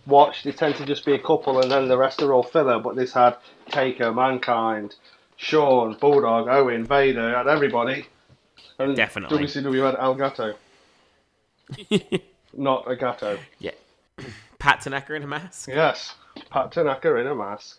[0.06, 2.78] watched, they tend to just be a couple, and then the rest are all filler.
[2.78, 3.36] But this had
[3.70, 4.94] Taker, Mankind,
[5.36, 8.06] Shawn, Bulldog, Owen, Vader, had everybody.
[8.78, 9.38] And Definitely.
[9.38, 10.54] WCW had El Gato.
[12.52, 13.38] Not a Gato.
[13.58, 13.72] Yeah.
[14.58, 15.68] Pat Tanaka in a mask?
[15.68, 16.14] Yes,
[16.50, 17.78] Pat Tanaka in a mask.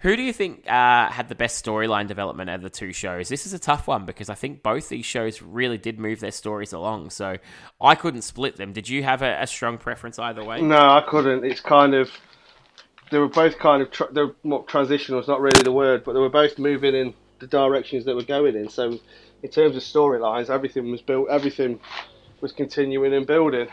[0.00, 3.28] Who do you think uh, had the best storyline development of the two shows?
[3.28, 6.30] This is a tough one because I think both these shows really did move their
[6.30, 7.10] stories along.
[7.10, 7.38] So
[7.80, 8.72] I couldn't split them.
[8.72, 10.60] Did you have a, a strong preference either way?
[10.60, 11.44] No, I couldn't.
[11.44, 12.10] It's kind of
[13.10, 14.32] they were both kind of tra- they're
[14.66, 15.20] transitional.
[15.20, 18.22] Is not really the word, but they were both moving in the directions that were
[18.22, 18.68] going in.
[18.68, 18.98] So,
[19.42, 21.28] in terms of storylines, everything was built.
[21.30, 21.80] Everything
[22.40, 23.68] was continuing and building.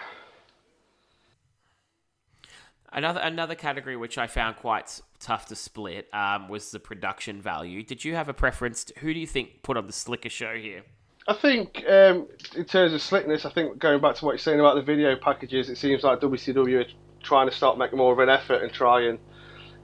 [2.92, 7.82] Another another category which I found quite tough to split um, was the production value.
[7.82, 8.84] Did you have a preference?
[8.86, 10.84] To, who do you think put on the slicker show here?
[11.28, 14.60] I think um, in terms of slickness, I think going back to what you're saying
[14.60, 16.90] about the video packages, it seems like WCW are
[17.24, 19.18] trying to start making more of an effort and try and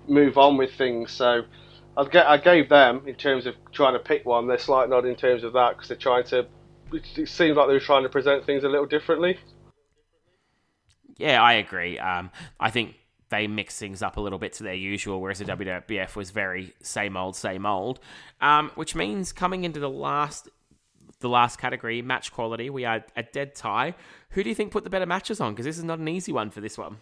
[0.08, 1.12] move on with things.
[1.12, 1.44] So
[2.00, 4.48] I gave them in terms of trying to pick one.
[4.48, 6.48] They're slight nod in terms of that because they're trying to.
[6.94, 9.38] It it seems like they were trying to present things a little differently.
[11.18, 12.00] Yeah, I agree.
[12.00, 12.96] Um, I think
[13.30, 16.74] they mix things up a little bit to their usual, whereas the WWF was very
[16.82, 18.00] same old, same old.
[18.42, 20.50] Um, which means coming into the last,
[21.20, 23.94] the last category, match quality, we are a dead tie.
[24.32, 25.54] Who do you think put the better matches on?
[25.54, 26.98] Because this is not an easy one for this one.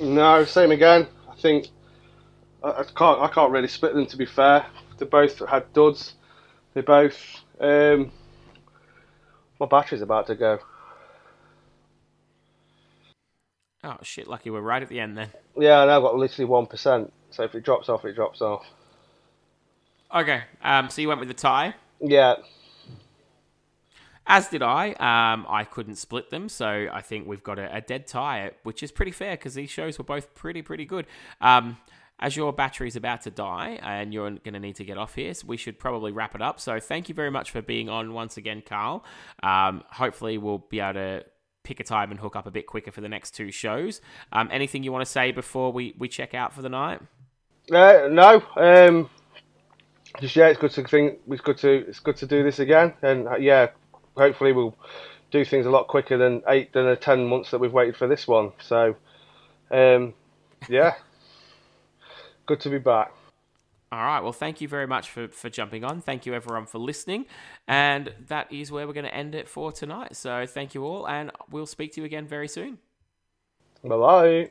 [0.00, 1.08] No, same again.
[1.30, 1.68] I think
[2.64, 4.06] I, I can't I can't really split them.
[4.06, 4.66] To be fair,
[4.98, 6.14] they both had duds.
[6.72, 7.18] They both.
[7.60, 8.10] Um,
[9.60, 10.58] my battery's about to go.
[13.84, 14.26] Oh shit!
[14.26, 15.28] Lucky we're right at the end then.
[15.56, 15.96] Yeah, I know.
[15.96, 17.12] I've got literally one percent.
[17.30, 18.64] So if it drops off, it drops off.
[20.14, 20.42] Okay.
[20.62, 21.74] Um, so you went with the tie.
[22.00, 22.36] Yeah.
[24.26, 24.92] As did I.
[24.92, 28.82] Um, I couldn't split them, so I think we've got a, a dead tie, which
[28.82, 31.06] is pretty fair because these shows were both pretty, pretty good.
[31.40, 31.76] Um,
[32.20, 35.34] as your battery's about to die and you're going to need to get off here,
[35.34, 36.60] so we should probably wrap it up.
[36.60, 39.04] So thank you very much for being on once again, Carl.
[39.42, 41.24] Um, hopefully, we'll be able to
[41.64, 44.00] pick a time and hook up a bit quicker for the next two shows.
[44.32, 47.00] Um, anything you want to say before we, we check out for the night?
[47.72, 48.42] Uh, no.
[48.56, 49.10] Um,
[50.20, 51.18] just yeah, it's good to think.
[51.28, 53.68] It's good to it's good to do this again, and uh, yeah,
[54.16, 54.76] hopefully we'll
[55.30, 58.06] do things a lot quicker than eight than the ten months that we've waited for
[58.06, 58.52] this one.
[58.60, 58.94] So,
[59.70, 60.14] um,
[60.68, 60.94] yeah.
[62.46, 63.12] Good to be back.
[63.92, 64.20] All right.
[64.20, 66.00] Well, thank you very much for, for jumping on.
[66.00, 67.26] Thank you, everyone, for listening.
[67.68, 70.16] And that is where we're going to end it for tonight.
[70.16, 72.78] So thank you all, and we'll speak to you again very soon.
[73.84, 74.50] Bye bye.